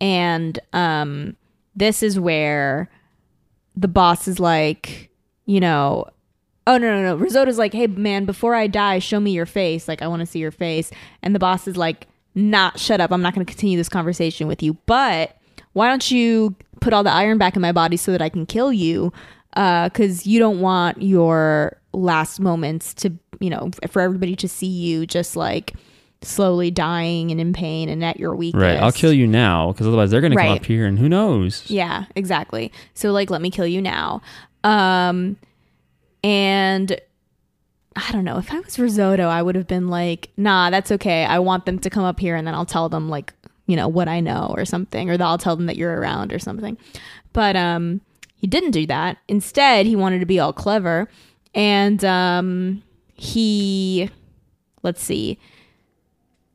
and 0.00 0.58
um 0.74 1.34
this 1.74 2.02
is 2.02 2.20
where 2.20 2.90
the 3.76 3.88
boss 3.88 4.28
is 4.28 4.38
like 4.38 5.10
you 5.46 5.60
know 5.60 6.06
oh 6.66 6.78
no 6.78 6.94
no 6.94 7.02
no. 7.02 7.16
Risotto's 7.16 7.58
like 7.58 7.72
hey 7.72 7.86
man 7.86 8.24
before 8.24 8.54
i 8.54 8.66
die 8.66 8.98
show 8.98 9.20
me 9.20 9.32
your 9.32 9.46
face. 9.46 9.88
Like 9.88 10.02
i 10.02 10.06
want 10.06 10.20
to 10.20 10.26
see 10.26 10.38
your 10.38 10.50
face. 10.50 10.90
And 11.22 11.34
the 11.34 11.38
boss 11.38 11.66
is 11.66 11.76
like 11.76 12.06
not 12.34 12.78
shut 12.78 13.00
up. 13.00 13.12
I'm 13.12 13.22
not 13.22 13.34
going 13.34 13.44
to 13.44 13.52
continue 13.52 13.76
this 13.76 13.88
conversation 13.88 14.48
with 14.48 14.62
you. 14.62 14.74
But 14.86 15.36
why 15.74 15.88
don't 15.88 16.10
you 16.10 16.54
put 16.80 16.92
all 16.92 17.02
the 17.02 17.10
iron 17.10 17.38
back 17.38 17.56
in 17.56 17.62
my 17.62 17.72
body 17.72 17.96
so 17.96 18.12
that 18.12 18.22
i 18.22 18.28
can 18.28 18.46
kill 18.46 18.72
you? 18.72 19.12
Uh, 19.54 19.88
because 19.88 20.26
you 20.26 20.38
don't 20.38 20.60
want 20.60 21.02
your 21.02 21.76
last 21.92 22.40
moments 22.40 22.94
to 22.94 23.12
you 23.38 23.50
know 23.50 23.70
for 23.90 24.00
everybody 24.00 24.34
to 24.34 24.48
see 24.48 24.66
you 24.66 25.04
just 25.04 25.36
like 25.36 25.74
slowly 26.24 26.70
dying 26.70 27.30
and 27.30 27.40
in 27.40 27.52
pain 27.52 27.88
and 27.88 28.04
at 28.04 28.18
your 28.18 28.34
weakest 28.34 28.60
Right, 28.62 28.76
I'll 28.78 28.92
kill 28.92 29.12
you 29.12 29.26
now 29.26 29.72
because 29.72 29.86
otherwise 29.86 30.10
they're 30.10 30.20
going 30.20 30.32
to 30.32 30.38
come 30.38 30.56
up 30.56 30.64
here 30.64 30.86
and 30.86 30.98
who 30.98 31.08
knows? 31.08 31.64
yeah, 31.68 32.04
exactly. 32.16 32.72
So 32.94 33.10
like 33.12 33.30
let 33.30 33.40
me 33.42 33.50
kill 33.50 33.66
you 33.66 33.80
now. 33.82 34.22
Um 34.64 35.36
and 36.24 37.00
I 37.94 38.10
don't 38.12 38.24
know, 38.24 38.38
if 38.38 38.52
I 38.52 38.60
was 38.60 38.78
risotto, 38.78 39.28
I 39.28 39.42
would 39.42 39.54
have 39.54 39.66
been 39.66 39.88
like, 39.88 40.30
"Nah, 40.36 40.70
that's 40.70 40.90
okay. 40.92 41.24
I 41.24 41.38
want 41.40 41.66
them 41.66 41.78
to 41.80 41.90
come 41.90 42.04
up 42.04 42.18
here 42.18 42.36
and 42.36 42.46
then 42.46 42.54
I'll 42.54 42.64
tell 42.64 42.88
them 42.88 43.08
like, 43.10 43.34
you 43.66 43.76
know, 43.76 43.88
what 43.88 44.08
I 44.08 44.20
know 44.20 44.52
or 44.56 44.64
something 44.64 45.10
or 45.10 45.22
I'll 45.22 45.36
tell 45.38 45.56
them 45.56 45.66
that 45.66 45.76
you're 45.76 45.98
around 46.00 46.32
or 46.32 46.38
something." 46.38 46.78
But 47.32 47.56
um 47.56 48.00
he 48.36 48.46
didn't 48.46 48.72
do 48.72 48.86
that. 48.86 49.18
Instead, 49.28 49.86
he 49.86 49.94
wanted 49.94 50.18
to 50.20 50.26
be 50.26 50.40
all 50.40 50.52
clever 50.52 51.08
and 51.54 52.04
um 52.04 52.82
he 53.14 54.10
let's 54.82 55.02
see. 55.02 55.38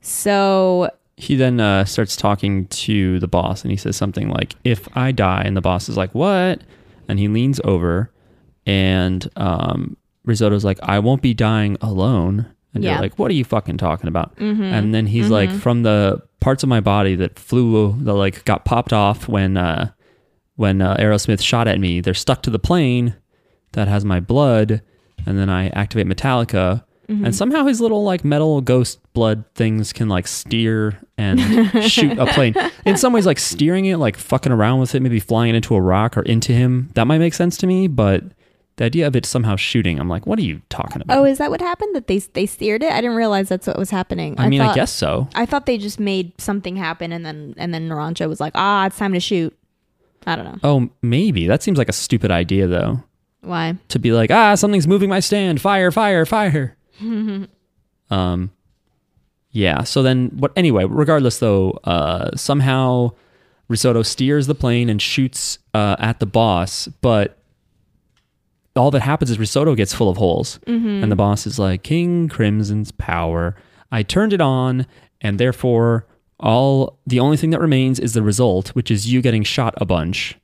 So 0.08 0.90
He 1.18 1.36
then 1.36 1.60
uh, 1.60 1.84
starts 1.86 2.16
talking 2.16 2.68
to 2.68 3.20
the 3.20 3.28
boss 3.28 3.62
and 3.64 3.72
he 3.72 3.78
says 3.78 3.98
something 3.98 4.30
like, 4.30 4.56
If 4.64 4.88
I 4.96 5.12
die, 5.12 5.42
and 5.46 5.56
the 5.58 5.62
boss 5.62 5.90
is 5.90 5.98
like, 5.98 6.14
What? 6.16 6.62
And 7.10 7.20
he 7.20 7.28
leans 7.28 7.60
over 7.64 8.12
and 8.66 9.28
um, 9.36 9.98
Risotto's 10.26 10.64
like, 10.66 10.80
I 10.84 11.00
won't 11.00 11.22
be 11.22 11.34
dying 11.34 11.78
alone. 11.82 12.46
And 12.74 12.84
Yeah. 12.84 12.92
you're 12.94 13.02
like, 13.02 13.20
What 13.20 13.32
are 13.32 13.34
you 13.36 13.44
fucking 13.44 13.78
talking 13.78 14.08
about? 14.08 14.34
And 14.74 14.94
then 14.94 15.08
he's 15.08 15.30
like, 15.30 15.52
From 15.52 15.84
the 15.84 16.22
parts 16.40 16.64
of 16.64 16.70
my 16.70 16.80
body 16.80 17.16
that 17.16 17.38
flew, 17.40 17.98
that 18.04 18.14
like 18.14 18.46
got 18.46 18.64
popped 18.64 18.94
off 18.94 19.28
when, 19.28 19.58
uh, 19.58 19.92
when 20.56 20.82
uh, 20.82 20.96
Aerosmith 20.98 21.42
shot 21.42 21.68
at 21.68 21.80
me, 21.80 22.00
they're 22.00 22.14
stuck 22.14 22.42
to 22.44 22.50
the 22.50 22.60
plane 22.60 23.16
that 23.74 23.88
has 23.90 24.06
my 24.06 24.20
blood. 24.20 24.82
And 25.26 25.38
then 25.38 25.50
I 25.50 25.68
activate 25.70 26.08
Metallica. 26.08 26.84
And 27.10 27.34
somehow 27.34 27.66
his 27.66 27.80
little 27.80 28.04
like 28.04 28.26
metal 28.26 28.60
ghost 28.60 29.00
blood 29.14 29.46
things 29.56 29.94
can 29.94 30.10
like 30.10 30.28
steer 30.28 31.00
and 31.18 31.40
shoot 31.90 32.18
a 32.20 32.26
plane. 32.34 32.54
In 32.86 32.98
some 32.98 33.14
ways, 33.14 33.26
like 33.26 33.40
steering 33.40 33.86
it, 33.86 33.98
like 33.98 34.18
fucking 34.18 34.52
around 34.52 34.80
with 34.82 34.94
it, 34.94 35.02
maybe 35.02 35.20
flying 35.22 35.52
it 35.52 35.56
into 35.56 35.74
a 35.76 35.82
rock 35.82 36.18
or 36.18 36.22
into 36.24 36.52
him, 36.52 36.90
that 36.96 37.08
might 37.08 37.20
make 37.20 37.34
sense 37.34 37.56
to 37.58 37.68
me. 37.68 37.88
But 37.88 38.24
the 38.76 38.86
idea 38.86 39.08
of 39.08 39.16
it 39.16 39.26
somehow 39.26 39.56
shooting, 39.56 40.00
I'm 40.00 40.10
like, 40.10 40.28
what 40.28 40.38
are 40.38 40.44
you 40.44 40.62
talking 40.70 41.02
about? 41.02 41.18
Oh, 41.18 41.24
is 41.24 41.38
that 41.40 41.50
what 41.50 41.62
happened? 41.62 41.96
That 41.96 42.08
they 42.08 42.20
they 42.20 42.46
steered 42.46 42.84
it? 42.84 42.92
I 42.92 43.02
didn't 43.02 43.16
realize 43.16 43.48
that's 43.50 43.68
what 43.68 43.78
was 43.80 43.90
happening. 43.90 44.36
I 44.38 44.50
mean, 44.50 44.62
I 44.62 44.74
guess 44.76 44.92
so. 44.92 45.30
I 45.34 45.46
thought 45.46 45.66
they 45.66 45.78
just 45.78 46.00
made 46.00 46.34
something 46.40 46.76
happen, 46.76 47.12
and 47.14 47.26
then 47.26 47.56
and 47.58 47.74
then 47.74 47.88
Narancia 47.90 48.28
was 48.28 48.40
like, 48.40 48.52
"Ah, 48.56 48.86
it's 48.86 48.98
time 48.98 49.14
to 49.14 49.20
shoot." 49.20 49.58
I 50.26 50.36
don't 50.36 50.46
know 50.46 50.60
Oh, 50.62 50.90
maybe 51.02 51.48
that 51.48 51.64
seems 51.64 51.78
like 51.78 51.88
a 51.90 51.94
stupid 51.94 52.32
idea 52.32 52.68
though. 52.68 53.02
why. 53.42 53.78
to 53.88 53.98
be 53.98 54.12
like, 54.12 54.30
ah, 54.30 54.56
something's 54.56 54.88
moving 54.88 55.10
my 55.10 55.22
stand. 55.22 55.62
Fire, 55.62 55.90
fire, 55.90 56.26
fire. 56.26 56.76
um, 58.10 58.52
yeah. 59.52 59.84
So 59.84 60.02
then, 60.04 60.30
what? 60.38 60.52
Anyway, 60.56 60.86
regardless 60.86 61.40
though, 61.40 61.72
uh, 61.84 62.36
somehow 62.36 63.12
Risotto 63.68 64.02
steers 64.04 64.48
the 64.48 64.56
plane 64.56 64.90
and 64.90 65.02
shoots 65.02 65.60
uh, 65.74 65.96
at 66.00 66.20
the 66.20 66.26
boss, 66.26 66.88
but 67.02 67.38
all 68.76 68.92
that 68.92 69.02
happens 69.02 69.32
is 69.32 69.40
Risotto 69.40 69.76
gets 69.76 69.94
full 69.94 70.10
of 70.10 70.18
holes, 70.18 70.60
and 71.04 71.12
the 71.12 71.16
boss 71.16 71.48
is 71.48 71.58
like, 71.58 71.84
King 71.84 72.28
Crimson's 72.28 72.92
power. 72.92 73.56
I 73.92 74.04
turned 74.04 74.34
it 74.34 74.42
on, 74.42 74.86
and 75.22 75.40
therefore. 75.40 76.06
All 76.40 77.00
the 77.08 77.20
only 77.20 77.36
thing 77.36 77.50
that 77.50 77.60
remains 77.60 78.00
is 78.00 78.14
the 78.14 78.22
result, 78.22 78.68
which 78.76 78.92
is 78.92 79.12
you 79.12 79.24
getting 79.24 79.42
shot 79.42 79.74
a 79.78 79.86
bunch. 79.86 80.38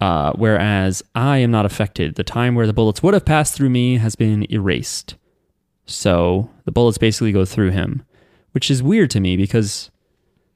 Uh, 0.00 0.32
whereas 0.32 1.04
I 1.14 1.38
am 1.38 1.52
not 1.52 1.66
affected. 1.66 2.16
The 2.16 2.24
time 2.24 2.56
where 2.56 2.66
the 2.66 2.72
bullets 2.72 3.00
would 3.02 3.14
have 3.14 3.24
passed 3.24 3.54
through 3.54 3.70
me 3.70 3.98
has 3.98 4.16
been 4.16 4.44
erased. 4.50 5.14
So 5.90 6.48
the 6.64 6.72
bullets 6.72 6.98
basically 6.98 7.32
go 7.32 7.44
through 7.44 7.70
him, 7.70 8.04
which 8.52 8.70
is 8.70 8.82
weird 8.82 9.10
to 9.10 9.20
me 9.20 9.36
because 9.36 9.90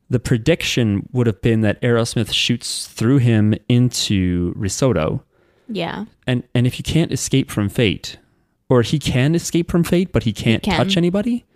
the 0.08 0.20
prediction 0.20 1.08
would 1.12 1.26
have 1.26 1.40
been 1.42 1.62
that 1.62 1.80
Aerosmith 1.82 2.32
shoots 2.32 2.86
through 2.86 3.18
him 3.18 3.54
into 3.68 4.52
Risotto. 4.56 5.24
Yeah, 5.66 6.04
And 6.26 6.42
and 6.54 6.66
if 6.66 6.78
you 6.78 6.82
can't 6.82 7.10
escape 7.10 7.50
from 7.50 7.70
fate, 7.70 8.18
or 8.68 8.82
he 8.82 8.98
can 8.98 9.34
escape 9.34 9.70
from 9.70 9.82
fate, 9.82 10.12
but 10.12 10.24
he 10.24 10.32
can't 10.32 10.62
can. 10.62 10.76
touch 10.76 10.98
anybody, 10.98 11.46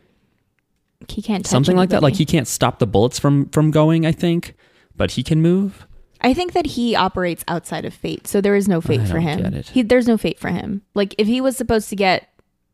he 1.08 1.20
can't 1.20 1.44
touch 1.44 1.50
something 1.50 1.76
like 1.76 1.90
that. 1.90 2.02
Like 2.02 2.14
he 2.14 2.24
can't 2.24 2.48
stop 2.48 2.78
the 2.78 2.86
bullets 2.86 3.18
from 3.18 3.50
from 3.50 3.70
going. 3.70 4.06
I 4.06 4.12
think, 4.12 4.54
but 4.96 5.12
he 5.12 5.22
can 5.22 5.42
move. 5.42 5.86
I 6.22 6.32
think 6.32 6.54
that 6.54 6.66
he 6.66 6.96
operates 6.96 7.44
outside 7.48 7.84
of 7.84 7.92
fate, 7.92 8.26
so 8.26 8.40
there 8.40 8.56
is 8.56 8.66
no 8.66 8.80
fate 8.80 9.02
I 9.02 9.06
for 9.06 9.20
him. 9.20 9.62
He 9.62 9.82
there's 9.82 10.08
no 10.08 10.16
fate 10.16 10.38
for 10.38 10.48
him. 10.48 10.80
Like 10.94 11.14
if 11.18 11.26
he 11.26 11.42
was 11.42 11.54
supposed 11.56 11.90
to 11.90 11.96
get 11.96 12.28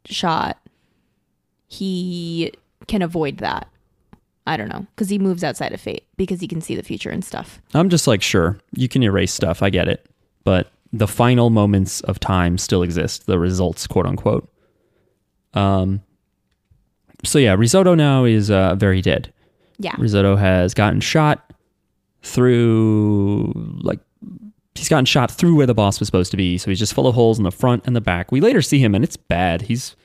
shot, 0.07 0.57
he 1.69 2.53
can 2.87 3.03
avoid 3.03 3.39
that. 3.39 3.69
I 4.47 4.57
don't 4.59 4.69
know 4.69 4.87
because 4.95 5.09
he 5.09 5.19
moves 5.19 5.43
outside 5.43 5.73
of 5.73 5.81
fate 5.81 6.05
because 6.17 6.41
he 6.41 6.47
can 6.47 6.61
see 6.61 6.75
the 6.75 6.83
future 6.83 7.11
and 7.11 7.25
stuff. 7.25 7.63
I'm 7.73 7.89
just 7.89 8.07
like, 8.07 8.21
sure, 8.21 8.59
you 8.73 8.89
can 8.89 9.03
erase 9.03 9.33
stuff. 9.33 9.63
I 9.63 9.71
get 9.71 9.89
it. 9.89 10.07
But 10.45 10.71
the 10.93 11.09
final 11.09 11.49
moments 11.49 12.01
of 12.03 12.21
time 12.21 12.59
still 12.59 12.83
exist, 12.83 13.27
the 13.27 13.39
results, 13.39 13.87
quote 13.87 14.07
unquote. 14.07 14.49
Um, 15.55 16.03
so 17.25 17.39
yeah, 17.39 17.55
Risotto 17.55 17.95
now 17.95 18.25
is 18.25 18.51
uh, 18.51 18.75
very 18.75 19.01
dead. 19.01 19.33
Yeah, 19.79 19.95
Risotto 19.99 20.37
has 20.37 20.75
gotten 20.75 21.01
shot 21.01 21.53
through, 22.23 23.53
like, 23.83 24.01
he's 24.75 24.89
gotten 24.89 25.05
shot 25.05 25.31
through 25.31 25.57
where 25.57 25.67
the 25.67 25.75
boss 25.75 26.01
was 26.01 26.07
supposed 26.07 26.31
to 26.31 26.37
be. 26.37 26.59
So 26.59 26.71
he's 26.71 26.79
just 26.79 26.95
full 26.95 27.07
of 27.07 27.15
holes 27.15 27.39
in 27.39 27.45
the 27.45 27.51
front 27.51 27.87
and 27.87 27.97
the 27.97 28.01
back. 28.01 28.31
We 28.31 28.41
later 28.41 28.63
see 28.63 28.79
him, 28.79 28.95
and 28.95 29.03
it's 29.03 29.17
bad. 29.17 29.63
He's 29.63 29.97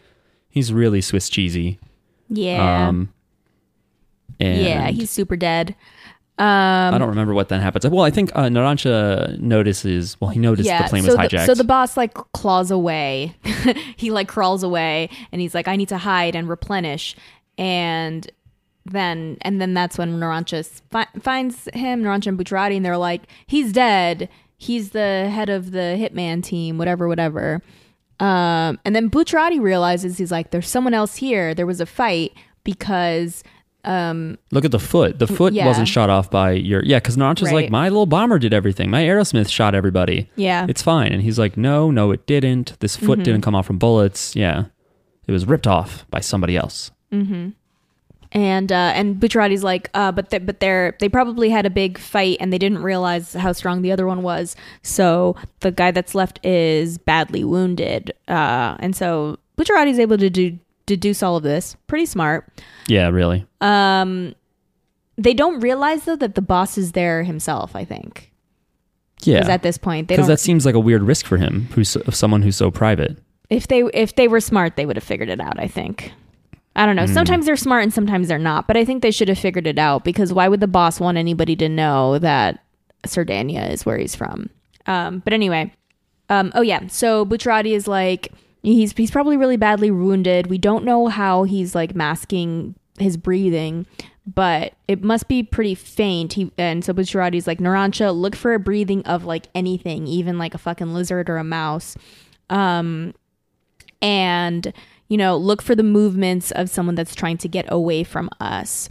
he's 0.50 0.72
really 0.74 1.02
Swiss 1.02 1.30
cheesy. 1.30 1.80
yeah, 2.30 2.88
Um, 2.88 3.14
and 4.40 4.62
yeah. 4.62 4.88
He's 4.90 5.10
super 5.10 5.36
dead. 5.36 5.76
Um, 6.38 6.46
I 6.96 6.98
don't 6.98 7.10
remember 7.10 7.34
what 7.34 7.50
then 7.50 7.60
happens. 7.60 7.86
Well, 7.86 8.06
I 8.06 8.12
think 8.12 8.32
uh, 8.34 8.44
Narancia 8.44 9.38
notices. 9.40 10.16
Well, 10.22 10.30
he 10.30 10.40
noticed 10.40 10.70
the 10.70 10.86
plane 10.88 11.04
so 11.04 11.10
was 11.10 11.18
hijacked. 11.18 11.32
The, 11.32 11.46
so 11.48 11.54
the 11.54 11.66
boss 11.66 11.98
like 11.98 12.14
claws 12.32 12.72
away. 12.72 13.36
he 13.98 14.10
like 14.10 14.30
crawls 14.30 14.64
away 14.64 15.10
and 15.34 15.42
he's 15.42 15.54
like, 15.54 15.68
I 15.68 15.76
need 15.76 15.90
to 15.90 15.98
hide 15.98 16.36
and 16.38 16.48
replenish. 16.48 17.14
And 17.58 18.30
then 18.86 19.38
and 19.42 19.60
then 19.60 19.74
that's 19.74 19.98
when 19.98 20.18
Narancia 20.18 20.66
fi- 20.90 21.08
finds 21.20 21.68
him, 21.74 22.04
Narancia 22.04 22.28
and 22.28 22.40
Bucciarati, 22.40 22.78
and 22.78 22.86
they're 22.86 22.96
like, 22.98 23.24
he's 23.46 23.74
dead. 23.74 24.30
He's 24.58 24.92
the 24.92 25.30
head 25.30 25.50
of 25.50 25.72
the 25.72 25.98
hitman 26.00 26.42
team, 26.42 26.78
whatever, 26.78 27.10
whatever. 27.10 27.62
Um, 28.20 28.80
and 28.86 28.96
then 28.96 29.10
Bucciarati 29.10 29.62
realizes 29.62 30.18
he's 30.18 30.32
like, 30.32 30.52
there's 30.52 30.68
someone 30.68 30.94
else 30.94 31.16
here. 31.16 31.54
There 31.54 31.66
was 31.66 31.80
a 31.80 31.86
fight 31.86 32.34
because 32.64 33.44
Look 33.86 34.66
at 34.66 34.72
the 34.72 34.80
foot. 34.80 35.18
The 35.20 35.26
foot 35.28 35.54
yeah. 35.54 35.66
wasn't 35.66 35.88
shot 35.88 36.10
off 36.10 36.30
by 36.30 36.52
your. 36.52 36.84
Yeah, 36.84 37.00
because 37.00 37.18
Narancia's 37.18 37.52
like, 37.54 37.70
my 37.72 37.88
little 37.90 38.06
bomber 38.06 38.38
did 38.38 38.54
everything. 38.54 38.90
My 38.92 39.04
Aerosmith 39.04 39.50
shot 39.50 39.74
everybody. 39.74 40.30
Yeah. 40.36 40.66
It's 40.70 40.82
fine. 40.82 41.12
And 41.12 41.22
he's 41.24 41.40
like, 41.40 41.58
no, 41.58 41.90
no, 41.90 42.12
it 42.12 42.28
didn't. 42.28 42.78
This 42.82 42.96
foot 42.96 43.20
Mm-hmm. 43.20 43.24
didn't 43.24 43.42
come 43.42 43.56
off 43.56 43.66
from 43.66 43.78
bullets. 43.80 44.36
Yeah. 44.36 44.66
It 45.28 45.32
was 45.32 45.46
ripped 45.48 45.66
off 45.68 46.06
by 46.12 46.20
somebody 46.20 46.58
else. 46.58 46.92
And 48.32 48.72
uh, 48.72 48.92
and 48.96 49.20
Bucciarati's 49.20 49.64
like, 49.64 49.90
uh, 49.94 50.12
but 50.12 50.30
they, 50.30 50.38
but 50.40 50.60
they're 50.60 50.96
they 51.00 51.10
probably 51.10 51.50
had 51.50 51.66
a 51.66 51.70
big 51.70 51.98
fight 51.98 52.38
and 52.40 52.54
they 52.54 52.58
didn't 52.60 52.84
realize 52.84 53.34
how 53.34 53.52
strong 53.54 53.82
the 53.82 53.92
other 53.92 54.06
one 54.06 54.22
was. 54.22 54.56
So 54.84 55.36
the 55.62 55.72
guy 55.72 55.92
that's 55.92 56.14
left 56.14 56.44
is 56.46 56.98
badly 56.98 57.44
wounded, 57.44 58.14
uh, 58.28 58.76
and 58.80 58.96
so 58.96 59.38
Bucciarati's 59.58 60.00
able 60.00 60.18
to 60.20 60.30
do 60.30 60.60
deduce 60.86 61.22
all 61.24 61.36
of 61.38 61.44
this. 61.44 61.76
Pretty 61.88 62.06
smart. 62.06 62.48
Yeah, 62.88 63.10
really. 63.10 63.46
Um, 63.62 64.34
they 65.18 65.34
don't 65.34 65.60
realize 65.60 66.06
though 66.06 66.16
that 66.16 66.36
the 66.36 66.42
boss 66.42 66.78
is 66.78 66.94
there 66.94 67.24
himself. 67.24 67.76
I 67.76 67.84
think 67.86 68.32
Yeah. 69.22 69.40
because 69.40 69.50
at 69.50 69.64
this 69.64 69.78
point 69.78 70.08
Because 70.08 70.28
that 70.28 70.40
seems 70.40 70.66
like 70.66 70.76
a 70.76 70.80
weird 70.80 71.04
risk 71.04 71.26
for 71.26 71.38
him, 71.38 71.68
who's 71.74 71.98
someone 72.12 72.42
who's 72.42 72.56
so 72.56 72.72
private. 72.72 73.18
if 73.50 73.68
they 73.68 73.82
if 73.94 74.16
they 74.16 74.28
were 74.28 74.40
smart, 74.40 74.76
they 74.78 74.86
would 74.86 74.96
have 74.96 75.04
figured 75.04 75.30
it 75.30 75.42
out. 75.42 75.60
I 75.60 75.68
think. 75.68 76.12
I 76.76 76.86
don't 76.86 76.96
know. 76.96 77.06
Sometimes 77.06 77.46
they're 77.46 77.58
smart 77.58 77.84
and 77.84 77.94
sometimes 77.94 78.28
they're 78.28 78.38
not. 78.38 78.68
But 78.68 78.78
I 78.78 78.86
think 78.86 79.02
they 79.02 79.12
should 79.12 79.28
have 79.28 79.40
figured 79.40 79.68
it 79.68 79.80
out 79.80 80.04
because 80.04 80.32
why 80.32 80.48
would 80.48 80.60
the 80.60 80.68
boss 80.68 81.00
want 81.00 81.18
anybody 81.18 81.56
to 81.58 81.68
know 81.68 82.20
that 82.20 82.64
Sardinia 83.06 83.66
is 83.68 83.86
where 83.86 83.98
he's 83.98 84.16
from? 84.16 84.50
Um, 84.86 85.20
but 85.20 85.34
anyway, 85.34 85.74
um, 86.30 86.52
oh 86.56 86.62
yeah. 86.62 86.88
So 86.88 87.26
Bucciarati 87.26 87.72
is 87.72 87.88
like 87.88 88.32
he's 88.64 88.94
he's 88.94 89.12
probably 89.12 89.36
really 89.36 89.58
badly 89.58 89.92
wounded. 89.92 90.48
We 90.48 90.58
don't 90.58 90.86
know 90.86 91.08
how 91.08 91.44
he's 91.44 91.76
like 91.76 91.96
masking 91.96 92.76
his 92.98 93.18
breathing, 93.18 93.86
but 94.26 94.74
it 94.88 95.04
must 95.04 95.28
be 95.28 95.44
pretty 95.44 95.76
faint. 95.76 96.34
He 96.34 96.52
and 96.58 96.86
so 96.86 96.94
Bucciarati's 96.94 97.48
like 97.48 97.60
Narancia, 97.60 98.16
look 98.16 98.36
for 98.36 98.54
a 98.54 98.60
breathing 98.60 99.04
of 99.04 99.26
like 99.26 99.48
anything, 99.54 100.08
even 100.08 100.38
like 100.38 100.54
a 100.54 100.60
fucking 100.60 100.94
lizard 100.94 101.30
or 101.30 101.38
a 101.38 101.44
mouse 101.44 101.98
and 104.02 104.74
you 105.10 105.18
know 105.18 105.36
look 105.36 105.62
for 105.62 105.76
the 105.76 105.84
movements 105.84 106.52
of 106.52 106.70
someone 106.70 106.96
that's 106.96 107.14
trying 107.14 107.38
to 107.38 107.48
get 107.48 107.66
away 107.68 108.04
from 108.04 108.30
us 108.40 108.88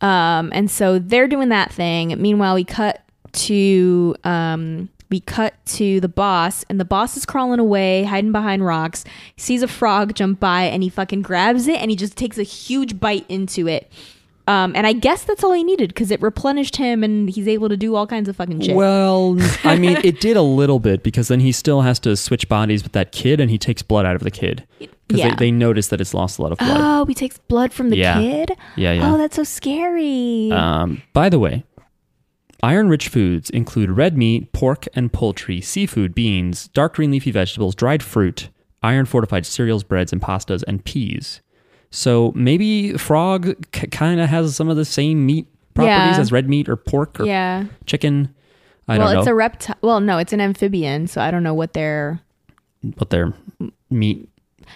um, 0.00 0.50
and 0.52 0.70
so 0.70 0.98
they're 0.98 1.28
doing 1.28 1.48
that 1.48 1.72
thing 1.72 2.20
meanwhile 2.20 2.54
we 2.54 2.64
cut 2.64 3.02
to 3.32 4.14
um, 4.24 4.88
we 5.08 5.20
cut 5.20 5.54
to 5.66 6.00
the 6.00 6.08
boss 6.08 6.64
and 6.68 6.78
the 6.78 6.84
boss 6.84 7.16
is 7.16 7.24
crawling 7.24 7.60
away 7.60 8.02
hiding 8.04 8.32
behind 8.32 8.64
rocks 8.64 9.04
he 9.34 9.40
sees 9.40 9.62
a 9.62 9.68
frog 9.68 10.14
jump 10.14 10.38
by 10.38 10.64
and 10.64 10.82
he 10.82 10.88
fucking 10.88 11.22
grabs 11.22 11.66
it 11.66 11.80
and 11.80 11.90
he 11.90 11.96
just 11.96 12.16
takes 12.16 12.38
a 12.38 12.42
huge 12.42 13.00
bite 13.00 13.24
into 13.28 13.66
it 13.66 13.90
um, 14.48 14.72
and 14.74 14.86
I 14.86 14.92
guess 14.92 15.22
that's 15.22 15.44
all 15.44 15.52
he 15.52 15.62
needed 15.62 15.90
because 15.90 16.10
it 16.10 16.20
replenished 16.20 16.76
him 16.76 17.04
and 17.04 17.30
he's 17.30 17.46
able 17.46 17.68
to 17.68 17.76
do 17.76 17.94
all 17.94 18.06
kinds 18.06 18.28
of 18.28 18.36
fucking 18.36 18.60
shit. 18.60 18.74
Well, 18.74 19.38
I 19.64 19.76
mean, 19.76 19.98
it 20.02 20.20
did 20.20 20.36
a 20.36 20.42
little 20.42 20.80
bit 20.80 21.02
because 21.02 21.28
then 21.28 21.40
he 21.40 21.52
still 21.52 21.82
has 21.82 22.00
to 22.00 22.16
switch 22.16 22.48
bodies 22.48 22.82
with 22.82 22.92
that 22.92 23.12
kid 23.12 23.40
and 23.40 23.50
he 23.50 23.58
takes 23.58 23.82
blood 23.82 24.04
out 24.04 24.16
of 24.16 24.22
the 24.22 24.30
kid. 24.32 24.66
Because 25.12 25.20
Yeah. 25.26 25.34
they, 25.36 25.46
they 25.46 25.50
notice 25.50 25.88
that 25.88 26.00
it's 26.00 26.14
lost 26.14 26.38
a 26.38 26.42
lot 26.42 26.52
of 26.52 26.58
blood. 26.58 26.76
Oh, 26.80 27.04
he 27.06 27.14
takes 27.14 27.38
blood 27.38 27.72
from 27.72 27.90
the 27.90 27.96
Yeah. 27.96 28.14
kid? 28.20 28.52
Yeah, 28.76 28.92
yeah. 28.92 29.12
Oh, 29.12 29.18
that's 29.18 29.36
so 29.36 29.44
scary. 29.44 30.50
Um, 30.52 31.02
by 31.12 31.28
the 31.28 31.38
way, 31.38 31.64
iron 32.62 32.88
rich 32.88 33.08
foods 33.08 33.50
include 33.50 33.90
red 33.90 34.16
meat, 34.16 34.52
pork 34.52 34.86
and 34.94 35.12
poultry, 35.12 35.60
seafood, 35.60 36.14
beans, 36.14 36.68
dark 36.68 36.94
green 36.96 37.10
leafy 37.10 37.30
vegetables, 37.30 37.74
dried 37.74 38.02
fruit, 38.02 38.48
iron 38.82 39.04
fortified 39.06 39.44
cereals, 39.46 39.82
breads, 39.84 40.12
and 40.12 40.20
pastas, 40.22 40.62
and 40.66 40.84
peas. 40.84 41.40
So 41.90 42.32
maybe 42.34 42.94
frog 42.94 43.54
c- 43.74 43.86
kind 43.88 44.20
of 44.20 44.28
has 44.28 44.56
some 44.56 44.68
of 44.68 44.76
the 44.76 44.84
same 44.84 45.26
meat 45.26 45.46
properties 45.74 46.16
Yeah. 46.16 46.20
as 46.20 46.32
red 46.32 46.48
meat 46.48 46.68
or 46.68 46.76
pork 46.76 47.20
or 47.20 47.26
yeah. 47.26 47.64
chicken. 47.86 48.34
I 48.88 48.98
well, 48.98 49.06
don't 49.08 49.14
know. 49.14 49.20
It's 49.20 49.26
know 49.26 49.32
a 49.32 49.34
reptile. 49.34 49.76
Well, 49.82 50.00
no, 50.00 50.18
it's 50.18 50.32
an 50.32 50.40
amphibian, 50.40 51.06
so 51.06 51.20
I 51.20 51.30
don't 51.30 51.42
know 51.42 51.54
what 51.54 51.72
they're. 51.74 52.20
what 52.98 53.10
their 53.10 53.32
meat 53.90 54.28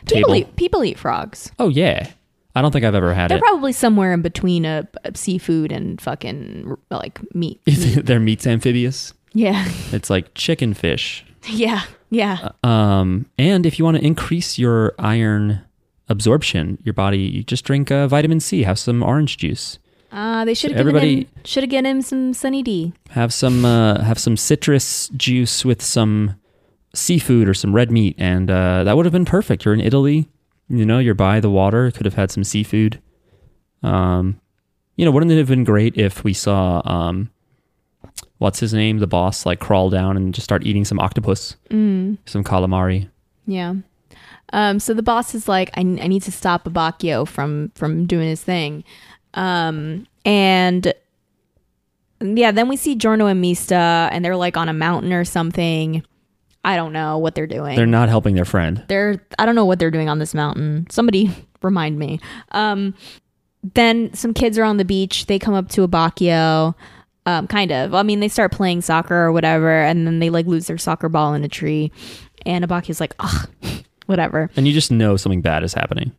People 0.07 0.35
table. 0.35 0.35
eat, 0.51 0.57
people 0.57 0.85
eat 0.85 0.99
frogs. 0.99 1.51
Oh 1.59 1.69
yeah, 1.69 2.11
I 2.55 2.63
don't 2.63 2.71
think 2.73 2.85
I've 2.85 2.95
ever 2.95 3.15
had 3.15 3.27
it. 3.27 3.29
They're 3.31 3.39
it. 3.39 3.43
probably 3.43 3.73
somewhere 3.73 4.13
in 4.13 4.23
between 4.23 4.65
a, 4.65 4.87
a 5.05 5.17
seafood 5.17 5.73
and 5.73 6.01
fucking 6.01 6.77
like 6.91 7.19
meat. 7.35 7.61
Their 7.67 8.21
meat's 8.21 8.47
amphibious. 8.47 9.13
Yeah, 9.33 9.67
It's 9.93 10.11
like 10.11 10.35
chicken 10.35 10.75
fish. 10.75 11.25
yeah, 11.49 11.83
yeah. 12.11 12.51
Um, 12.65 13.27
and 13.39 13.67
if 13.67 13.79
you 13.79 13.85
want 13.85 13.97
to 13.99 14.05
increase 14.05 14.59
your 14.59 14.95
iron 14.99 15.61
absorption. 16.09 16.79
Your 16.85 16.93
body, 16.93 17.19
you 17.19 17.43
just 17.43 17.65
drink 17.65 17.91
uh, 17.91 18.07
vitamin 18.09 18.39
C, 18.41 18.63
have 18.63 18.79
some 18.79 19.03
orange 19.03 19.39
juice, 19.39 19.79
Uh, 20.13 20.45
they 20.45 20.55
should 20.55 20.71
have 20.71 20.79
everybody- 20.81 21.15
given 21.17 21.35
him 21.35 21.41
should 21.45 21.63
have 21.65 21.71
given 21.71 21.87
him 21.87 22.01
some 22.03 22.33
Sunny 22.33 22.63
D. 22.63 22.93
have 23.11 23.33
some 23.35 23.65
uh, 23.65 24.01
have 24.03 24.19
some 24.19 24.37
citrus 24.37 25.09
juice 25.17 25.65
with 25.65 25.83
some 25.83 26.37
seafood 26.97 27.49
or 27.49 27.55
some 27.55 27.75
red 27.75 27.91
meat, 27.91 28.15
and 28.19 28.51
uh, 28.51 28.85
that 28.85 28.97
would 28.97 29.07
have 29.07 29.13
been 29.13 29.25
perfect. 29.25 29.65
You're 29.65 29.75
in 29.75 29.81
Italy, 29.81 30.29
you 30.69 30.85
know, 30.87 30.99
you're 30.99 31.15
by 31.15 31.41
the 31.41 31.51
water. 31.51 31.91
Could 31.91 32.07
have 32.07 32.15
had 32.15 32.31
some 32.31 32.45
seafood. 32.45 33.01
Um, 33.83 34.41
you 34.97 35.05
know, 35.05 35.11
wouldn't 35.11 35.31
it 35.31 35.37
have 35.39 35.49
been 35.49 35.65
great 35.65 35.97
if 35.99 36.25
we 36.25 36.33
saw 36.33 36.81
um, 36.85 37.31
what's 38.39 38.61
his 38.61 38.73
name, 38.73 38.99
the 38.99 39.07
boss, 39.07 39.45
like 39.47 39.61
crawl 39.61 39.91
down 39.91 40.17
and 40.17 40.35
just 40.35 40.45
start 40.45 40.65
eating 40.67 40.85
some 40.85 40.99
octopus, 40.99 41.57
Mm, 41.71 42.19
some 42.27 42.43
calamari. 42.43 43.09
yeah. 43.47 43.75
Um, 44.53 44.79
so 44.79 44.95
the 44.95 45.03
boss 45.03 45.35
is 45.35 45.49
like, 45.49 45.71
I, 45.75 45.81
I 45.81 46.07
need 46.07 46.23
to 46.23 46.31
stop 46.33 46.65
Abbacchio 46.65 47.27
from 47.27 47.73
from 47.75 48.07
doing 48.07 48.29
his 48.29 48.41
thing. 48.43 48.85
Um, 49.35 50.07
and 50.25 50.95
yeah, 52.21 52.53
then 52.53 52.69
we 52.69 52.77
see 52.77 52.95
Giorno 52.95 53.27
and 53.27 53.41
Mista, 53.41 54.09
and 54.13 54.25
they're 54.25 54.37
like 54.37 54.57
on 54.57 54.69
a 54.69 54.73
mountain 54.73 55.13
or 55.13 55.25
something. 55.25 56.03
I 56.67 56.75
don't 56.77 56.93
know 56.93 57.17
what 57.17 57.35
they're 57.37 57.47
doing. 57.47 57.77
They're 57.77 57.87
not 57.87 58.09
helping 58.09 58.35
their 58.35 58.45
friend. 58.45 58.85
they're 58.89 59.25
I 59.39 59.47
don't 59.47 59.55
know 59.55 59.65
what 59.65 59.79
they're 59.79 59.91
doing 59.93 60.09
on 60.09 60.19
this 60.19 60.35
mountain. 60.35 60.87
Somebody 60.91 61.31
remind 61.63 61.99
me. 61.99 62.21
Um, 62.51 62.95
then 63.75 64.13
some 64.15 64.35
kids 64.35 64.59
are 64.59 64.65
on 64.65 64.77
the 64.77 64.85
beach. 64.85 65.27
They 65.27 65.39
come 65.39 65.55
up 65.55 65.69
to 65.71 65.87
Abbacchio. 65.87 66.75
Um, 67.25 67.47
kind 67.47 67.73
of. 67.73 67.95
I 67.95 68.03
mean, 68.03 68.21
they 68.21 68.29
start 68.29 68.53
playing 68.53 68.83
soccer 68.83 69.17
or 69.17 69.33
whatever, 69.33 69.81
and 69.83 70.07
then 70.07 70.19
they 70.21 70.31
like 70.31 70.47
lose 70.47 70.67
their 70.67 70.79
soccer 70.79 71.09
ball 71.09 71.35
in 71.35 71.43
a 71.43 71.49
tree. 71.49 71.91
And 72.45 72.65
Abbacchio's 72.65 73.01
like, 73.01 73.15
ugh, 73.19 73.49
whatever. 74.07 74.51
And 74.57 74.67
you 74.67 74.73
just 74.73 74.91
know 74.93 75.17
something 75.17 75.41
bad 75.41 75.63
is 75.65 75.73
happening. 75.75 76.13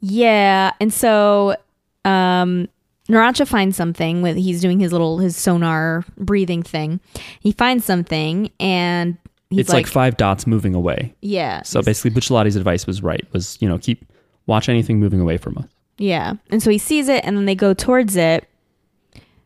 Yeah. 0.00 0.72
And 0.80 0.92
so 0.92 1.56
um 2.04 2.68
Narancia 3.08 3.46
finds 3.46 3.76
something 3.76 4.22
with 4.22 4.36
he's 4.36 4.60
doing 4.60 4.80
his 4.80 4.92
little 4.92 5.18
his 5.18 5.36
sonar 5.36 6.04
breathing 6.16 6.62
thing. 6.62 7.00
He 7.40 7.52
finds 7.52 7.84
something 7.84 8.50
and 8.60 9.16
it's 9.60 9.70
like, 9.70 9.86
five 9.86 10.16
dots 10.16 10.46
moving 10.46 10.74
away. 10.74 11.14
yeah. 11.20 11.62
So 11.62 11.82
basically, 11.82 12.10
Bucciarati's 12.10 12.56
advice 12.56 12.86
was 12.86 13.02
right. 13.02 13.26
Was 13.32 13.58
you 13.60 13.68
know 13.68 13.78
keep 13.78 14.04
watch 14.46 14.68
anything 14.68 14.98
moving 14.98 15.20
away 15.20 15.36
from 15.36 15.58
us. 15.58 15.66
Yeah. 15.98 16.34
And 16.50 16.62
so 16.62 16.70
he 16.70 16.78
sees 16.78 17.08
it 17.08 17.24
and 17.24 17.36
then 17.36 17.44
they 17.44 17.54
go 17.54 17.74
towards 17.74 18.16
it, 18.16 18.48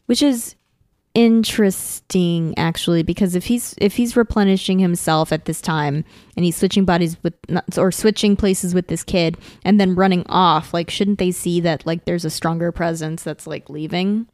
which 0.07 0.23
is 0.23 0.55
interesting 1.15 2.53
actually 2.59 3.03
because 3.03 3.35
if 3.35 3.47
he's 3.47 3.75
if 3.79 3.97
he's 3.97 4.19
replenishing 4.19 4.79
himself 4.79 5.33
at 5.33 5.47
this 5.47 5.63
time 5.63 6.05
and 6.37 6.45
he's 6.45 6.55
switching 6.55 6.85
bodies 6.85 7.17
with 7.23 7.33
or 7.79 7.91
switching 7.91 8.37
places 8.37 8.75
with 8.75 8.89
this 8.89 9.03
kid 9.03 9.37
and 9.65 9.81
then 9.81 9.95
running 9.95 10.25
off, 10.29 10.75
like 10.75 10.91
shouldn't 10.91 11.19
they 11.19 11.31
see 11.31 11.61
that 11.61 11.85
like 11.87 12.05
there's 12.05 12.25
a 12.25 12.31
stronger 12.31 12.71
presence 12.71 13.23
that's 13.23 13.47
like 13.47 13.71
leaving? 13.71 14.27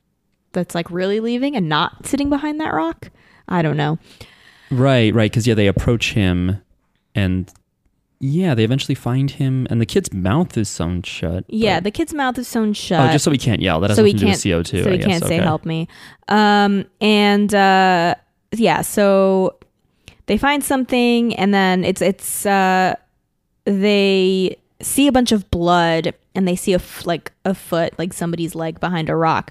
That's 0.52 0.74
like 0.74 0.90
really 0.90 1.20
leaving 1.20 1.56
and 1.56 1.68
not 1.68 2.04
sitting 2.06 2.28
behind 2.28 2.60
that 2.60 2.74
rock? 2.74 3.10
I 3.48 3.62
don't 3.62 3.76
know. 3.76 3.98
Right, 4.72 5.14
right. 5.14 5.30
Because 5.30 5.46
yeah, 5.46 5.54
they 5.54 5.66
approach 5.68 6.12
him, 6.14 6.60
and 7.14 7.52
yeah, 8.20 8.54
they 8.54 8.64
eventually 8.64 8.94
find 8.94 9.30
him, 9.30 9.66
and 9.70 9.80
the 9.80 9.86
kid's 9.86 10.12
mouth 10.12 10.56
is 10.56 10.68
sewn 10.68 11.02
shut. 11.02 11.44
Yeah, 11.48 11.76
but- 11.76 11.84
the 11.84 11.90
kid's 11.90 12.14
mouth 12.14 12.38
is 12.38 12.48
sewn 12.48 12.72
shut. 12.72 13.08
oh, 13.08 13.12
just 13.12 13.24
so 13.24 13.30
he 13.30 13.38
can't 13.38 13.60
yell. 13.60 13.80
That 13.80 13.90
has 13.90 13.96
so 13.96 14.02
nothing 14.02 14.18
to 14.18 14.24
do 14.24 14.30
with 14.30 14.42
CO 14.42 14.62
two. 14.62 14.82
so 14.84 14.90
he 14.90 14.98
can't 14.98 15.22
say 15.24 15.36
Okay. 15.36 15.44
help 15.44 15.64
me 15.64 15.88
um 16.28 16.84
and 17.00 17.52
uh 17.54 18.14
yeah 18.52 18.80
so 18.80 19.56
they 20.26 20.38
find 20.38 20.62
something 20.62 21.34
and 21.36 21.52
then 21.52 21.84
it's 21.84 22.00
it's 22.00 22.46
uh 22.46 22.94
they 23.64 24.56
see 24.80 25.06
a 25.06 25.12
bunch 25.12 25.32
of 25.32 25.50
blood 25.50 26.14
and 26.34 26.46
they 26.48 26.56
see 26.56 26.72
a 26.72 26.76
f- 26.76 27.06
like 27.06 27.32
a 27.44 27.54
foot 27.54 27.92
like 27.98 28.12
somebody's 28.12 28.54
leg 28.54 28.80
behind 28.80 29.08
a 29.10 29.16
rock 29.16 29.50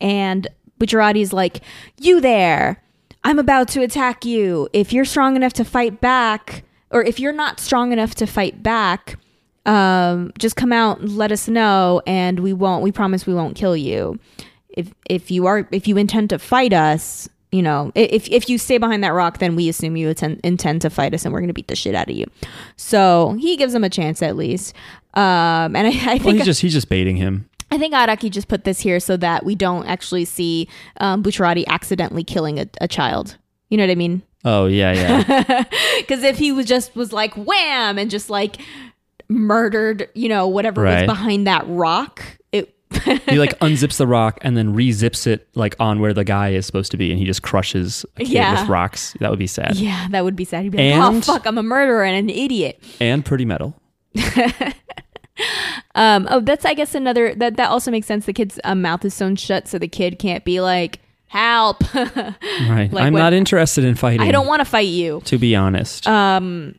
and 0.00 0.46
Bucciarati's 0.78 1.32
like 1.32 1.60
you 2.00 2.20
there 2.20 2.82
i'm 3.26 3.38
about 3.38 3.68
to 3.68 3.82
attack 3.82 4.24
you. 4.24 4.68
If 4.72 4.92
you're 4.92 5.04
strong 5.04 5.36
enough 5.36 5.52
to 5.54 5.64
fight 5.64 6.00
back 6.00 6.62
or 6.90 7.02
if 7.02 7.18
you're 7.20 7.32
not 7.32 7.58
strong 7.60 7.92
enough 7.92 8.14
to 8.16 8.26
fight 8.26 8.62
back 8.62 9.18
um, 9.66 10.32
just 10.38 10.54
come 10.54 10.72
out 10.72 11.00
and 11.00 11.16
let 11.16 11.32
us 11.32 11.48
know 11.48 12.00
and 12.06 12.38
we 12.40 12.52
won't 12.52 12.82
we 12.84 12.92
promise 12.92 13.26
we 13.26 13.34
won't 13.34 13.56
kill 13.56 13.76
you. 13.76 14.18
If 14.68 14.92
if 15.10 15.30
you 15.30 15.46
are 15.46 15.66
if 15.72 15.88
you 15.88 15.96
intend 15.96 16.30
to 16.30 16.38
fight 16.38 16.72
us 16.72 17.28
you 17.50 17.62
know 17.62 17.90
if 17.96 18.28
if 18.28 18.48
you 18.48 18.58
stay 18.58 18.78
behind 18.78 19.02
that 19.02 19.14
rock 19.14 19.38
then 19.38 19.56
we 19.56 19.68
assume 19.68 19.96
you 19.96 20.08
intend, 20.10 20.40
intend 20.44 20.82
to 20.82 20.90
fight 20.90 21.14
us 21.14 21.24
and 21.24 21.32
we're 21.34 21.44
to 21.44 21.52
beat 21.52 21.66
the 21.68 21.74
shit 21.76 21.94
out 21.96 22.08
of 22.08 22.14
you. 22.16 22.26
So 22.76 23.36
he 23.40 23.56
gives 23.56 23.74
him 23.74 23.82
a 23.82 23.90
chance 23.90 24.22
at 24.22 24.36
least. 24.36 24.72
Um 25.14 25.74
and 25.74 25.86
i, 25.88 25.90
I 25.90 26.14
Well, 26.14 26.18
think 26.18 26.36
he's 26.36 26.44
just 26.44 26.60
he's 26.60 26.72
just 26.72 26.88
baiting 26.88 27.16
him. 27.16 27.48
I 27.70 27.78
think 27.78 27.94
Araki 27.94 28.30
just 28.30 28.48
put 28.48 28.64
this 28.64 28.80
here 28.80 29.00
so 29.00 29.16
that 29.16 29.44
we 29.44 29.54
don't 29.54 29.86
actually 29.86 30.24
see 30.24 30.68
um, 30.98 31.22
Bucciarati 31.22 31.66
accidentally 31.66 32.22
killing 32.24 32.58
a, 32.60 32.66
a 32.80 32.86
child. 32.88 33.36
You 33.70 33.76
know 33.76 33.82
what 33.84 33.90
I 33.90 33.96
mean? 33.96 34.22
Oh 34.44 34.66
yeah, 34.66 34.92
yeah. 34.92 35.64
Because 35.98 36.22
if 36.22 36.38
he 36.38 36.52
was 36.52 36.66
just 36.66 36.94
was 36.94 37.12
like 37.12 37.34
wham 37.34 37.98
and 37.98 38.08
just 38.10 38.30
like 38.30 38.58
murdered, 39.28 40.08
you 40.14 40.28
know, 40.28 40.46
whatever 40.46 40.84
was 40.84 41.04
behind 41.04 41.46
that 41.48 41.64
rock, 41.66 42.22
it 42.52 42.72
he 43.26 43.38
like 43.38 43.58
unzips 43.60 43.96
the 43.96 44.06
rock 44.06 44.38
and 44.42 44.56
then 44.56 44.72
rezips 44.76 45.26
it 45.26 45.48
like 45.56 45.74
on 45.80 45.98
where 45.98 46.14
the 46.14 46.22
guy 46.22 46.50
is 46.50 46.64
supposed 46.64 46.92
to 46.92 46.96
be, 46.96 47.10
and 47.10 47.18
he 47.18 47.24
just 47.24 47.42
crushes 47.42 48.06
a 48.16 48.20
kid 48.20 48.28
Yeah. 48.28 48.60
with 48.60 48.68
rocks. 48.70 49.16
That 49.18 49.30
would 49.30 49.38
be 49.40 49.48
sad 49.48 49.74
yeah, 49.74 50.06
that 50.10 50.22
would 50.22 50.36
be 50.36 50.44
sad. 50.44 50.62
He'd 50.62 50.70
be 50.72 50.92
like, 50.92 51.02
oh 51.02 51.20
fuck, 51.22 51.44
I'm 51.46 51.58
a 51.58 51.62
murderer 51.64 52.04
and 52.04 52.16
an 52.16 52.30
idiot. 52.30 52.80
and 53.00 53.24
pretty 53.24 53.44
metal. 53.44 53.74
Um, 55.94 56.26
oh, 56.30 56.40
that's 56.40 56.64
I 56.64 56.74
guess 56.74 56.94
another 56.94 57.34
that 57.34 57.56
that 57.56 57.70
also 57.70 57.90
makes 57.90 58.06
sense. 58.06 58.26
The 58.26 58.32
kid's 58.32 58.58
um, 58.64 58.82
mouth 58.82 59.04
is 59.04 59.14
sewn 59.14 59.36
shut, 59.36 59.68
so 59.68 59.78
the 59.78 59.88
kid 59.88 60.18
can't 60.18 60.44
be 60.44 60.60
like, 60.60 61.00
help. 61.28 61.82
Right. 61.94 62.88
Like 62.92 63.04
I'm 63.04 63.12
when- 63.12 63.22
not 63.22 63.32
interested 63.32 63.84
in 63.84 63.94
fighting. 63.94 64.26
I 64.26 64.30
don't 64.32 64.46
want 64.46 64.60
to 64.60 64.64
fight 64.64 64.88
you. 64.88 65.20
to 65.26 65.38
be 65.38 65.54
honest. 65.56 66.06
Um, 66.08 66.74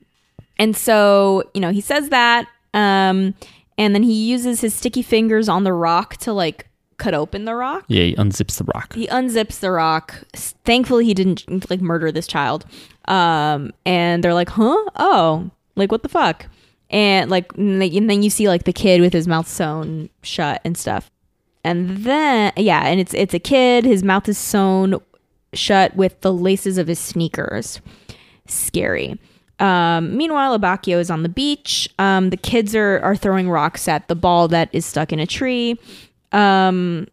and 0.59 0.75
so, 0.75 1.43
you 1.53 1.61
know, 1.61 1.71
he 1.71 1.81
says 1.81 2.09
that. 2.09 2.47
Um, 2.73 3.35
and 3.77 3.93
then 3.93 4.03
he 4.03 4.13
uses 4.29 4.61
his 4.61 4.73
sticky 4.73 5.01
fingers 5.03 5.47
on 5.49 5.63
the 5.63 5.73
rock 5.73 6.17
to 6.17 6.33
like 6.33 6.67
cut 6.97 7.13
open 7.13 7.45
the 7.45 7.53
rock. 7.53 7.85
yeah, 7.87 8.03
he 8.05 8.15
unzips 8.15 8.57
the 8.57 8.63
rock. 8.75 8.93
He 8.95 9.05
unzips 9.07 9.59
the 9.59 9.69
rock. 9.71 10.15
Thankfully, 10.33 11.05
he 11.05 11.13
didn't 11.13 11.69
like 11.69 11.79
murder 11.81 12.11
this 12.11 12.25
child. 12.25 12.65
Um, 13.07 13.71
and 13.85 14.23
they're 14.23 14.33
like, 14.33 14.49
huh? 14.49 14.75
Oh, 14.95 15.51
like 15.75 15.91
what 15.91 16.01
the 16.01 16.09
fuck? 16.09 16.47
And 16.89 17.29
like, 17.29 17.55
and 17.57 17.81
then 17.81 18.23
you 18.23 18.29
see 18.29 18.47
like 18.47 18.63
the 18.63 18.73
kid 18.73 19.01
with 19.01 19.13
his 19.13 19.27
mouth 19.27 19.47
sewn 19.47 20.09
shut 20.23 20.61
and 20.63 20.77
stuff. 20.77 21.11
And 21.63 21.97
then, 22.05 22.53
yeah, 22.55 22.85
and 22.85 22.99
it's 22.99 23.13
it's 23.13 23.33
a 23.33 23.39
kid. 23.39 23.83
His 23.83 24.03
mouth 24.03 24.29
is 24.29 24.37
sewn 24.37 25.01
shut 25.53 25.95
with 25.95 26.21
the 26.21 26.31
laces 26.31 26.77
of 26.77 26.87
his 26.87 26.99
sneakers. 26.99 27.81
Scary. 28.47 29.19
Um, 29.59 30.15
meanwhile, 30.15 30.57
Abbacchio 30.57 30.99
is 30.99 31.09
on 31.09 31.23
the 31.23 31.29
beach. 31.29 31.89
Um, 31.99 32.29
the 32.29 32.37
kids 32.37 32.75
are 32.75 32.99
are 32.99 33.15
throwing 33.15 33.49
rocks 33.49 33.87
at 33.87 34.07
the 34.07 34.15
ball 34.15 34.47
that 34.49 34.69
is 34.71 34.85
stuck 34.85 35.11
in 35.11 35.19
a 35.19 35.25
tree. 35.25 35.77
Um, 36.31 37.07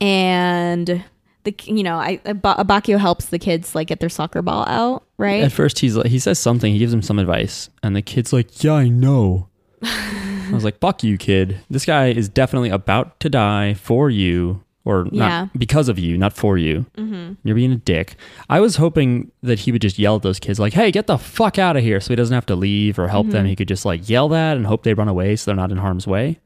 and 0.00 1.04
the 1.44 1.54
you 1.64 1.82
know 1.82 1.96
I 1.96 2.18
Abbacchio 2.24 2.98
helps 2.98 3.26
the 3.26 3.38
kids 3.38 3.74
like 3.74 3.88
get 3.88 4.00
their 4.00 4.08
soccer 4.08 4.42
ball 4.42 4.64
out, 4.68 5.04
right? 5.18 5.42
At 5.44 5.52
first, 5.52 5.78
he's 5.80 5.96
like, 5.96 6.06
he 6.06 6.18
says 6.18 6.38
something. 6.38 6.72
He 6.72 6.78
gives 6.78 6.92
him 6.92 7.02
some 7.02 7.18
advice, 7.18 7.68
and 7.82 7.94
the 7.96 8.02
kid's 8.02 8.32
like, 8.32 8.62
"Yeah, 8.62 8.74
I 8.74 8.88
know." 8.88 9.48
I 9.82 10.50
was 10.52 10.64
like, 10.64 10.78
"Fuck 10.78 11.02
you, 11.04 11.18
kid. 11.18 11.58
This 11.70 11.84
guy 11.84 12.08
is 12.08 12.28
definitely 12.28 12.70
about 12.70 13.18
to 13.20 13.28
die 13.28 13.74
for 13.74 14.08
you, 14.10 14.62
or 14.84 15.08
Yeah. 15.10 15.28
not 15.28 15.58
because 15.58 15.88
of 15.88 15.98
you, 15.98 16.16
not 16.16 16.32
for 16.32 16.56
you. 16.56 16.86
Mm-hmm. 16.96 17.32
You're 17.44 17.56
being 17.56 17.72
a 17.72 17.76
dick." 17.76 18.16
I 18.48 18.60
was 18.60 18.76
hoping 18.76 19.30
that 19.42 19.60
he 19.60 19.72
would 19.72 19.82
just 19.82 19.98
yell 19.98 20.16
at 20.16 20.22
those 20.22 20.38
kids, 20.38 20.58
like, 20.60 20.72
"Hey, 20.74 20.90
get 20.90 21.06
the 21.08 21.18
fuck 21.18 21.58
out 21.58 21.76
of 21.76 21.82
here!" 21.82 22.00
So 22.00 22.08
he 22.10 22.16
doesn't 22.16 22.34
have 22.34 22.46
to 22.46 22.56
leave 22.56 22.98
or 22.98 23.08
help 23.08 23.28
them. 23.30 23.46
He 23.46 23.56
could 23.56 23.68
just 23.68 23.84
like 23.84 24.08
yell 24.08 24.28
that 24.30 24.56
and 24.56 24.66
hope 24.66 24.84
they 24.84 24.94
run 24.94 25.08
away, 25.08 25.34
so 25.36 25.46
they're 25.50 25.56
not 25.56 25.72
in 25.72 25.78
harm's 25.78 26.06
way. 26.06 26.38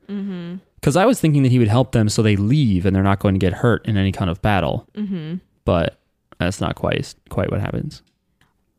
Because 0.80 0.96
I 0.96 1.04
was 1.04 1.20
thinking 1.20 1.42
that 1.42 1.52
he 1.52 1.58
would 1.58 1.68
help 1.68 1.92
them 1.92 2.08
so 2.08 2.22
they 2.22 2.36
leave 2.36 2.86
and 2.86 2.96
they're 2.96 3.02
not 3.02 3.18
going 3.20 3.34
to 3.34 3.38
get 3.38 3.52
hurt 3.52 3.84
in 3.86 3.98
any 3.98 4.12
kind 4.12 4.30
of 4.30 4.40
battle. 4.40 4.88
Mm-hmm. 4.96 5.34
But 5.66 5.98
that's 6.38 6.58
not 6.60 6.74
quite 6.74 7.14
quite 7.28 7.50
what 7.50 7.60
happens. 7.60 8.02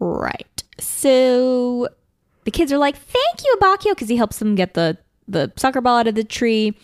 Right. 0.02 0.64
So 0.80 1.88
the 2.44 2.52
kids 2.52 2.72
are 2.74 2.78
like, 2.78 2.98
"Thank 2.98 3.44
you, 3.46 3.56
Abbacchio," 3.62 3.92
because 3.92 4.10
he 4.10 4.18
helps 4.18 4.40
them 4.40 4.56
get 4.56 4.74
the 4.74 4.98
the 5.28 5.52
soccer 5.56 5.80
ball 5.80 6.00
out 6.00 6.08
of 6.08 6.16
the 6.16 6.24
tree. 6.24 6.76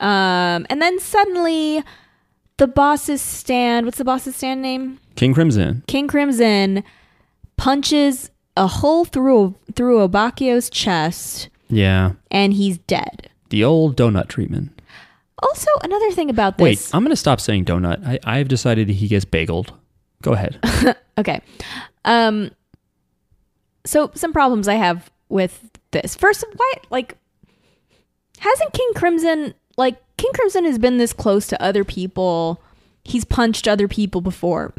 Um, 0.00 0.66
and 0.70 0.80
then 0.82 0.98
suddenly, 0.98 1.84
the 2.56 2.66
boss's 2.66 3.20
stand. 3.20 3.86
What's 3.86 3.98
the 3.98 4.04
boss's 4.04 4.34
stand 4.36 4.62
name? 4.62 4.98
King 5.16 5.34
Crimson. 5.34 5.84
King 5.86 6.08
Crimson 6.08 6.82
punches 7.56 8.30
a 8.56 8.66
hole 8.66 9.04
through 9.04 9.54
through 9.74 10.06
Abbacchio's 10.08 10.70
chest, 10.70 11.50
Yeah. 11.68 12.12
and 12.30 12.54
he's 12.54 12.78
dead. 12.78 13.28
The 13.50 13.64
old 13.64 13.96
donut 13.96 14.28
treatment. 14.28 14.80
Also, 15.42 15.68
another 15.82 16.10
thing 16.12 16.30
about 16.30 16.56
this. 16.56 16.62
Wait. 16.88 16.90
I'm 16.94 17.02
going 17.02 17.10
to 17.10 17.16
stop 17.16 17.40
saying 17.40 17.64
donut. 17.66 18.02
I, 18.06 18.18
I've 18.24 18.48
decided 18.48 18.88
that 18.88 18.94
he 18.94 19.08
gets 19.08 19.24
bageled. 19.26 19.70
Go 20.22 20.32
ahead. 20.32 20.58
Okay. 21.18 21.42
Um 22.06 22.50
so 23.84 24.10
some 24.14 24.32
problems 24.32 24.68
I 24.68 24.74
have 24.74 25.10
with 25.28 25.70
this. 25.90 26.14
First, 26.14 26.44
why 26.56 26.72
like 26.90 27.16
Hasn't 28.38 28.72
King 28.72 28.90
Crimson 28.94 29.54
like 29.76 30.02
King 30.16 30.30
Crimson 30.34 30.64
has 30.64 30.78
been 30.78 30.98
this 30.98 31.12
close 31.12 31.46
to 31.48 31.62
other 31.62 31.84
people? 31.84 32.60
He's 33.04 33.24
punched 33.24 33.66
other 33.66 33.88
people 33.88 34.20
before, 34.20 34.72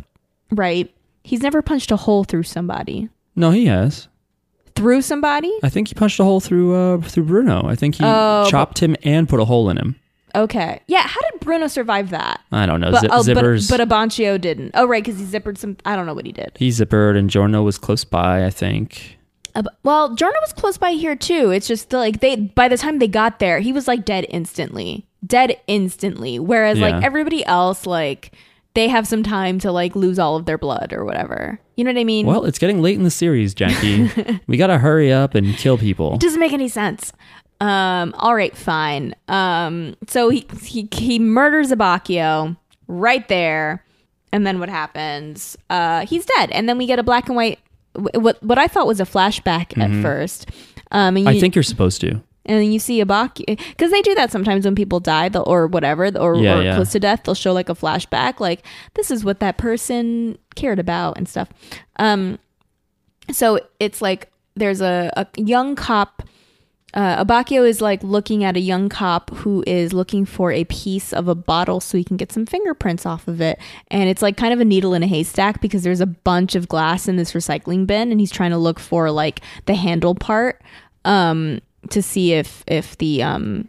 right? 0.51 0.93
He's 1.23 1.41
never 1.41 1.61
punched 1.61 1.91
a 1.91 1.97
hole 1.97 2.23
through 2.23 2.43
somebody. 2.43 3.09
No, 3.35 3.51
he 3.51 3.65
has. 3.65 4.07
Through 4.75 5.01
somebody? 5.03 5.51
I 5.61 5.69
think 5.69 5.87
he 5.89 5.93
punched 5.93 6.19
a 6.19 6.23
hole 6.23 6.39
through 6.39 6.73
uh, 6.75 7.01
through 7.01 7.25
Bruno. 7.25 7.63
I 7.65 7.75
think 7.75 7.95
he 7.95 8.03
Oh, 8.05 8.47
chopped 8.49 8.79
him 8.79 8.95
and 9.03 9.29
put 9.29 9.39
a 9.39 9.45
hole 9.45 9.69
in 9.69 9.77
him. 9.77 9.95
Okay. 10.35 10.79
Yeah. 10.87 11.01
How 11.07 11.21
did 11.31 11.39
Bruno 11.41 11.67
survive 11.67 12.09
that? 12.09 12.41
I 12.51 12.65
don't 12.65 12.81
know. 12.81 12.91
But, 12.91 13.01
Zip, 13.01 13.11
oh, 13.13 13.21
zippers. 13.21 13.69
but 13.69 13.79
Abbacchio 13.79 14.39
didn't. 14.41 14.71
Oh, 14.73 14.85
right, 14.87 15.03
because 15.03 15.19
he 15.19 15.25
zippered 15.25 15.57
some. 15.57 15.77
I 15.85 15.95
don't 15.95 16.05
know 16.05 16.13
what 16.13 16.25
he 16.25 16.31
did. 16.31 16.51
he 16.55 16.69
zippered 16.69 17.17
and 17.17 17.29
Giorno 17.29 17.61
was 17.63 17.77
close 17.77 18.03
by. 18.03 18.45
I 18.45 18.49
think. 18.49 19.17
Uh, 19.55 19.61
well, 19.83 20.15
Giorno 20.15 20.39
was 20.41 20.51
close 20.53 20.77
by 20.79 20.91
here 20.93 21.15
too. 21.15 21.51
It's 21.51 21.67
just 21.67 21.93
like 21.93 22.19
they 22.21 22.35
by 22.37 22.67
the 22.67 22.77
time 22.77 22.97
they 22.99 23.07
got 23.07 23.37
there, 23.39 23.59
he 23.59 23.71
was 23.71 23.87
like 23.87 24.05
dead 24.05 24.25
instantly. 24.29 25.05
Dead 25.25 25.55
instantly. 25.67 26.39
Whereas 26.39 26.79
Yeah. 26.79 26.89
like 26.89 27.03
everybody 27.03 27.45
else, 27.45 27.85
like 27.85 28.31
they 28.73 28.87
have 28.87 29.05
some 29.07 29.21
time 29.21 29.59
to 29.59 29.71
like 29.71 29.95
lose 29.95 30.17
all 30.17 30.35
of 30.35 30.45
their 30.45 30.57
blood 30.57 30.91
or 30.91 31.05
whatever. 31.05 31.59
You 31.75 31.83
know 31.83 31.91
what 31.91 31.99
I 31.99 32.03
mean? 32.03 32.25
Well, 32.25 32.45
it's 32.45 32.57
getting 32.57 32.81
late 32.81 32.97
in 32.97 33.03
the 33.03 33.11
series, 33.11 33.53
Jackie. 33.53 34.09
we 34.47 34.57
gotta 34.57 34.79
hurry 34.79 35.13
up 35.13 35.35
and 35.35 35.55
kill 35.55 35.77
people. 35.77 36.15
it 36.15 36.21
doesn't 36.21 36.39
make 36.39 36.53
any 36.53 36.67
sense. 36.67 37.13
Um, 37.63 38.13
all 38.17 38.35
right, 38.35 38.55
fine. 38.55 39.15
Um, 39.27 39.95
so 40.07 40.29
he 40.29 40.45
he 40.61 40.87
he 40.91 41.19
murders 41.19 41.71
Abacchio 41.71 42.57
right 42.87 43.27
there, 43.27 43.83
and 44.31 44.45
then 44.45 44.59
what 44.59 44.69
happens? 44.69 45.57
Uh, 45.69 46.05
he's 46.05 46.25
dead, 46.25 46.51
and 46.51 46.67
then 46.67 46.77
we 46.77 46.85
get 46.87 46.99
a 46.99 47.03
black 47.03 47.27
and 47.27 47.35
white. 47.35 47.59
What 47.95 48.41
what 48.43 48.57
I 48.57 48.67
thought 48.67 48.87
was 48.87 48.99
a 48.99 49.05
flashback 49.05 49.77
at 49.77 50.01
first. 50.01 50.49
Um, 50.91 51.15
and 51.17 51.29
I 51.29 51.39
think 51.39 51.55
you're 51.55 51.63
supposed 51.63 52.01
to. 52.01 52.09
and 52.11 52.21
then 52.59 52.71
you 52.71 52.79
see 52.79 53.01
Abbacchio 53.01 53.45
because 53.69 53.91
they 53.91 54.01
do 54.01 54.13
that 54.15 54.31
sometimes 54.31 54.65
when 54.65 54.75
people 54.75 54.99
die 54.99 55.29
they'll, 55.29 55.43
or 55.47 55.67
whatever 55.67 56.05
or, 56.19 56.35
Yeah, 56.35 56.57
or 56.59 56.63
yeah. 56.63 56.75
close 56.75 56.91
to 56.91 56.99
death 56.99 57.21
they'll 57.23 57.33
show 57.35 57.53
like 57.53 57.69
a 57.69 57.73
flashback 57.75 58.39
like 58.39 58.63
this 58.95 59.09
is 59.09 59.23
what 59.23 59.39
that 59.39 59.57
person 59.57 60.37
cared 60.55 60.77
about 60.79 61.17
and 61.17 61.27
stuff 61.29 61.49
um 61.97 62.37
so 63.31 63.59
it's 63.79 64.01
like 64.01 64.29
there's 64.55 64.81
a, 64.81 65.11
a 65.15 65.25
young 65.41 65.75
cop 65.75 66.22
uh, 66.93 67.23
Abbacchio 67.25 67.67
is 67.67 67.81
like 67.81 68.03
looking 68.03 68.43
at 68.43 68.55
a 68.55 68.59
young 68.59 68.87
cop 68.89 69.31
who 69.37 69.63
is 69.65 69.93
looking 69.93 70.25
for 70.25 70.51
a 70.51 70.63
piece 70.65 71.11
of 71.11 71.27
a 71.27 71.33
bottle 71.35 71.79
so 71.79 71.97
he 71.97 72.03
can 72.03 72.17
get 72.17 72.31
some 72.31 72.45
fingerprints 72.45 73.05
off 73.05 73.27
of 73.27 73.41
it. 73.41 73.59
And 73.89 74.09
it's 74.09 74.21
like 74.21 74.37
kind 74.37 74.53
of 74.53 74.59
a 74.59 74.65
needle 74.65 74.93
in 74.93 75.01
a 75.01 75.07
haystack 75.07 75.59
because 75.59 75.81
there's 75.83 76.01
a 76.01 76.05
bunch 76.05 76.53
of 76.55 76.67
glass 76.67 77.07
in 77.07 77.15
this 77.15 77.33
recycling 77.33 77.87
bin 77.87 78.11
and 78.11 78.19
he's 78.19 78.29
trying 78.31 78.51
to 78.51 78.57
look 78.59 78.79
for 78.79 79.09
like 79.09 79.41
the 79.65 79.73
handle 79.73 80.13
part 80.13 80.61
um, 81.05 81.59
to 81.89 82.01
see 82.03 82.33
if 82.33 82.63
if 82.67 82.97
the 82.99 83.23
um 83.23 83.67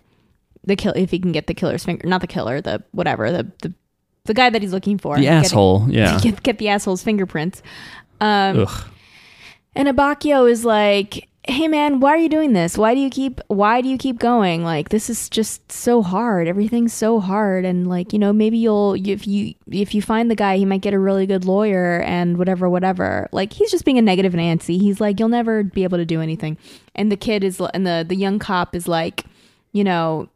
the 0.64 0.77
kill 0.77 0.93
if 0.95 1.11
he 1.11 1.18
can 1.18 1.33
get 1.33 1.47
the 1.47 1.55
killer's 1.55 1.85
finger 1.85 2.07
not 2.07 2.20
the 2.20 2.27
killer 2.27 2.61
the 2.61 2.83
whatever 2.93 3.31
the 3.33 3.51
the, 3.62 3.72
the 4.27 4.35
guy 4.35 4.49
that 4.51 4.62
he's 4.62 4.72
looking 4.72 4.97
for 4.99 5.16
The 5.16 5.22
Getting- 5.22 5.45
asshole. 5.45 5.87
Yeah. 5.91 6.18
get, 6.20 6.43
get 6.43 6.59
the 6.59 6.68
asshole's 6.68 7.03
fingerprints. 7.03 7.62
Um, 8.20 8.66
and 9.75 9.89
Abbacchio 9.89 10.49
is 10.51 10.64
like, 10.64 11.29
"Hey 11.47 11.69
man, 11.69 12.01
why 12.01 12.11
are 12.11 12.19
you 12.19 12.31
doing 12.31 12.55
this? 12.55 12.79
Why 12.79 12.95
do 12.95 13.01
you 13.01 13.11
keep 13.11 13.41
why 13.49 13.83
do 13.83 13.89
you 13.89 13.99
keep 13.99 14.19
going? 14.19 14.65
Like 14.65 14.89
this 14.89 15.11
is 15.11 15.29
just 15.29 15.71
so 15.71 16.03
hard. 16.03 16.49
Everything's 16.49 16.95
so 16.95 17.21
hard 17.21 17.67
and 17.67 17.87
like, 17.87 18.15
you 18.15 18.19
know, 18.19 18.33
maybe 18.33 18.57
you'll 18.57 18.95
if 18.95 19.27
you 19.27 19.55
if 19.71 19.95
you 19.95 20.01
find 20.01 20.31
the 20.31 20.35
guy, 20.35 20.57
he 20.57 20.65
might 20.65 20.81
get 20.81 20.95
a 20.95 20.99
really 20.99 21.27
good 21.27 21.45
lawyer 21.45 22.01
and 22.01 22.39
whatever 22.39 22.71
whatever." 22.71 23.29
Like 23.31 23.53
he's 23.53 23.71
just 23.71 23.85
being 23.85 23.99
a 23.99 24.03
negative 24.03 24.35
Nancy. 24.35 24.79
He's 24.79 25.01
like, 25.01 25.21
"You'll 25.21 25.29
never 25.29 25.63
be 25.63 25.85
able 25.85 25.99
to 25.99 26.07
do 26.07 26.23
anything." 26.23 26.57
And 26.95 27.13
the 27.13 27.17
kid 27.17 27.45
is 27.45 27.61
and 27.75 27.87
the 27.87 28.07
the 28.09 28.17
young 28.17 28.39
cop 28.39 28.75
is 28.75 28.89
like, 28.89 29.25
you 29.73 29.85
know, 29.85 30.29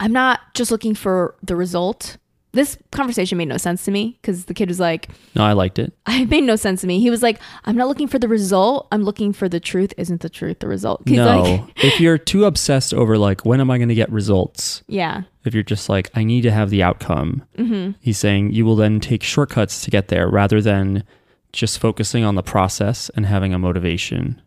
I'm 0.00 0.12
not 0.12 0.40
just 0.54 0.70
looking 0.70 0.94
for 0.94 1.34
the 1.42 1.56
result. 1.56 2.18
This 2.52 2.76
conversation 2.90 3.38
made 3.38 3.46
no 3.48 3.56
sense 3.58 3.84
to 3.84 3.90
me 3.92 4.18
because 4.20 4.46
the 4.46 4.54
kid 4.54 4.68
was 4.68 4.80
like, 4.80 5.08
No, 5.36 5.44
I 5.44 5.52
liked 5.52 5.78
it. 5.78 5.92
it 6.08 6.28
made 6.28 6.42
no 6.44 6.56
sense 6.56 6.80
to 6.80 6.86
me. 6.86 6.98
He 7.00 7.08
was 7.10 7.22
like, 7.22 7.38
I'm 7.64 7.76
not 7.76 7.86
looking 7.86 8.08
for 8.08 8.18
the 8.18 8.26
result. 8.28 8.88
I'm 8.90 9.04
looking 9.04 9.32
for 9.32 9.48
the 9.48 9.60
truth. 9.60 9.94
Isn't 9.96 10.20
the 10.20 10.28
truth 10.28 10.58
the 10.58 10.66
result? 10.66 11.02
He's 11.06 11.16
no, 11.18 11.42
like, 11.42 11.62
if 11.84 12.00
you're 12.00 12.18
too 12.18 12.44
obsessed 12.46 12.92
over 12.92 13.16
like 13.16 13.44
when 13.44 13.60
am 13.60 13.70
I 13.70 13.78
going 13.78 13.88
to 13.88 13.94
get 13.94 14.10
results, 14.10 14.82
yeah. 14.88 15.22
if 15.44 15.54
you're 15.54 15.62
just 15.62 15.88
like 15.88 16.10
I 16.14 16.24
need 16.24 16.42
to 16.42 16.50
have 16.50 16.70
the 16.70 16.82
outcome, 16.82 17.44
Mm-hmm. 17.56 17.92
he's 18.00 18.18
saying 18.18 18.52
you 18.52 18.64
will 18.64 18.76
then 18.76 18.98
take 19.00 19.22
shortcuts 19.22 19.82
to 19.84 19.90
get 19.90 20.08
there 20.08 20.28
rather 20.28 20.60
than 20.60 21.04
just 21.52 21.78
focusing 21.78 22.24
on 22.24 22.34
the 22.36 22.42
process 22.42 23.10
and 23.14 23.26
having 23.26 23.52
a 23.54 23.58
motivation. 23.58 24.40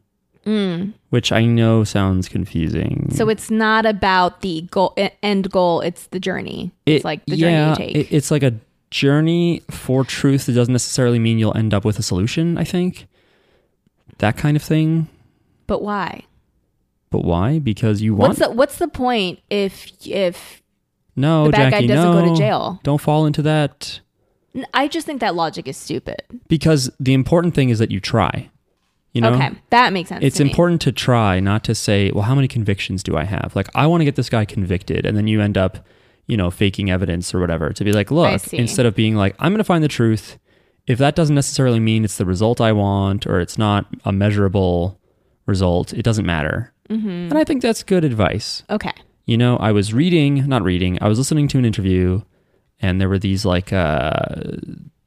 Which 0.46 1.32
I 1.32 1.46
know 1.46 1.84
sounds 1.84 2.28
confusing. 2.28 3.08
Mm. 3.12 3.16
So 3.16 3.30
it's 3.30 3.50
not 3.50 3.86
about 3.86 4.42
the 4.42 4.62
goal, 4.72 4.94
end 5.22 5.50
goal. 5.52 5.82
It's 5.82 6.08
the 6.08 6.20
journey. 6.20 6.72
it's 6.86 7.06
like 7.06 7.26
the 7.26 7.36
yeah, 7.36 7.48
journey 7.48 7.70
you 7.70 7.76
take. 7.94 7.96
it- 8.12 8.16
it's 8.16 8.32
like 8.32 8.44
a 8.44 8.54
journey 8.92 9.62
for 9.72 10.04
truth 10.04 10.46
that 10.46 10.54
doesn't 10.54 10.72
necessarily 10.72 11.18
mean 11.20 11.40
you'll 11.40 11.56
end 11.58 11.74
up 11.74 11.84
with 11.86 11.98
a 11.98 12.04
solution. 12.04 12.58
I 12.58 12.64
think 12.64 13.08
that 14.20 14.38
kind 14.38 14.56
of 14.58 14.64
thing. 14.64 15.08
but 15.68 15.82
why? 15.82 16.24
But 17.10 17.24
why? 17.24 17.60
Because 17.60 18.02
you 18.02 18.16
want 18.16 18.30
What's 18.30 18.40
the 18.40 18.52
What's 18.52 18.78
the 18.80 18.88
point 18.88 19.40
if 19.50 19.92
if 20.06 20.62
no, 21.16 21.46
the 21.46 21.52
bad 21.52 21.72
guy 21.72 21.86
doesn't 21.86 22.12
go 22.12 22.34
to 22.34 22.36
jail? 22.36 22.80
Don't 22.84 23.00
fall 23.00 23.26
into 23.28 23.42
that. 23.44 24.00
I 24.74 24.88
just 24.88 25.06
think 25.06 25.22
that 25.22 25.36
logic 25.36 25.68
is 25.68 25.78
stupid. 25.78 26.22
Because 26.48 26.92
the 27.00 27.14
important 27.14 27.54
thing 27.56 27.70
is 27.70 27.80
that 27.80 27.92
you 27.92 28.00
try. 28.00 28.50
You 29.14 29.22
know, 29.22 29.34
okay, 29.34 29.52
that 29.70 29.94
makes 29.94 30.10
sense. 30.10 30.24
it's 30.24 30.38
to 30.38 30.44
important 30.44 30.82
to 30.82 30.92
try, 30.92 31.40
not 31.40 31.64
to 31.66 31.76
say, 31.76 32.12
"Well, 32.12 32.24
how 32.24 32.34
many 32.34 32.48
convictions 32.48 33.04
do 33.04 33.16
I 33.16 33.26
have?" 33.26 33.54
Like, 33.56 33.70
I 33.76 33.86
want 33.86 34.02
to 34.02 34.06
get 34.06 34.16
this 34.16 34.30
guy 34.30 34.44
convicted, 34.44 35.06
and 35.06 35.16
then 35.16 35.28
you 35.28 35.40
end 35.40 35.58
up, 35.58 35.86
you 36.26 36.36
know, 36.36 36.50
faking 36.50 36.90
evidence 36.90 37.34
or 37.34 37.40
whatever 37.40 37.72
to 37.72 37.84
be 37.84 37.94
like, 37.94 38.10
"Look," 38.10 38.54
instead 38.54 38.88
of 38.88 38.96
being 38.96 39.16
like, 39.16 39.36
"I'm 39.40 39.52
going 39.52 39.60
to 39.60 39.64
find 39.64 39.84
the 39.84 39.88
truth." 39.88 40.40
If 40.86 40.98
that 40.98 41.16
doesn't 41.16 41.36
necessarily 41.36 41.80
mean 41.80 42.04
it's 42.04 42.18
the 42.18 42.26
result 42.26 42.60
I 42.60 42.74
want 42.74 43.26
or 43.26 43.40
it's 43.40 43.58
not 43.58 43.86
a 44.04 44.12
measurable 44.12 45.00
result, 45.46 45.94
it 45.94 46.04
doesn't 46.04 46.26
matter. 46.26 46.74
Mm-hmm. 46.90 47.08
And 47.08 47.38
I 47.38 47.46
think 47.46 47.62
that's 47.62 47.84
good 47.84 48.04
advice. 48.04 48.64
Okay. 48.70 48.92
You 49.26 49.38
know, 49.38 49.56
I 49.58 49.72
was 49.72 49.94
reading, 49.94 50.46
not 50.50 50.62
reading, 50.62 50.98
I 51.02 51.08
was 51.08 51.18
listening 51.18 51.48
to 51.50 51.58
an 51.58 51.64
interview 51.64 52.22
and 52.84 53.00
there 53.00 53.10
were 53.10 53.18
these 53.18 53.46
like 53.46 53.74
uh 53.74 54.36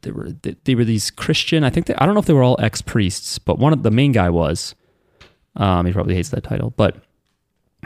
there 0.07 0.14
were 0.14 0.30
they 0.64 0.74
were 0.74 0.84
these 0.84 1.11
Christian, 1.11 1.64
I 1.64 1.70
think 1.70 1.86
they, 1.86 1.94
I 1.96 2.07
don't 2.07 2.14
know 2.14 2.20
if 2.20 2.26
they 2.26 2.32
were 2.32 2.42
all 2.42 2.57
ex-priests, 2.61 3.38
but 3.38 3.59
one 3.59 3.72
of 3.72 3.82
the 3.82 3.90
main 3.90 4.12
guy 4.12 4.30
was 4.30 4.74
um 5.57 5.86
he 5.86 5.92
probably 5.92 6.14
hates 6.14 6.30
that 6.30 6.44
title, 6.44 6.72
but 6.76 7.02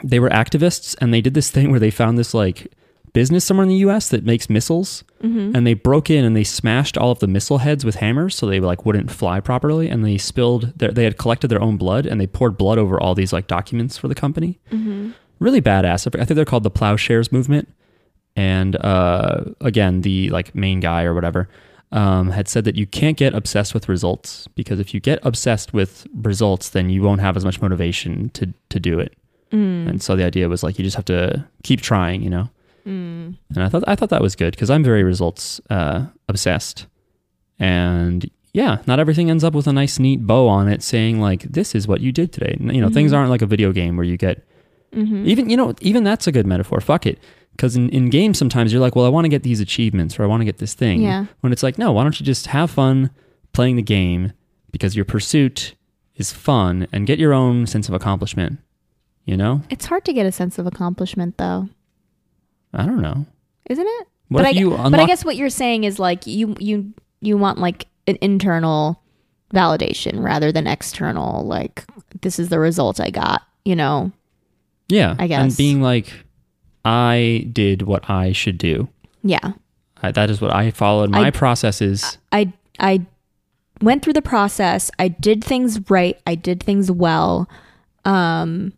they 0.03 0.19
were 0.19 0.29
activists 0.29 0.95
and 1.01 1.13
they 1.13 1.21
did 1.21 1.33
this 1.33 1.51
thing 1.55 1.71
where 1.71 1.79
they 1.79 1.91
found 1.91 2.17
this 2.17 2.33
like 2.33 2.71
business 3.13 3.43
somewhere 3.43 3.63
in 3.63 3.69
the 3.69 3.83
US 3.87 4.09
that 4.09 4.23
makes 4.23 4.49
missiles. 4.49 5.03
And 5.55 5.67
they 5.67 5.73
broke 5.73 6.09
in 6.09 6.23
and 6.23 6.35
they 6.35 6.43
smashed 6.45 6.97
all 6.97 7.11
of 7.11 7.19
the 7.19 7.27
missile 7.27 7.57
heads 7.57 7.83
with 7.83 7.95
hammers 7.95 8.35
so 8.35 8.45
they 8.45 8.59
like 8.59 8.85
wouldn't 8.85 9.11
fly 9.11 9.39
properly. 9.41 9.89
And 9.89 10.05
they 10.05 10.17
spilled 10.17 10.71
their, 10.77 10.91
they 10.91 11.03
had 11.03 11.17
collected 11.17 11.49
their 11.49 11.61
own 11.61 11.75
blood 11.77 12.05
and 12.05 12.21
they 12.21 12.27
poured 12.27 12.57
blood 12.57 12.77
over 12.77 12.99
all 12.99 13.13
these 13.13 13.33
like 13.33 13.47
documents 13.47 13.97
for 13.97 14.07
the 14.07 14.15
company. 14.15 14.59
Really 15.39 15.61
badass. 15.61 16.07
I 16.07 16.23
think 16.23 16.35
they're 16.35 16.45
called 16.45 16.63
the 16.63 16.71
plowshares 16.71 17.31
movement. 17.31 17.67
And 18.37 18.77
uh, 18.77 19.43
again 19.59 20.01
the 20.01 20.29
like 20.29 20.55
main 20.55 20.79
guy 20.79 21.03
or 21.03 21.13
whatever 21.13 21.49
um, 21.91 22.29
had 22.31 22.47
said 22.47 22.63
that 22.63 22.75
you 22.75 22.85
can't 22.87 23.17
get 23.17 23.33
obsessed 23.33 23.73
with 23.73 23.89
results 23.89 24.47
because 24.55 24.79
if 24.79 24.93
you 24.93 24.99
get 24.99 25.19
obsessed 25.23 25.73
with 25.73 26.07
results 26.15 26.69
then 26.69 26.89
you 26.89 27.01
won't 27.01 27.21
have 27.21 27.35
as 27.35 27.43
much 27.43 27.61
motivation 27.61 28.29
to 28.29 28.53
to 28.69 28.79
do 28.79 28.99
it. 28.99 29.13
And 29.89 30.01
so 30.01 30.15
the 30.15 30.23
idea 30.23 30.47
was 30.47 30.63
like 30.63 30.77
you 30.79 30.85
just 30.85 30.95
have 30.95 31.05
to 31.05 31.45
keep 31.63 31.81
trying 31.81 32.21
you 32.21 32.29
know? 32.29 32.49
And 33.53 33.63
i 33.63 33.69
thought 33.69 33.83
i 33.87 33.95
thought 33.95 34.09
that 34.09 34.21
was 34.21 34.35
good 34.35 34.51
because 34.51 34.69
i'm 34.69 34.83
very 34.83 35.03
results 35.03 35.59
uh, 35.69 36.05
obsessed. 36.29 36.87
And 37.59 38.29
yeah 38.53 38.77
not 38.87 38.99
everything 38.99 39.29
ends 39.29 39.43
up 39.43 39.53
with 39.53 39.67
a 39.67 39.73
nice 39.73 39.99
neat 39.99 40.25
bow 40.25 40.47
on 40.47 40.67
it 40.69 40.81
saying 40.83 41.19
like 41.19 41.43
this 41.43 41.75
is 41.75 41.87
what 41.87 41.99
you 42.01 42.11
did 42.13 42.31
today. 42.31 42.55
You 42.59 42.79
know 42.81 42.89
things 42.89 43.11
aren't 43.11 43.29
like 43.29 43.41
a 43.41 43.45
video 43.45 43.71
game 43.73 43.97
where 43.97 44.05
you 44.05 44.17
get 44.17 44.45
even 45.25 45.49
you 45.49 45.57
know 45.57 45.73
even 45.81 46.03
that's 46.03 46.27
a 46.27 46.31
good 46.31 46.47
metaphor. 46.47 46.79
Fuck 46.81 47.05
it 47.05 47.19
because 47.51 47.75
in, 47.75 47.89
in 47.89 48.09
games 48.09 48.37
sometimes 48.37 48.71
you're 48.71 48.81
like 48.81 48.95
well 48.95 49.05
i 49.05 49.09
want 49.09 49.25
to 49.25 49.29
get 49.29 49.43
these 49.43 49.59
achievements 49.59 50.19
or 50.19 50.23
i 50.23 50.25
want 50.25 50.41
to 50.41 50.45
get 50.45 50.57
this 50.57 50.73
thing 50.73 51.01
Yeah. 51.01 51.25
when 51.41 51.51
it's 51.53 51.63
like 51.63 51.77
no 51.77 51.91
why 51.91 52.03
don't 52.03 52.19
you 52.19 52.25
just 52.25 52.47
have 52.47 52.71
fun 52.71 53.11
playing 53.53 53.75
the 53.75 53.81
game 53.81 54.33
because 54.71 54.95
your 54.95 55.05
pursuit 55.05 55.75
is 56.15 56.31
fun 56.31 56.87
and 56.91 57.05
get 57.07 57.19
your 57.19 57.33
own 57.33 57.65
sense 57.67 57.87
of 57.89 57.93
accomplishment 57.95 58.59
you 59.25 59.35
know 59.37 59.61
It's 59.69 59.85
hard 59.85 60.05
to 60.05 60.13
get 60.13 60.25
a 60.25 60.31
sense 60.31 60.57
of 60.57 60.65
accomplishment, 60.65 61.37
though, 61.37 61.69
i 62.73 62.85
don't 62.85 63.01
know 63.01 63.25
isn't 63.69 63.85
it? 63.87 64.07
what 64.29 64.39
but 64.43 64.45
I, 64.47 64.49
you 64.51 64.71
but 64.71 64.99
I 64.99 65.05
guess 65.05 65.23
what 65.25 65.35
you're 65.35 65.49
saying 65.49 65.83
is 65.83 65.99
like 65.99 66.25
you 66.27 66.55
you 66.59 66.93
you 67.21 67.37
want 67.37 67.59
like 67.59 67.87
an 68.07 68.17
internal 68.21 69.01
validation 69.53 70.23
rather 70.23 70.51
than 70.51 70.65
external. 70.67 71.45
Like 71.45 71.85
this 72.21 72.39
is 72.39 72.49
the 72.49 72.57
result 72.59 72.99
I 72.99 73.09
got. 73.09 73.41
You 73.65 73.75
know. 73.75 74.11
yeah 74.87 75.15
I 75.19 75.27
guess. 75.27 75.41
and 75.41 75.57
being 75.57 75.81
like 75.81 76.11
i 76.85 77.47
did 77.51 77.83
what 77.83 78.09
i 78.09 78.31
should 78.31 78.57
do 78.57 78.87
Yeah. 79.23 79.53
I, 80.01 80.11
that 80.11 80.29
is 80.29 80.41
what 80.41 80.53
i 80.53 80.71
followed 80.71 81.09
my 81.11 81.27
I- 81.27 81.31
processes 81.31 82.17
I 82.31 82.51
I 82.79 83.05
went 83.81 84.03
through 84.03 84.13
the 84.13 84.21
process. 84.21 84.89
I 84.97 85.07
did 85.09 85.43
things 85.43 85.79
right. 85.89 86.19
I 86.25 86.33
did 86.35 86.63
things 86.63 86.89
well. 86.89 87.47
Um, 88.05 88.73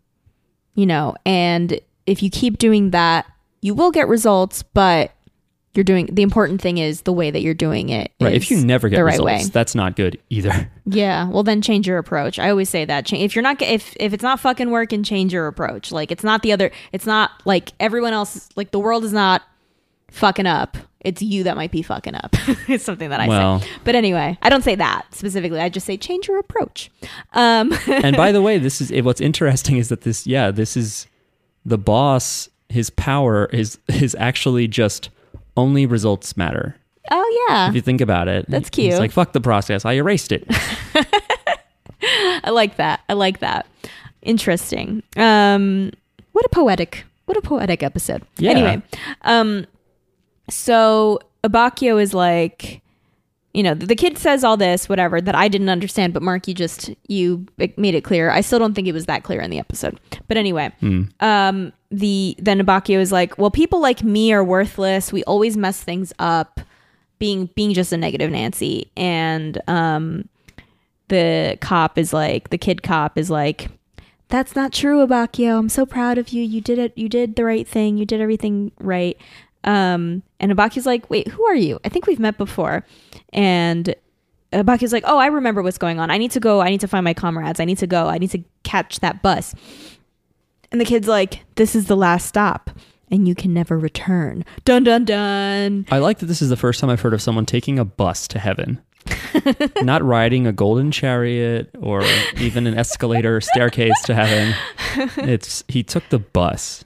you 0.74 0.84
know, 0.84 1.14
and 1.24 1.78
if 2.06 2.22
you 2.22 2.28
keep 2.28 2.58
doing 2.58 2.90
that, 2.90 3.24
you 3.62 3.74
will 3.74 3.90
get 3.90 4.08
results, 4.08 4.62
but 4.62 5.12
you're 5.76 5.84
doing 5.84 6.06
the 6.12 6.22
important 6.22 6.60
thing 6.60 6.78
is 6.78 7.02
the 7.02 7.12
way 7.12 7.30
that 7.30 7.40
you're 7.40 7.54
doing 7.54 7.88
it. 7.88 8.12
Right. 8.20 8.34
If 8.34 8.50
you 8.50 8.64
never 8.64 8.88
get 8.88 8.96
the 8.96 9.04
results, 9.04 9.26
right 9.26 9.42
way. 9.42 9.48
that's 9.52 9.74
not 9.74 9.96
good 9.96 10.18
either. 10.30 10.70
Yeah, 10.86 11.28
well 11.30 11.42
then 11.42 11.62
change 11.62 11.86
your 11.86 11.96
approach. 11.96 12.38
I 12.38 12.50
always 12.50 12.68
say 12.68 12.84
that. 12.84 13.10
If 13.10 13.34
you're 13.34 13.42
not 13.42 13.62
if 13.62 13.96
if 13.98 14.12
it's 14.12 14.22
not 14.22 14.38
fucking 14.38 14.70
working, 14.70 15.02
change 15.02 15.32
your 15.32 15.46
approach. 15.46 15.90
Like 15.90 16.10
it's 16.12 16.22
not 16.22 16.42
the 16.42 16.52
other 16.52 16.70
it's 16.92 17.06
not 17.06 17.30
like 17.46 17.72
everyone 17.80 18.12
else 18.12 18.50
like 18.54 18.70
the 18.70 18.78
world 18.78 19.02
is 19.02 19.12
not 19.12 19.40
fucking 20.10 20.46
up. 20.46 20.76
It's 21.00 21.22
you 21.22 21.42
that 21.44 21.56
might 21.56 21.70
be 21.70 21.80
fucking 21.82 22.14
up. 22.14 22.34
it's 22.68 22.84
something 22.84 23.08
that 23.10 23.20
I 23.20 23.28
Well- 23.28 23.60
say. 23.60 23.68
But 23.84 23.94
anyway, 23.94 24.38
I 24.42 24.50
don't 24.50 24.62
say 24.62 24.74
that 24.74 25.06
specifically. 25.14 25.58
I 25.60 25.68
just 25.70 25.86
say 25.86 25.96
change 25.96 26.28
your 26.28 26.38
approach. 26.38 26.90
Um 27.32 27.72
and 27.86 28.14
by 28.16 28.30
the 28.30 28.42
way, 28.46 28.58
this 28.58 28.80
is 28.82 28.92
what's 29.02 29.20
interesting 29.22 29.78
is 29.78 29.88
that 29.88 30.02
this, 30.02 30.26
yeah, 30.26 30.50
this 30.50 30.76
is 30.76 31.06
the 31.64 31.78
boss. 31.78 32.48
His 32.68 32.90
power 32.90 33.46
is 33.46 33.78
is 33.88 34.14
actually 34.18 34.68
just 34.68 35.08
only 35.56 35.86
results 35.86 36.36
matter. 36.36 36.76
Oh 37.10 37.46
yeah. 37.48 37.68
If 37.68 37.74
you 37.74 37.80
think 37.80 38.00
about 38.00 38.28
it, 38.28 38.46
That's 38.48 38.70
cute. 38.70 38.98
like 38.98 39.12
fuck 39.12 39.32
the 39.32 39.40
process. 39.40 39.84
I 39.84 39.92
erased 39.94 40.32
it. 40.32 40.44
I 42.02 42.50
like 42.50 42.76
that. 42.76 43.00
I 43.08 43.12
like 43.14 43.40
that. 43.40 43.66
Interesting. 44.22 45.02
Um 45.16 45.92
what 46.32 46.44
a 46.44 46.48
poetic 46.48 47.04
what 47.26 47.36
a 47.36 47.42
poetic 47.42 47.82
episode. 47.82 48.22
Yeah. 48.38 48.50
Anyway, 48.52 48.82
um 49.22 49.66
so 50.48 51.20
Abbacchio 51.42 52.00
is 52.00 52.14
like 52.14 52.80
you 53.54 53.62
know, 53.62 53.72
the 53.72 53.94
kid 53.94 54.18
says 54.18 54.42
all 54.42 54.56
this, 54.56 54.88
whatever, 54.88 55.20
that 55.20 55.34
I 55.36 55.46
didn't 55.46 55.68
understand, 55.68 56.12
but 56.12 56.22
Mark, 56.22 56.48
you 56.48 56.54
just 56.54 56.90
you 57.06 57.46
made 57.76 57.94
it 57.94 58.02
clear. 58.02 58.30
I 58.30 58.40
still 58.40 58.58
don't 58.58 58.74
think 58.74 58.88
it 58.88 58.92
was 58.92 59.06
that 59.06 59.22
clear 59.22 59.40
in 59.40 59.50
the 59.50 59.60
episode. 59.60 59.98
But 60.28 60.36
anyway, 60.36 60.72
um 61.20 61.72
the 61.90 62.34
then 62.40 62.60
Abbacchio 62.60 62.98
is 62.98 63.12
like, 63.12 63.38
Well, 63.38 63.52
people 63.52 63.80
like 63.80 64.02
me 64.02 64.32
are 64.32 64.42
worthless. 64.44 65.12
We 65.12 65.22
always 65.24 65.56
mess 65.56 65.80
things 65.80 66.12
up, 66.18 66.60
being 67.20 67.48
being 67.54 67.72
just 67.72 67.92
a 67.92 67.96
negative 67.96 68.30
Nancy. 68.30 68.90
And 68.96 69.62
um 69.68 70.28
the 71.08 71.56
cop 71.60 71.96
is 71.98 72.12
like 72.12 72.50
the 72.50 72.58
kid 72.58 72.82
cop 72.82 73.16
is 73.18 73.30
like 73.30 73.68
that's 74.28 74.56
not 74.56 74.72
true 74.72 75.06
abbacchio 75.06 75.58
i'm 75.58 75.68
so 75.68 75.84
proud 75.84 76.16
of 76.16 76.30
you 76.30 76.42
you 76.42 76.60
did 76.62 76.78
it 76.78 76.96
you 76.96 77.10
did 77.10 77.36
the 77.36 77.44
right 77.44 77.68
thing 77.68 77.98
you 77.98 78.06
did 78.06 78.22
everything 78.22 78.72
right 78.80 79.18
um 79.64 80.22
and 80.40 80.52
abbacchio's 80.52 80.86
like 80.86 81.08
wait 81.10 81.28
who 81.28 81.44
are 81.46 81.54
you? 81.54 81.80
I 81.84 81.88
think 81.88 82.06
we've 82.06 82.20
met 82.20 82.38
before. 82.38 82.84
And 83.32 83.94
abbacchio's 84.52 84.92
like 84.92 85.04
oh 85.06 85.18
i 85.18 85.26
remember 85.26 85.62
what's 85.62 85.78
going 85.78 85.98
on. 85.98 86.10
I 86.10 86.18
need 86.18 86.30
to 86.32 86.40
go. 86.40 86.60
I 86.60 86.70
need 86.70 86.80
to 86.80 86.88
find 86.88 87.04
my 87.04 87.14
comrades. 87.14 87.60
I 87.60 87.64
need 87.64 87.78
to 87.78 87.86
go. 87.86 88.08
I 88.08 88.18
need 88.18 88.30
to 88.30 88.42
catch 88.62 89.00
that 89.00 89.22
bus. 89.22 89.54
And 90.72 90.80
the 90.80 90.84
kid's 90.84 91.08
like 91.08 91.40
this 91.56 91.74
is 91.74 91.86
the 91.86 91.96
last 91.96 92.26
stop 92.26 92.70
and 93.10 93.28
you 93.28 93.34
can 93.34 93.54
never 93.54 93.78
return. 93.78 94.44
Dun 94.64 94.84
dun 94.84 95.04
dun. 95.04 95.86
I 95.90 95.98
like 95.98 96.18
that 96.18 96.26
this 96.26 96.42
is 96.42 96.48
the 96.48 96.56
first 96.56 96.80
time 96.80 96.90
I've 96.90 97.00
heard 97.00 97.14
of 97.14 97.22
someone 97.22 97.46
taking 97.46 97.78
a 97.78 97.84
bus 97.84 98.26
to 98.28 98.38
heaven. 98.38 98.82
Not 99.82 100.02
riding 100.02 100.46
a 100.46 100.52
golden 100.52 100.90
chariot 100.90 101.70
or 101.78 102.02
even 102.38 102.66
an 102.66 102.76
escalator 102.76 103.36
or 103.36 103.40
staircase 103.40 104.00
to 104.04 104.14
heaven. 104.14 104.54
It's 105.16 105.64
he 105.66 105.82
took 105.82 106.08
the 106.10 106.20
bus. 106.20 106.84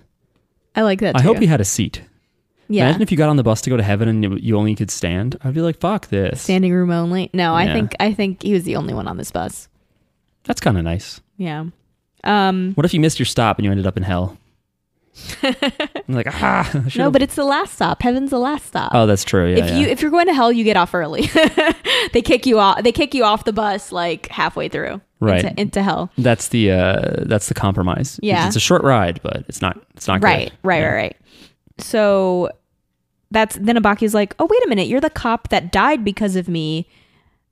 i 0.74 0.80
like 0.80 1.00
that 1.00 1.14
I 1.14 1.20
hope 1.20 1.38
he 1.38 1.46
had 1.46 1.60
a 1.60 1.64
seat. 1.64 2.00
Yeah 2.68 2.84
Imagine 2.84 3.02
if 3.02 3.10
you 3.10 3.16
got 3.18 3.28
on 3.28 3.36
the 3.36 3.42
bus 3.42 3.60
to 3.62 3.70
go 3.70 3.76
to 3.76 3.82
heaven 3.82 4.08
and 4.08 4.22
you- 4.22 4.36
you 4.40 4.56
only 4.56 4.74
could 4.74 4.90
stand. 4.90 5.36
I'd 5.42 5.54
be 5.54 5.60
like, 5.62 5.78
fuck 5.80 6.08
this. 6.08 6.40
standing 6.42 6.72
room 6.72 6.90
only 6.90 7.30
no 7.32 7.54
i 7.54 7.66
think 7.72 7.94
i 8.00 8.12
think 8.12 8.42
he 8.42 8.52
was 8.52 8.64
the 8.64 8.76
only 8.76 8.94
one 8.94 9.08
on 9.08 9.16
this 9.16 9.30
bus 9.30 9.68
That's 10.44 10.60
kind 10.60 10.76
of 10.78 10.84
nice. 10.84 11.20
Yeah. 11.36 11.64
Um 12.24 12.72
What 12.74 12.84
if 12.84 12.92
you 12.94 13.00
missed 13.00 13.18
your 13.18 13.26
stop 13.26 13.58
and 13.58 13.64
you 13.64 13.70
ended 13.70 13.86
up 13.86 13.96
in 13.96 14.02
hell? 14.02 14.36
I'm 15.42 16.14
like, 16.14 16.28
ah. 16.28 16.84
No, 16.96 17.10
but 17.10 17.22
it's 17.22 17.34
the 17.34 17.44
last 17.44 17.74
stop. 17.74 18.02
Heaven's 18.02 18.30
the 18.30 18.38
last 18.38 18.66
stop. 18.66 18.92
oh, 18.94 19.06
that's 19.06 19.24
true. 19.24 19.50
Yeah, 19.50 19.64
if 19.64 19.70
yeah. 19.70 19.78
you 19.78 19.86
if 19.88 20.00
you're 20.00 20.10
going 20.12 20.26
to 20.26 20.32
hell, 20.34 20.52
you 20.52 20.62
get 20.64 20.76
off 20.76 20.94
early. 20.94 21.22
they 22.12 22.22
kick 22.22 22.46
you 22.46 22.58
off 22.60 22.82
they 22.84 22.92
kick 22.92 23.14
you 23.14 23.24
off 23.24 23.44
the 23.44 23.52
bus 23.52 23.90
like 23.92 24.28
halfway 24.28 24.68
through. 24.68 25.00
Right. 25.20 25.44
Into, 25.44 25.60
into 25.60 25.82
hell. 25.82 26.10
that's 26.18 26.48
the 26.48 26.70
uh, 26.70 27.24
that's 27.26 27.48
the 27.48 27.54
compromise. 27.54 28.20
Yeah. 28.22 28.46
it's 28.46 28.54
a 28.56 28.60
short 28.60 28.82
ride, 28.84 29.20
but 29.22 29.44
it's 29.48 29.60
not 29.60 29.80
it's 29.96 30.06
not 30.06 30.22
Right, 30.22 30.50
good. 30.50 30.58
right, 30.62 30.78
Yeah. 30.82 30.86
right, 30.88 30.94
right. 30.94 31.16
So 31.78 32.50
that's 33.30 33.56
then 33.56 33.76
Abbacchio's 33.76 34.14
like, 34.14 34.34
Oh, 34.38 34.46
wait 34.50 34.64
a 34.64 34.68
minute, 34.68 34.88
you're 34.88 35.00
the 35.00 35.10
cop 35.10 35.48
that 35.48 35.70
died 35.72 36.04
because 36.04 36.36
of 36.36 36.48
me. 36.48 36.86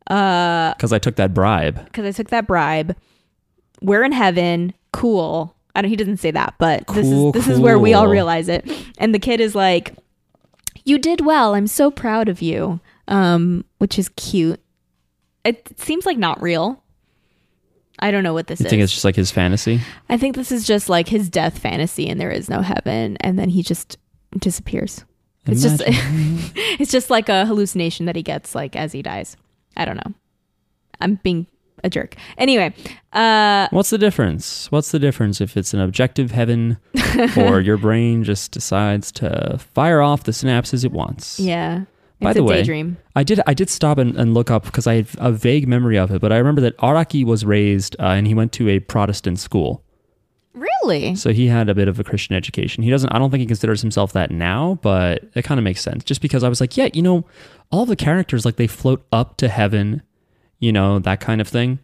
Uh 0.09 0.73
Because 0.75 0.93
I 0.93 0.99
took 0.99 1.17
that 1.17 1.35
bribe. 1.35 1.85
because 1.87 2.05
I 2.07 2.13
took 2.13 2.31
that 2.31 2.47
bribe. 2.47 2.97
We're 3.83 4.05
in 4.05 4.13
heaven. 4.13 4.73
Cool. 4.93 5.55
I 5.75 5.83
don't, 5.83 5.91
he 5.91 5.97
doesn't 5.97 6.17
say 6.19 6.31
that, 6.31 6.55
but 6.59 6.87
this 6.89 7.07
is 7.07 7.33
this 7.33 7.49
is 7.49 7.61
where 7.61 7.79
we 7.79 7.93
all 7.93 8.09
realize 8.09 8.49
it. 8.49 8.67
And 8.99 9.15
the 9.15 9.19
kid 9.19 9.41
is 9.43 9.55
like, 9.55 9.95
"You 10.87 10.97
did 10.99 11.21
well. 11.21 11.55
I'm 11.55 11.67
so 11.67 11.91
proud 11.91 12.29
of 12.31 12.41
you." 12.41 12.81
Um, 13.09 13.65
which 13.79 13.99
is 13.99 14.09
cute. 14.11 14.59
It 15.45 15.79
seems 15.79 16.07
like 16.07 16.17
not 16.17 16.41
real. 16.41 16.83
I 17.99 18.11
don't 18.11 18.23
know 18.25 18.33
what 18.33 18.47
this 18.47 18.59
You 18.61 18.67
is. 18.67 18.71
think 18.71 18.83
it's 18.83 18.93
just 18.93 19.05
like 19.05 19.17
his 19.17 19.31
fantasy? 19.31 19.81
I 20.09 20.17
think 20.17 20.35
this 20.35 20.51
is 20.51 20.67
just 20.67 20.89
like 20.89 21.09
his 21.09 21.29
death 21.29 21.59
fantasy, 21.59 22.09
and 22.09 22.19
there 22.21 22.31
is 22.31 22.49
no 22.49 22.63
heaven, 22.63 23.17
and 23.21 23.39
then 23.39 23.51
he 23.51 23.63
just 23.63 23.99
disappears. 24.39 25.05
It's 25.47 25.63
just 25.63 25.83
it's 25.87 26.91
just 26.91 27.11
like 27.11 27.29
a 27.29 27.47
hallucination 27.47 28.07
that 28.07 28.17
he 28.17 28.23
gets 28.23 28.55
like 28.55 28.77
as 28.77 28.93
he 28.93 29.03
dies. 29.03 29.37
I 29.77 29.85
don't 29.85 29.97
know. 29.97 30.15
I'm 31.01 31.17
being 31.17 31.47
a 31.85 31.91
jerk. 31.91 32.17
Anyway, 32.39 32.75
uh 33.13 33.69
What's 33.71 33.91
the 33.91 33.99
difference? 33.99 34.71
What's 34.73 34.91
the 34.91 34.99
difference 34.99 35.41
if 35.41 35.57
it's 35.57 35.75
an 35.75 35.81
objective 35.81 36.31
heaven 36.31 36.79
or 37.37 37.61
your 37.61 37.77
brain 37.77 38.25
just 38.25 38.53
decides 38.53 39.13
to 39.13 39.59
fire 39.59 40.01
off 40.01 40.25
the 40.25 40.33
synapses 40.33 40.85
it 40.85 40.93
wants? 40.93 41.39
yeah. 41.39 41.85
By 42.19 42.33
the 42.33 42.43
way, 42.43 42.57
daydream. 42.57 42.97
I 43.15 43.25
did 43.25 43.41
I 43.47 43.53
did 43.53 43.69
stop 43.69 43.99
and, 43.99 44.17
and 44.17 44.33
look 44.33 44.51
up 44.51 44.65
because 44.65 44.87
I 44.87 44.95
have 44.95 45.15
a 45.19 45.31
vague 45.31 45.69
memory 45.69 45.99
of 45.99 46.11
it, 46.11 46.21
but 46.23 46.33
I 46.33 46.39
remember 46.39 46.63
that 46.63 46.75
Araki 46.79 47.25
was 47.27 47.45
raised 47.45 47.95
uh, 48.01 48.05
and 48.05 48.27
he 48.27 48.33
went 48.33 48.53
to 48.53 48.71
a 48.71 48.79
Protestant 48.79 49.39
school. 49.39 49.85
Really? 50.57 51.15
So 51.17 51.33
he 51.33 51.49
had 51.49 51.69
a 51.69 51.75
bit 51.75 51.87
of 51.87 52.01
a 52.01 52.05
Christian 52.05 52.35
education. 52.35 52.83
He 52.83 52.91
doesn't 52.91 53.13
I 53.13 53.19
don't 53.19 53.31
think 53.31 53.41
he 53.41 53.47
considers 53.47 53.83
himself 53.83 54.15
that 54.15 54.31
now, 54.31 54.79
but 54.81 55.23
it 55.35 55.43
kind 55.43 55.59
of 55.59 55.65
makes 55.65 55.83
sense. 55.83 56.03
Just 56.03 56.23
because 56.23 56.43
I 56.43 56.49
was 56.49 56.61
like, 56.63 56.77
yeah, 56.79 56.89
you 56.95 57.03
know, 57.03 57.27
all 57.71 57.85
the 57.85 57.95
characters 57.95 58.47
like 58.47 58.57
they 58.57 58.67
float 58.67 59.07
up 59.13 59.37
to 59.37 59.49
heaven, 59.49 60.03
you 60.59 60.73
know, 60.73 60.99
that 60.99 61.21
kind 61.21 61.43
of 61.43 61.49
thing. 61.49 61.79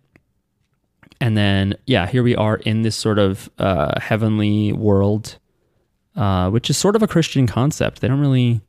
And 1.20 1.36
then 1.36 1.74
yeah, 1.86 2.06
here 2.06 2.22
we 2.22 2.34
are 2.34 2.56
in 2.56 2.80
this 2.80 2.96
sort 2.96 3.18
of 3.18 3.50
uh, 3.58 4.00
heavenly 4.00 4.72
world, 4.72 5.38
uh, 6.16 6.48
which 6.48 6.70
is 6.70 6.78
sort 6.78 6.96
of 6.96 7.02
a 7.02 7.06
Christian 7.06 7.46
concept. 7.46 8.00
They 8.00 8.08
don't 8.08 8.20
really 8.20 8.62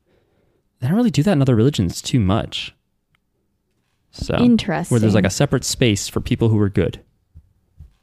they 0.80 0.88
don't 0.88 0.96
really 0.96 1.10
do 1.10 1.22
that 1.22 1.32
in 1.32 1.40
other 1.40 1.56
religions 1.56 2.02
too 2.02 2.20
much. 2.20 2.74
So 4.10 4.36
Interesting. 4.36 4.94
where 4.94 5.00
there's 5.00 5.14
like 5.14 5.24
a 5.24 5.30
separate 5.30 5.64
space 5.64 6.08
for 6.08 6.20
people 6.20 6.50
who 6.50 6.60
are 6.60 6.68
good. 6.68 7.00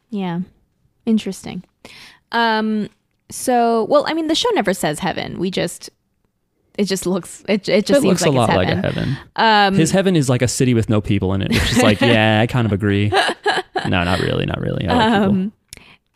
Yeah. 0.10 0.42
Interesting. 1.06 1.64
Um 2.32 2.90
so 3.30 3.86
well, 3.86 4.06
I 4.08 4.14
mean 4.14 4.28
the 4.28 4.36
show 4.36 4.50
never 4.52 4.74
says 4.74 5.00
heaven. 5.00 5.40
We 5.40 5.52
just 5.52 5.90
it 6.78 6.86
just 6.86 7.06
looks 7.06 7.44
it, 7.48 7.68
it 7.68 7.86
just 7.86 8.00
it 8.00 8.02
seems 8.02 8.06
looks 8.06 8.22
like 8.22 8.32
a 8.32 8.36
lot 8.36 8.50
like 8.50 8.68
heaven. 8.68 8.84
a 8.86 8.88
heaven. 8.88 9.18
Um 9.36 9.76
His 9.76 9.92
heaven 9.92 10.16
is 10.16 10.30
like 10.30 10.42
a 10.42 10.48
city 10.48 10.74
with 10.74 10.90
no 10.90 11.02
people 11.02 11.34
in 11.34 11.42
it, 11.42 11.52
which 11.52 11.72
is 11.72 11.84
like, 11.84 12.02
yeah, 12.02 12.40
I 12.42 12.48
kind 12.48 12.66
of 12.66 12.72
agree. 12.72 13.12
No, 13.88 14.04
not 14.04 14.20
really, 14.20 14.46
not 14.46 14.60
really. 14.62 14.88
I 14.88 14.94
like. 14.96 15.14
Um, 15.22 15.54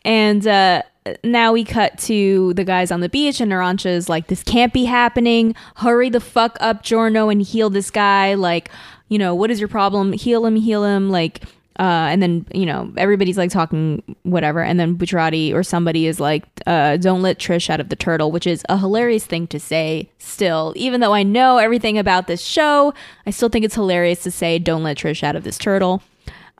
and 0.04 0.46
uh, 0.46 0.82
now 1.24 1.52
we 1.52 1.64
cut 1.64 1.98
to 1.98 2.54
the 2.54 2.64
guys 2.64 2.90
on 2.92 3.00
the 3.00 3.08
beach, 3.08 3.40
and 3.40 3.50
Narancia's 3.50 4.08
like, 4.08 4.28
"This 4.28 4.42
can't 4.44 4.72
be 4.72 4.84
happening! 4.84 5.54
Hurry 5.76 6.10
the 6.10 6.20
fuck 6.20 6.56
up, 6.60 6.82
Giorno, 6.84 7.28
and 7.28 7.42
heal 7.42 7.70
this 7.70 7.90
guy! 7.90 8.34
Like, 8.34 8.70
you 9.08 9.18
know, 9.18 9.34
what 9.34 9.50
is 9.50 9.58
your 9.58 9.68
problem? 9.68 10.12
Heal 10.12 10.46
him, 10.46 10.56
heal 10.56 10.84
him! 10.84 11.10
Like." 11.10 11.42
Uh, 11.78 12.08
and 12.10 12.22
then 12.22 12.46
you 12.54 12.64
know 12.64 12.92
everybody's 12.96 13.36
like 13.36 13.50
talking 13.50 14.02
whatever, 14.22 14.62
and 14.62 14.80
then 14.80 14.96
Bucciarati 14.96 15.52
or 15.52 15.62
somebody 15.62 16.06
is 16.06 16.18
like, 16.18 16.44
uh, 16.66 16.96
"Don't 16.96 17.22
let 17.22 17.38
Trish 17.38 17.68
out 17.68 17.80
of 17.80 17.88
the 17.90 17.96
turtle," 17.96 18.32
which 18.32 18.46
is 18.46 18.62
a 18.68 18.78
hilarious 18.78 19.26
thing 19.26 19.46
to 19.48 19.60
say. 19.60 20.10
Still, 20.18 20.72
even 20.76 21.00
though 21.00 21.14
I 21.14 21.22
know 21.22 21.58
everything 21.58 21.98
about 21.98 22.26
this 22.26 22.42
show, 22.42 22.94
I 23.26 23.30
still 23.30 23.48
think 23.48 23.64
it's 23.64 23.74
hilarious 23.74 24.22
to 24.24 24.30
say, 24.30 24.58
"Don't 24.58 24.82
let 24.82 24.96
Trish 24.96 25.22
out 25.22 25.36
of 25.36 25.44
this 25.44 25.58
turtle." 25.58 26.02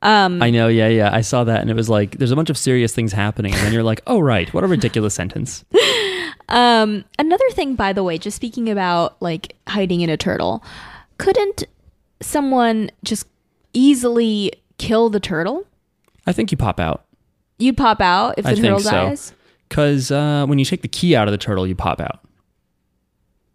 Um, 0.03 0.43
I 0.43 0.51
know, 0.51 0.69
yeah, 0.69 0.89
yeah. 0.89 1.11
I 1.13 1.23
saw 1.23 1.45
that, 1.45 1.63
and 1.63 1.71
it 1.71 1.75
was 1.75 1.89
like, 1.89 2.19
there's 2.19 2.31
a 2.31 2.37
bunch 2.37 2.51
of 2.51 2.59
serious 2.59 2.95
things 2.95 3.13
happening, 3.13 3.55
and 3.55 3.63
then 3.63 3.73
you're 3.73 3.83
like, 3.83 4.03
oh 4.07 4.21
right, 4.21 4.53
what 4.53 4.63
a 4.63 4.67
ridiculous 4.67 5.15
sentence. 5.15 5.65
Um, 6.49 7.05
another 7.19 7.49
thing, 7.51 7.75
by 7.75 7.93
the 7.93 8.05
way, 8.05 8.19
just 8.19 8.37
speaking 8.37 8.71
about 8.71 9.21
like 9.21 9.57
hiding 9.67 10.01
in 10.01 10.11
a 10.11 10.17
turtle, 10.17 10.63
couldn't 11.19 11.65
someone 12.21 12.91
just 13.03 13.27
easily 13.73 14.53
kill 14.79 15.11
the 15.11 15.21
turtle? 15.21 15.67
I 16.27 16.33
think 16.33 16.51
you 16.51 16.57
pop 16.59 16.81
out 16.81 17.05
You'd 17.59 17.77
pop 17.77 18.01
out 18.01 18.35
if 18.39 18.45
the 18.45 18.51
I 18.51 18.55
turtle 18.55 18.79
think 18.79 18.83
so. 18.83 18.91
dies. 18.91 19.33
because 19.69 20.11
uh, 20.11 20.45
when 20.47 20.59
you 20.59 20.65
take 20.65 20.83
the 20.83 20.89
key 20.89 21.17
out 21.17 21.27
of 21.29 21.33
the 21.33 21.39
turtle, 21.39 21.67
you 21.67 21.75
pop 21.75 22.01
out. 22.01 22.21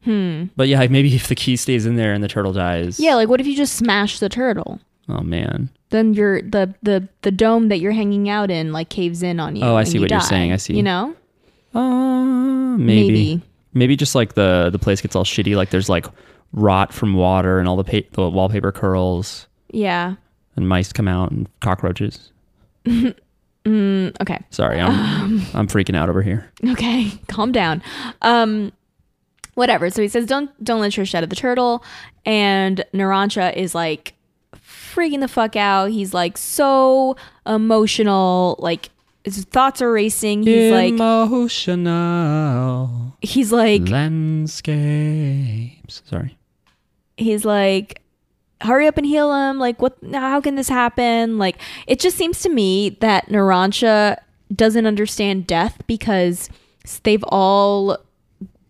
Hmm. 0.03 0.45
But 0.55 0.67
yeah, 0.67 0.87
maybe 0.87 1.13
if 1.15 1.27
the 1.27 1.35
key 1.35 1.55
stays 1.55 1.85
in 1.85 1.95
there 1.95 2.13
and 2.13 2.23
the 2.23 2.27
turtle 2.27 2.53
dies. 2.53 2.99
Yeah, 2.99 3.15
like 3.15 3.29
what 3.29 3.39
if 3.39 3.45
you 3.45 3.55
just 3.55 3.75
smash 3.75 4.19
the 4.19 4.29
turtle? 4.29 4.79
Oh 5.07 5.21
man. 5.21 5.69
Then 5.89 6.13
your 6.13 6.41
the 6.41 6.73
the 6.81 7.07
the 7.21 7.31
dome 7.31 7.67
that 7.67 7.79
you're 7.79 7.91
hanging 7.91 8.29
out 8.29 8.49
in 8.49 8.71
like 8.71 8.89
caves 8.89 9.21
in 9.21 9.39
on 9.39 9.55
you. 9.55 9.63
Oh, 9.63 9.75
I 9.75 9.81
and 9.81 9.87
see 9.89 9.95
you 9.95 10.01
what 10.01 10.09
you're 10.09 10.19
die, 10.19 10.25
saying. 10.25 10.51
I 10.53 10.55
see. 10.55 10.75
You 10.75 10.83
know, 10.83 11.15
Uh, 11.75 12.77
maybe. 12.77 13.41
maybe. 13.73 13.95
just 13.95 14.15
like 14.15 14.33
the 14.33 14.69
the 14.71 14.79
place 14.79 15.01
gets 15.01 15.15
all 15.15 15.23
shitty. 15.25 15.55
Like 15.55 15.69
there's 15.69 15.89
like 15.89 16.07
rot 16.53 16.91
from 16.93 17.13
water 17.13 17.59
and 17.59 17.67
all 17.67 17.75
the 17.75 17.83
pa- 17.83 18.07
the 18.13 18.27
wallpaper 18.29 18.71
curls 18.71 19.47
Yeah. 19.71 20.15
And 20.61 20.69
mice 20.69 20.93
come 20.93 21.07
out 21.07 21.31
and 21.31 21.49
cockroaches. 21.59 22.31
Mm, 23.63 24.19
okay. 24.19 24.39
Sorry, 24.49 24.79
I'm 24.79 25.39
I'm 25.53 25.67
freaking 25.67 25.95
out 25.95 26.09
over 26.09 26.23
here. 26.23 26.49
Okay, 26.67 27.11
calm 27.27 27.51
down. 27.51 27.83
Um, 28.23 28.71
whatever. 29.53 29.91
So 29.91 30.01
he 30.01 30.07
says, 30.07 30.25
"Don't 30.25 30.49
don't 30.63 30.81
let 30.81 30.97
your 30.97 31.05
shed 31.05 31.23
of 31.23 31.29
the 31.29 31.35
turtle," 31.35 31.83
and 32.25 32.83
Narancia 32.91 33.55
is 33.55 33.75
like 33.75 34.15
freaking 34.55 35.19
the 35.19 35.27
fuck 35.27 35.55
out. 35.55 35.91
He's 35.91 36.11
like 36.11 36.39
so 36.39 37.15
emotional. 37.45 38.55
Like 38.57 38.89
his 39.23 39.43
thoughts 39.43 39.79
are 39.83 39.91
racing. 39.91 40.41
He's 40.41 40.71
like 40.71 40.93
Emotional 40.93 42.89
he's 43.21 43.51
like 43.51 43.87
landscapes. 44.81 46.01
Sorry. 46.05 46.35
he's 47.15 47.45
like 47.45 48.00
hurry 48.61 48.87
up 48.87 48.97
and 48.97 49.05
heal 49.05 49.33
him 49.33 49.59
like 49.59 49.81
what 49.81 49.97
how 50.13 50.41
can 50.41 50.55
this 50.55 50.69
happen? 50.69 51.37
Like 51.37 51.57
it 51.87 51.99
just 51.99 52.17
seems 52.17 52.39
to 52.41 52.49
me 52.49 52.97
that 53.01 53.27
Narancia 53.29 54.17
doesn't 54.53 54.85
understand 54.85 55.47
death 55.47 55.81
because 55.87 56.49
they've 57.03 57.23
all 57.27 57.97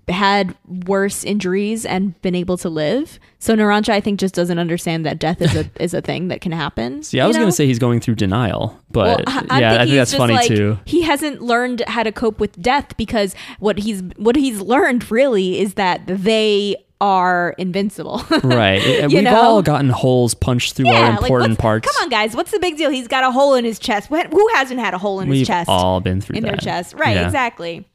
had 0.08 0.56
worse 0.88 1.24
injuries 1.24 1.86
and 1.86 2.20
been 2.22 2.36
able 2.36 2.58
to 2.58 2.70
live. 2.70 3.20
So 3.40 3.56
Narancia 3.56 3.90
I 3.90 4.02
think 4.02 4.20
just 4.20 4.34
doesn't 4.36 4.60
understand 4.60 5.06
that 5.06 5.20
death 5.20 5.42
is 5.42 5.56
a 5.56 5.70
is 5.82 5.94
a 5.94 6.02
thing 6.02 6.28
that 6.28 6.42
can 6.42 6.52
happen 6.52 7.04
See, 7.04 7.20
I 7.20 7.28
was 7.28 7.38
gonna 7.38 7.52
say 7.52 7.66
he's 7.66 7.80
going 7.80 8.00
through 8.00 8.16
denial, 8.16 8.80
but 8.90 9.26
Well, 9.26 9.46
I- 9.50 9.60
yeah, 9.60 9.74
I 9.82 9.86
think 9.86 9.96
that's 9.96 10.14
funny 10.14 10.34
like, 10.34 10.48
too. 10.48 10.80
He 10.86 11.02
hasn't 11.04 11.42
learned 11.42 11.84
how 11.88 12.04
to 12.04 12.12
cope 12.12 12.40
with 12.40 12.62
death 12.62 12.96
because 12.98 13.36
what 13.60 13.80
he's 13.80 14.02
what 14.18 14.36
he's 14.36 14.60
learned 14.62 15.10
really 15.10 15.60
is 15.60 15.76
that 15.76 16.02
they 16.06 16.76
are 17.02 17.54
invincible. 17.58 18.24
Right. 18.44 18.82
We've 19.12 19.24
know? 19.24 19.36
all 19.36 19.62
gotten 19.62 19.90
holes 19.90 20.34
punched 20.34 20.76
through 20.76 20.88
our 20.90 21.10
like, 21.12 21.22
important 21.24 21.52
what's- 21.52 21.62
parts. 21.62 21.92
Come 21.92 22.04
on, 22.04 22.10
guys, 22.10 22.36
what's 22.36 22.52
the 22.52 22.60
big 22.60 22.78
deal? 22.78 22.90
He's 22.92 23.08
got 23.08 23.24
a 23.24 23.32
hole 23.32 23.56
in 23.56 23.66
his 23.66 23.80
chest. 23.80 24.08
Who 24.10 24.48
hasn't 24.54 24.80
had 24.80 24.94
a 24.94 24.98
hole 24.98 25.20
in 25.20 25.28
We've 25.28 25.40
his 25.40 25.48
chest? 25.48 25.68
all 25.70 26.00
been 26.00 26.22
through 26.22 26.38
in 26.38 26.44
that. 26.44 26.50
their 26.52 26.58
chest, 26.58 26.94
right? 26.94 27.16
Yeah. 27.16 27.26
Exactly. 27.26 27.86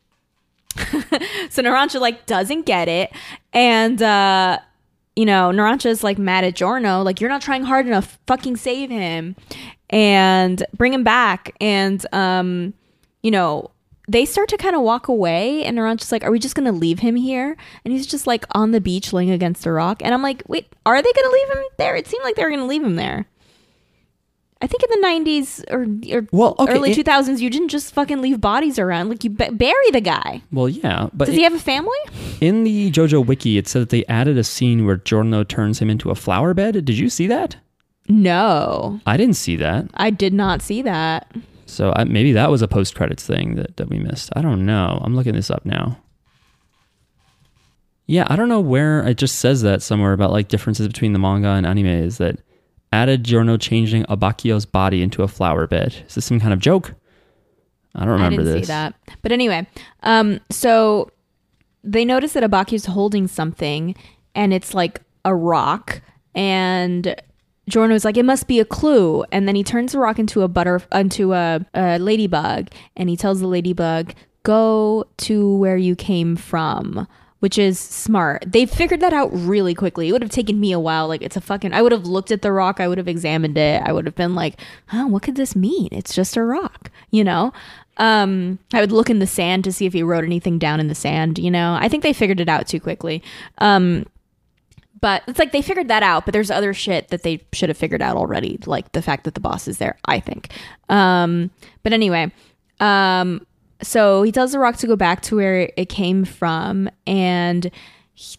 so 1.49 1.63
Narancia 1.63 2.01
like 2.01 2.27
doesn't 2.27 2.67
get 2.67 2.87
it, 2.89 3.11
and 3.55 4.03
uh, 4.03 4.59
you 5.15 5.25
know 5.25 5.51
Narancia's 5.51 6.05
like 6.05 6.19
mad 6.19 6.45
at 6.45 6.55
Giorno, 6.55 7.03
like 7.03 7.19
you're 7.21 7.31
not 7.31 7.41
trying 7.41 7.63
hard 7.63 7.87
enough, 7.87 8.19
fucking 8.27 8.57
save 8.59 8.91
him, 8.91 9.37
and 9.89 10.63
bring 10.77 10.93
him 10.93 11.03
back, 11.05 11.55
and 11.61 12.05
um, 12.13 12.75
you 13.23 13.31
know. 13.31 13.71
They 14.09 14.25
start 14.25 14.49
to 14.51 14.57
kind 14.57 14.77
of 14.77 14.83
walk 14.83 15.09
away, 15.09 15.65
and 15.65 15.77
Narancia's 15.77 16.13
like, 16.13 16.23
"Are 16.25 16.31
we 16.31 16.39
just 16.39 16.55
gonna 16.55 16.71
leave 16.73 17.01
him 17.01 17.17
here?" 17.17 17.57
And 17.85 17.93
he's 17.93 18.07
just 18.07 18.27
like 18.27 18.45
on 18.53 18.71
the 18.71 18.81
beach, 18.81 19.13
laying 19.13 19.31
against 19.31 19.67
a 19.67 19.73
rock. 19.73 20.01
And 20.05 20.15
I'm 20.15 20.23
like, 20.23 20.43
"Wait, 20.47 20.67
are 20.87 21.03
they 21.03 21.13
gonna 21.13 21.33
leave 21.33 21.49
him 21.51 21.65
there?" 21.77 21.97
It 21.97 22.07
seemed 22.07 22.23
like 22.25 22.37
they 22.37 22.45
were 22.45 22.51
gonna 22.51 22.67
leave 22.67 22.85
him 22.85 22.95
there. 22.97 23.27
I 24.63 24.67
think 24.67 24.83
in 24.85 24.89
the 25.01 25.07
90s 25.07 25.65
or, 25.71 25.87
or 26.17 26.27
Well, 26.33 26.55
okay, 26.59 26.73
early 26.73 26.91
it- 26.93 26.95
2000s, 26.97 27.43
you 27.43 27.51
didn't 27.51 27.69
just 27.69 27.93
fucking 27.93 28.23
leave 28.23 28.41
bodies 28.41 28.79
around. 28.79 29.11
Like, 29.11 29.23
you 29.23 29.29
bu- 29.29 29.51
bury 29.53 29.91
the 29.93 30.01
guy. 30.01 30.41
Well, 30.51 30.67
yeah, 30.69 31.09
but 31.13 31.27
Does 31.27 31.35
he 31.37 31.43
have 31.43 31.53
a 31.53 31.59
family? 31.59 31.99
in 32.41 32.65
the 32.65 32.91
JoJo 32.91 33.27
wiki, 33.27 33.59
it 33.59 33.69
said 33.69 33.83
that 33.83 33.89
they 33.91 34.05
added 34.07 34.39
a 34.39 34.45
scene 34.45 34.87
where 34.87 34.97
Giorno 34.97 35.45
turns 35.45 35.81
him 35.81 35.91
into 35.91 36.11
a 36.11 36.15
flower 36.15 36.55
bed. 36.55 36.73
Did 36.87 36.97
you 36.97 37.11
see 37.11 37.27
that? 37.27 37.57
No, 38.09 39.01
I 39.05 39.17
didn't 39.19 39.37
see 39.37 39.57
that. 39.57 39.89
I 39.95 40.09
did 40.11 40.33
not 40.33 40.63
see 40.63 40.81
that. 40.83 41.27
So 41.67 41.93
I, 41.95 42.05
maybe 42.05 42.33
that 42.33 42.51
was 42.51 42.63
a 42.63 42.69
post 42.69 42.95
credits 42.95 43.27
thing 43.27 43.57
that, 43.57 43.77
that 43.77 43.91
we 43.91 43.99
missed. 43.99 44.31
I 44.35 44.43
don't 44.43 44.65
know. 44.65 45.01
I'm 45.03 45.15
looking 45.15 45.35
this 45.35 45.51
up 45.51 45.65
now. 45.65 45.99
Yeah, 48.07 48.25
I 48.29 48.37
don't 48.37 48.49
know 48.49 48.61
where 48.61 49.07
it 49.07 49.19
just 49.19 49.41
says 49.41 49.63
that 49.63 49.83
somewhere 49.83 50.13
about 50.13 50.31
like 50.31 50.49
differences 50.49 50.87
between 50.87 51.13
the 51.13 51.19
manga 51.19 51.49
and 51.49 51.67
anime 51.67 51.87
is 51.87 52.19
that 52.19 52.39
added 52.93 53.25
Giorno 53.25 53.57
changing 53.57 54.05
Abbacchio's 54.05 54.65
body 54.65 55.03
into 55.03 55.25
a 55.25 55.29
flower 55.29 55.67
bed. 55.67 56.05
Is 56.07 56.15
this 56.15 56.25
some 56.25 56.39
kind 56.39 56.53
of 56.53 56.61
joke? 56.61 56.95
I 57.97 58.01
don't 58.01 58.11
remember 58.11 58.43
I 58.43 58.45
didn't 58.45 58.61
this. 58.61 58.69
see 58.69 58.73
that. 58.73 58.95
But 59.23 59.33
anyway, 59.33 59.67
um, 60.05 60.41
so 60.51 61.11
they 61.83 62.05
notice 62.05 62.35
that 62.35 62.45
Abbacchio's 62.45 62.87
holding 62.87 63.27
something, 63.27 63.97
and 64.35 64.55
it's 64.55 64.73
like 64.73 65.01
a 65.25 65.35
rock, 65.35 66.01
and 66.35 67.17
Giorno's 67.69 68.05
like, 68.05 68.17
it 68.17 68.25
must 68.25 68.47
be 68.47 68.61
a 68.61 68.65
clue, 68.65 69.25
and 69.33 69.49
then 69.49 69.57
he 69.57 69.65
turns 69.65 69.93
the 69.93 69.99
rock 69.99 70.19
into 70.19 70.43
a 70.43 70.49
butter 70.49 70.81
into 70.93 71.33
a, 71.33 71.61
a 71.75 71.99
ladybug, 71.99 72.69
and 72.97 73.09
he 73.09 73.17
tells 73.17 73.41
the 73.41 73.49
ladybug, 73.49 74.15
"Go 74.45 75.05
to 75.19 75.57
where 75.57 75.77
you 75.77 75.97
came 75.97 76.37
from." 76.37 77.09
Which 77.41 77.59
is 77.59 77.79
smart. 77.79 78.45
They 78.47 78.65
figured 78.65 79.01
that 79.01 79.13
out 79.13 79.29
really 79.31 79.75
quickly. 79.75 80.09
It 80.09 80.13
would 80.13 80.23
have 80.23 80.31
taken 80.31 80.59
me 80.59 80.73
a 80.73 80.81
while. 80.81 81.07
Like 81.07 81.21
it's 81.21 81.37
a 81.37 81.41
fucking. 81.41 81.75
I 81.75 81.83
would 81.83 81.93
have 81.93 82.07
looked 82.07 82.33
at 82.33 82.41
the 82.41 82.51
rock. 82.51 82.81
I 82.81 82.89
would 82.89 82.97
have 82.99 83.07
examined 83.09 83.59
it. 83.59 83.83
I 83.85 83.93
would 83.93 84.07
have 84.07 84.15
been 84.15 84.35
like, 84.35 84.59
"Huh, 84.87 85.07
what 85.07 85.23
could 85.23 85.37
this 85.37 85.55
mean?" 85.55 85.89
It's 85.93 86.15
just 86.15 86.37
a 86.37 86.43
rock, 86.43 86.91
you 87.11 87.23
know. 87.23 87.53
Um, 87.99 88.59
I 88.73 88.81
would 88.81 88.91
look 88.93 89.11
in 89.11 89.19
the 89.19 89.27
sand 89.27 89.65
to 89.65 89.73
see 89.73 89.87
if 89.87 89.93
he 89.93 90.03
wrote 90.03 90.25
anything 90.25 90.59
down 90.59 90.81
in 90.81 90.89
the 90.89 90.95
sand. 90.95 91.39
You 91.39 91.51
know, 91.51 91.77
I 91.79 91.89
think 91.89 92.03
they 92.03 92.13
figured 92.13 92.41
it 92.41 92.49
out 92.49 92.67
too 92.69 92.81
quickly. 92.81 93.23
Um, 93.59 94.07
but 95.01 95.23
it's 95.27 95.39
like 95.39 95.53
they 95.53 95.63
figured 95.63 95.89
that 95.89 96.03
out, 96.03 96.25
but 96.25 96.33
there's 96.33 96.51
other 96.51 96.73
shit 96.73 97.09
that 97.09 97.23
they 97.23 97.45
should 97.53 97.69
have 97.69 97.77
figured 97.77 98.03
out 98.03 98.17
already, 98.17 98.59
like 98.67 98.93
the 98.93 99.03
fact 99.03 99.25
that 99.25 99.35
the 99.35 99.41
boss 99.41 99.69
is 99.69 99.79
there. 99.79 99.99
I 100.07 100.21
think. 100.21 100.51
Um, 100.89 101.51
but 101.83 101.93
anyway, 101.93 102.33
um, 102.81 103.47
so 103.83 104.23
he 104.23 104.33
tells 104.33 104.53
the 104.53 104.59
rock 104.59 104.77
to 104.79 104.87
go 104.87 104.97
back 104.97 105.23
to 105.23 105.37
where 105.37 105.71
it 105.77 105.89
came 105.89 106.25
from, 106.25 106.89
and 107.07 107.71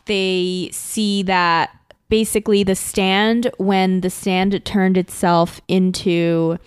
they 0.06 0.70
see 0.72 1.24
that 1.24 1.72
basically 2.10 2.64
the 2.64 2.76
stand 2.76 3.52
when 3.58 4.02
the 4.02 4.10
stand 4.10 4.64
turned 4.66 4.98
itself 4.98 5.62
into 5.68 6.58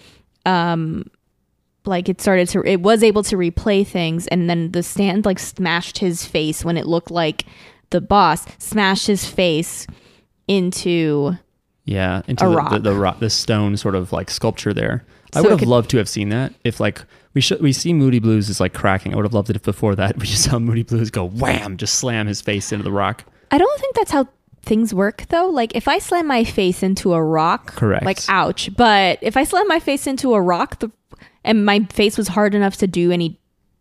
like 1.84 2.08
it 2.08 2.20
started 2.20 2.48
to 2.48 2.62
it 2.64 2.80
was 2.80 3.02
able 3.02 3.22
to 3.22 3.36
replay 3.36 3.86
things 3.86 4.26
and 4.28 4.48
then 4.48 4.70
the 4.72 4.82
stand 4.82 5.24
like 5.24 5.38
smashed 5.38 5.98
his 5.98 6.24
face 6.24 6.64
when 6.64 6.76
it 6.76 6.86
looked 6.86 7.10
like 7.10 7.44
the 7.90 8.00
boss 8.00 8.46
smashed 8.58 9.06
his 9.06 9.24
face 9.26 9.86
into 10.48 11.32
Yeah, 11.84 12.22
into 12.26 12.46
A 12.46 12.48
the, 12.50 12.56
rock. 12.56 12.70
The, 12.72 12.78
the 12.78 12.94
rock, 12.94 13.18
the 13.20 13.30
stone 13.30 13.76
sort 13.76 13.94
of 13.94 14.12
like 14.12 14.30
sculpture 14.30 14.72
there. 14.72 15.04
I 15.34 15.40
would 15.40 15.50
have 15.50 15.60
could- 15.60 15.68
loved 15.68 15.90
to 15.90 15.98
have 15.98 16.08
seen 16.08 16.28
that. 16.30 16.52
If 16.64 16.80
like 16.80 17.02
we 17.34 17.40
should, 17.40 17.60
we 17.62 17.72
see 17.72 17.92
Moody 17.92 18.18
Blues 18.18 18.48
is 18.48 18.58
like 18.60 18.74
cracking. 18.74 19.12
I 19.12 19.16
would 19.16 19.24
have 19.24 19.34
loved 19.34 19.50
it 19.50 19.56
if 19.56 19.62
before 19.62 19.94
that 19.96 20.16
we 20.18 20.26
just 20.26 20.44
saw 20.44 20.58
Moody 20.58 20.82
Blues 20.82 21.10
go 21.10 21.24
wham, 21.28 21.76
just 21.76 21.94
slam 21.96 22.26
his 22.26 22.40
face 22.40 22.72
into 22.72 22.82
the 22.84 22.92
rock. 22.92 23.24
i 23.52 23.58
don't 23.58 23.80
think 23.80 23.94
that's 23.94 24.10
how 24.10 24.28
things 24.62 24.92
work 24.92 25.24
though 25.30 25.46
like 25.48 25.74
if 25.74 25.88
i 25.88 25.98
slam 25.98 26.26
my 26.26 26.44
face 26.44 26.82
into 26.82 27.14
a 27.14 27.22
rock 27.24 27.74
Correct. 27.76 28.04
like 28.04 28.18
ouch 28.28 28.68
but 28.76 29.18
if 29.22 29.34
i 29.34 29.42
slam 29.42 29.66
my 29.68 29.80
face 29.80 30.06
into 30.06 30.34
a 30.34 30.40
rock 30.40 30.80
the, 30.80 30.90
and 31.44 31.64
my 31.64 31.80
face 31.84 32.18
was 32.18 32.28
hard 32.28 32.54
enough 32.54 32.76
to 32.76 32.86
do 32.86 33.10
any 33.10 33.39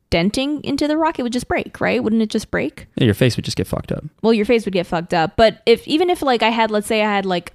denting 0.10 0.64
into 0.64 0.88
the 0.88 0.98
rock 0.98 1.20
it 1.20 1.24
would 1.24 1.34
just 1.34 1.48
break 1.48 1.80
right 1.80 2.04
wouldn't 2.04 2.22
it 2.22 2.30
just 2.30 2.50
break 2.52 2.88
Yeah, 2.96 3.06
your 3.06 3.14
face 3.14 3.36
would 3.36 3.46
just 3.46 3.58
get 3.58 3.68
fucked 3.68 3.92
up. 3.92 4.04
well 4.22 4.34
your 4.34 4.46
face 4.46 4.66
would 4.66 4.74
get 4.74 4.88
fucked 4.88 5.14
up 5.14 5.36
but 5.36 5.62
if 5.66 5.88
even 5.88 6.10
if 6.10 6.22
like 6.22 6.42
i 6.42 6.50
had 6.50 6.72
let's 6.72 6.88
say 6.88 7.04
i 7.04 7.16
had 7.16 7.26
like 7.26 7.54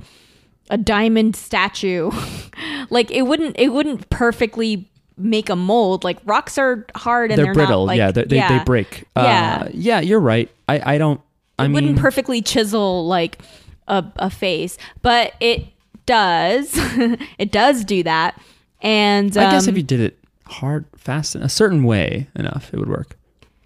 a 0.70 0.78
diamond 0.78 1.36
statue 1.36 2.10
like 2.90 3.10
it 3.10 3.22
wouldn't 3.22 3.56
it 3.58 3.68
wouldn't 3.70 4.08
perfectly 4.10 4.88
make 5.16 5.48
a 5.48 5.56
mold 5.56 6.04
like 6.04 6.18
rocks 6.24 6.58
are 6.58 6.86
hard 6.96 7.30
and 7.30 7.38
they're, 7.38 7.46
they're, 7.46 7.54
brittle. 7.54 7.80
not, 7.86 7.92
like, 7.92 7.98
yeah, 7.98 8.10
they, 8.10 8.24
they, 8.24 8.40
they 8.40 8.60
break. 8.64 9.04
Yeah. 9.16 9.62
uh, 9.66 9.68
yeah, 9.72 10.00
you're 10.00 10.18
right. 10.18 10.50
I 10.68 10.94
I 10.94 10.98
don't. 10.98 11.20
I 11.58 11.64
it 11.64 11.68
mean, 11.68 11.74
wouldn't 11.74 11.98
perfectly 11.98 12.42
chisel 12.42 13.06
like 13.06 13.38
a, 13.86 14.04
a 14.16 14.28
face 14.30 14.76
but 15.02 15.34
it 15.38 15.66
does 16.06 16.72
it 17.38 17.52
does 17.52 17.84
do 17.84 18.02
that 18.02 18.40
and 18.80 19.36
I 19.36 19.50
guess 19.52 19.68
um, 19.68 19.74
if 19.74 19.76
you 19.76 19.82
did 19.84 20.00
it 20.00 20.18
hard, 20.46 20.86
fast, 20.96 21.34
in 21.34 21.42
a 21.42 21.48
certain 21.48 21.84
way 21.84 22.28
enough, 22.34 22.70
it 22.72 22.78
would 22.78 22.88
work. 22.88 23.16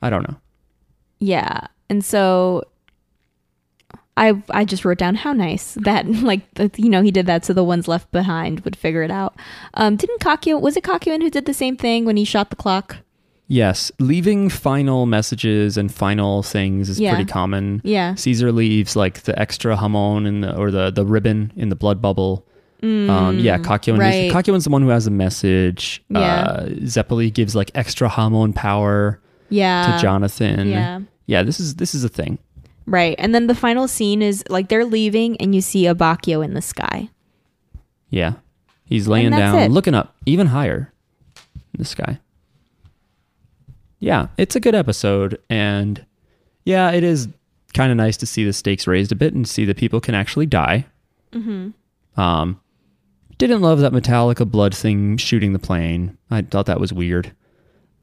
I 0.03 0.11
don't 0.11 0.29
know. 0.29 0.37
Yeah. 1.19 1.67
And 1.91 2.05
so 2.05 2.65
I 4.17 4.43
I 4.51 4.65
just 4.65 4.85
wrote 4.85 4.99
down 4.99 5.15
how 5.17 5.33
nice 5.33 5.75
that 5.83 6.07
like 6.09 6.43
you 6.77 6.89
know 6.89 7.03
he 7.03 7.11
did 7.11 7.27
that 7.27 7.45
so 7.45 7.53
the 7.53 7.65
ones 7.65 7.89
left 7.89 8.11
behind 8.11 8.61
would 8.61 8.77
figure 8.77 9.03
it 9.03 9.11
out. 9.11 9.35
Um 9.75 9.97
didn't 9.97 10.21
Kakyo 10.21 10.61
was 10.61 10.77
it 10.77 10.85
Kakyoin 10.85 11.23
who 11.23 11.31
did 11.31 11.47
the 11.47 11.55
same 11.55 11.77
thing 11.77 12.05
when 12.05 12.17
he 12.17 12.25
shot 12.25 12.51
the 12.51 12.57
clock? 12.57 12.99
Yes, 13.51 13.91
leaving 13.99 14.51
final 14.51 15.07
messages 15.07 15.79
and 15.79 15.93
final 15.93 16.43
things 16.43 16.91
is 16.91 17.01
Yeah. 17.01 17.15
pretty 17.15 17.31
common. 17.31 17.81
Yeah. 17.83 18.15
Caesar 18.15 18.53
leaves 18.53 18.95
like 18.95 19.23
the 19.23 19.39
extra 19.39 19.75
hamon 19.75 20.27
in 20.27 20.43
the, 20.43 20.55
or 20.55 20.71
the, 20.71 20.91
the 20.91 21.07
ribbon 21.07 21.53
in 21.57 21.71
the 21.71 21.75
blood 21.77 22.03
bubble. 22.03 22.45
Um, 22.83 23.39
yeah, 23.41 23.59
Kakyoin 23.59 23.97
Mm, 23.97 23.99
right. 23.99 24.15
is 24.25 24.33
Kakyoin's 24.33 24.65
the 24.65 24.71
one 24.71 24.83
who 24.83 24.89
has 24.89 25.07
a 25.07 25.11
message. 25.11 26.03
Yeah. 26.11 26.19
Uh, 26.43 26.67
Zeppeli 26.83 27.33
gives 27.33 27.55
like 27.57 27.71
extra 27.75 28.09
hamon 28.09 28.53
power 28.53 29.21
Yeah. 29.51 29.97
to 29.97 30.03
Jonathan. 30.03 30.69
yeah. 30.69 31.01
yeah. 31.27 31.43
This 31.43 31.59
is 31.59 31.75
this 31.77 31.95
is 31.95 32.05
a 32.05 32.09
thing. 32.09 32.39
Right. 32.87 33.17
And 33.19 33.35
then 33.35 33.49
the 33.49 33.55
final 33.55 33.89
scene 33.89 34.23
is 34.23 34.45
like 34.49 34.69
they're 34.69 34.85
leaving 34.85 35.37
and 35.39 35.55
you 35.55 35.61
see 35.61 35.85
Abbacchio 35.85 36.45
in 36.45 36.55
the 36.55 36.63
sky. 36.63 37.11
Yeah, 38.11 38.35
he's 38.87 39.07
laying 39.09 39.31
down, 39.33 39.59
it. 39.59 39.71
looking 39.71 39.95
up 39.95 40.15
even 40.25 40.47
higher 40.47 40.93
in 41.75 41.79
the 41.79 41.85
sky. 41.85 42.19
yeah, 44.01 44.29
it's 44.37 44.57
a 44.57 44.61
good 44.61 44.75
episode. 44.75 45.39
And 45.51 46.07
yeah, 46.65 46.91
it 46.93 47.03
is 47.05 47.29
kind 47.75 47.91
of 47.91 47.97
nice 47.97 48.17
to 48.19 48.27
see 48.27 48.45
the 48.45 48.53
stakes 48.53 48.87
raised 48.87 49.13
a 49.13 49.17
bit 49.17 49.35
and 49.35 49.47
see 49.47 49.65
that 49.67 49.77
people 49.77 50.01
can 50.01 50.15
actually 50.15 50.47
die. 50.47 50.87
Mm-hmm. 51.33 52.21
Um, 52.21 52.61
didn't 53.39 53.61
love 53.63 53.79
that 53.81 53.93
Metallica 53.93 54.49
blood 54.51 54.75
thing 54.77 55.17
shooting 55.17 55.53
the 55.53 55.59
plane. 55.59 56.17
I 56.31 56.43
thought 56.43 56.67
that 56.67 56.81
was 56.81 56.93
weird. 56.93 57.33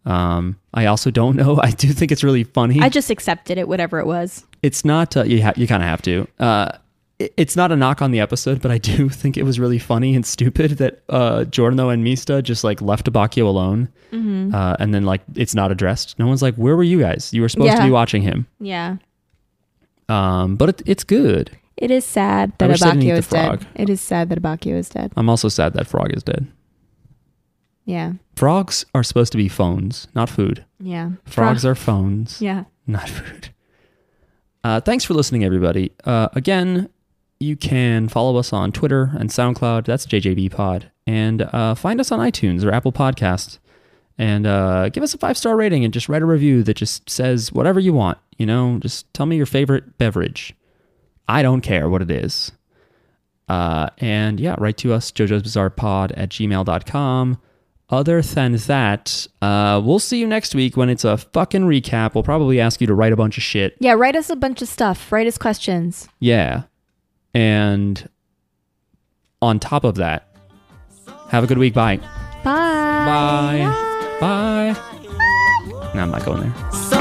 Um, 0.05 0.57
I 0.73 0.85
also 0.85 1.11
don't 1.11 1.35
know. 1.41 1.59
I 1.61 1.71
do 1.71 1.89
think 1.89 2.11
it's 2.11 2.23
really 2.23 2.43
funny. 2.43 2.79
I 2.81 2.89
just 2.89 3.09
accepted 3.09 3.57
it, 3.57 3.67
whatever 3.67 3.99
it 3.99 4.05
was. 4.05 4.45
it's 4.63 4.83
not 4.85 5.15
uh, 5.17 5.23
you 5.23 5.41
ha- 5.43 5.53
you 5.55 5.67
kind 5.67 5.83
of 5.83 5.89
have 5.89 6.01
to 6.03 6.27
uh 6.39 6.71
it- 7.19 7.33
it's 7.37 7.55
not 7.55 7.71
a 7.71 7.75
knock 7.75 8.01
on 8.01 8.11
the 8.11 8.19
episode 8.19 8.61
but 8.61 8.71
i 8.71 8.77
do 8.77 9.07
think 9.21 9.37
it 9.37 9.43
was 9.43 9.59
really 9.59 9.77
funny 9.79 10.15
and 10.15 10.25
stupid 10.25 10.71
that 10.79 11.01
uh 11.09 11.43
giorno 11.45 11.89
and 11.89 12.03
mista 12.03 12.41
just 12.41 12.63
like 12.63 12.81
left 12.81 13.05
Abacchio 13.11 13.45
alone 13.45 13.87
uh, 14.53 14.75
and 14.79 14.93
then 14.93 15.03
like 15.03 15.21
it's 15.35 15.53
not 15.55 15.71
addressed 15.71 16.17
no 16.19 16.25
one's 16.27 16.41
like 16.41 16.55
where 16.55 16.75
were 16.75 16.83
you 16.83 16.99
guys 16.99 17.31
you 17.33 17.41
were 17.41 17.49
supposed 17.49 17.75
to 17.77 17.83
be 17.83 17.89
watching 17.91 18.21
him 18.21 18.47
Yeah. 18.59 18.97
um 20.09 20.55
but 20.55 20.69
it, 20.69 20.81
it's 20.85 21.03
good 21.03 21.51
It 21.77 21.91
is 21.91 22.05
sad 22.05 22.53
that 22.57 22.69
wish 22.69 22.79
they 22.79 22.89
didn't 22.91 23.03
eat 23.03 23.05
Abbacchio 23.07 23.13
the 23.13 23.17
is 23.19 23.27
dead. 23.27 23.67
It 23.75 23.89
is 23.89 24.01
sad 24.01 24.29
that 24.29 24.41
Abbacchio 24.41 24.75
is 24.75 24.89
dead. 24.89 25.11
i'm 25.17 25.29
also 25.29 25.49
sad 25.49 25.73
that 25.73 25.87
frog 25.87 26.11
is 26.13 26.23
dead 26.23 26.47
Yeah. 27.85 28.13
frogs 28.35 28.85
are 28.95 29.03
supposed 29.03 29.31
to 29.33 29.37
be 29.37 29.47
phones 29.47 30.07
not 30.15 30.29
food 30.29 30.65
Yeah. 30.79 31.11
frogs 31.25 31.65
are 31.65 31.75
phones 31.75 32.41
Yeah. 32.49 32.63
not 32.87 33.09
food. 33.09 33.49
Uh, 34.63 34.79
thanks 34.79 35.03
for 35.05 35.13
listening, 35.13 35.43
everybody. 35.43 35.91
Uh, 36.05 36.27
again, 36.33 36.89
you 37.39 37.55
can 37.55 38.07
follow 38.07 38.35
us 38.37 38.51
on 38.51 38.71
Twitter 38.71 39.11
and 39.19 39.29
SoundCloud. 39.29 39.85
That's 39.85 40.07
JJB 40.07 40.49
Pod. 40.51 40.89
And 41.05 41.43
uh, 41.43 41.75
find 41.75 41.99
us 41.99 42.11
on 42.11 42.17
iTunes 42.19 42.63
or 42.65 42.71
Apple 42.71 42.91
Podcasts. 42.91 43.59
And 44.17 44.47
uh, 44.47 44.89
give 44.89 45.03
us 45.03 45.13
a 45.13 45.19
five 45.19 45.37
star 45.37 45.55
rating 45.55 45.83
and 45.83 45.93
just 45.93 46.09
write 46.09 46.23
a 46.23 46.25
review 46.25 46.63
that 46.63 46.77
just 46.77 47.07
says 47.09 47.51
whatever 47.53 47.79
you 47.79 47.93
want. 47.93 48.17
You 48.39 48.47
know, 48.47 48.79
just 48.79 49.11
tell 49.13 49.27
me 49.27 49.35
your 49.37 49.45
favorite 49.45 49.99
beverage. 49.99 50.55
I 51.27 51.41
don't 51.41 51.61
care 51.61 51.89
what 51.89 52.01
it 52.01 52.11
is. 52.11 52.51
Uh, 53.47 53.89
and 53.99 54.39
yeah, 54.39 54.55
write 54.57 54.77
to 54.77 54.93
us, 54.93 55.11
Jojo's 55.11 55.43
Bizarre 55.43 55.69
Pod 55.69 56.11
at 56.13 56.29
gmail.com. 56.29 57.37
Other 57.87 58.21
than 58.23 58.53
that, 58.55 59.27
uh, 59.43 59.79
we'll 59.83 59.99
see 59.99 60.19
you 60.19 60.25
next 60.25 60.55
week 60.55 60.75
when 60.75 60.89
it's 60.89 61.03
a 61.03 61.17
fucking 61.17 61.63
recap. 61.63 62.15
We'll 62.15 62.23
probably 62.23 62.59
ask 62.59 62.81
you 62.81 62.87
to 62.87 62.95
write 62.95 63.13
a 63.13 63.15
bunch 63.15 63.37
of 63.37 63.43
shit. 63.43 63.75
Yeah. 63.79 63.93
Write 63.93 64.15
us 64.15 64.29
a 64.31 64.35
bunch 64.35 64.63
of 64.63 64.67
stuff. 64.67 65.11
Write 65.11 65.27
us 65.27 65.37
questions. 65.37 66.09
Yeah. 66.19 66.63
And 67.35 68.09
on 69.41 69.59
top 69.59 69.83
of 69.83 69.95
that, 69.95 70.27
have 71.29 71.43
a 71.43 71.47
good 71.47 71.59
week. 71.59 71.75
Bye. 71.75 71.97
Bye. 72.43 73.71
Bye. 74.19 74.73
Bye. 74.73 75.91
No, 75.93 76.01
I'm 76.01 76.11
not 76.11 76.25
going 76.25 76.41
there. 76.41 76.71
So 76.71 76.94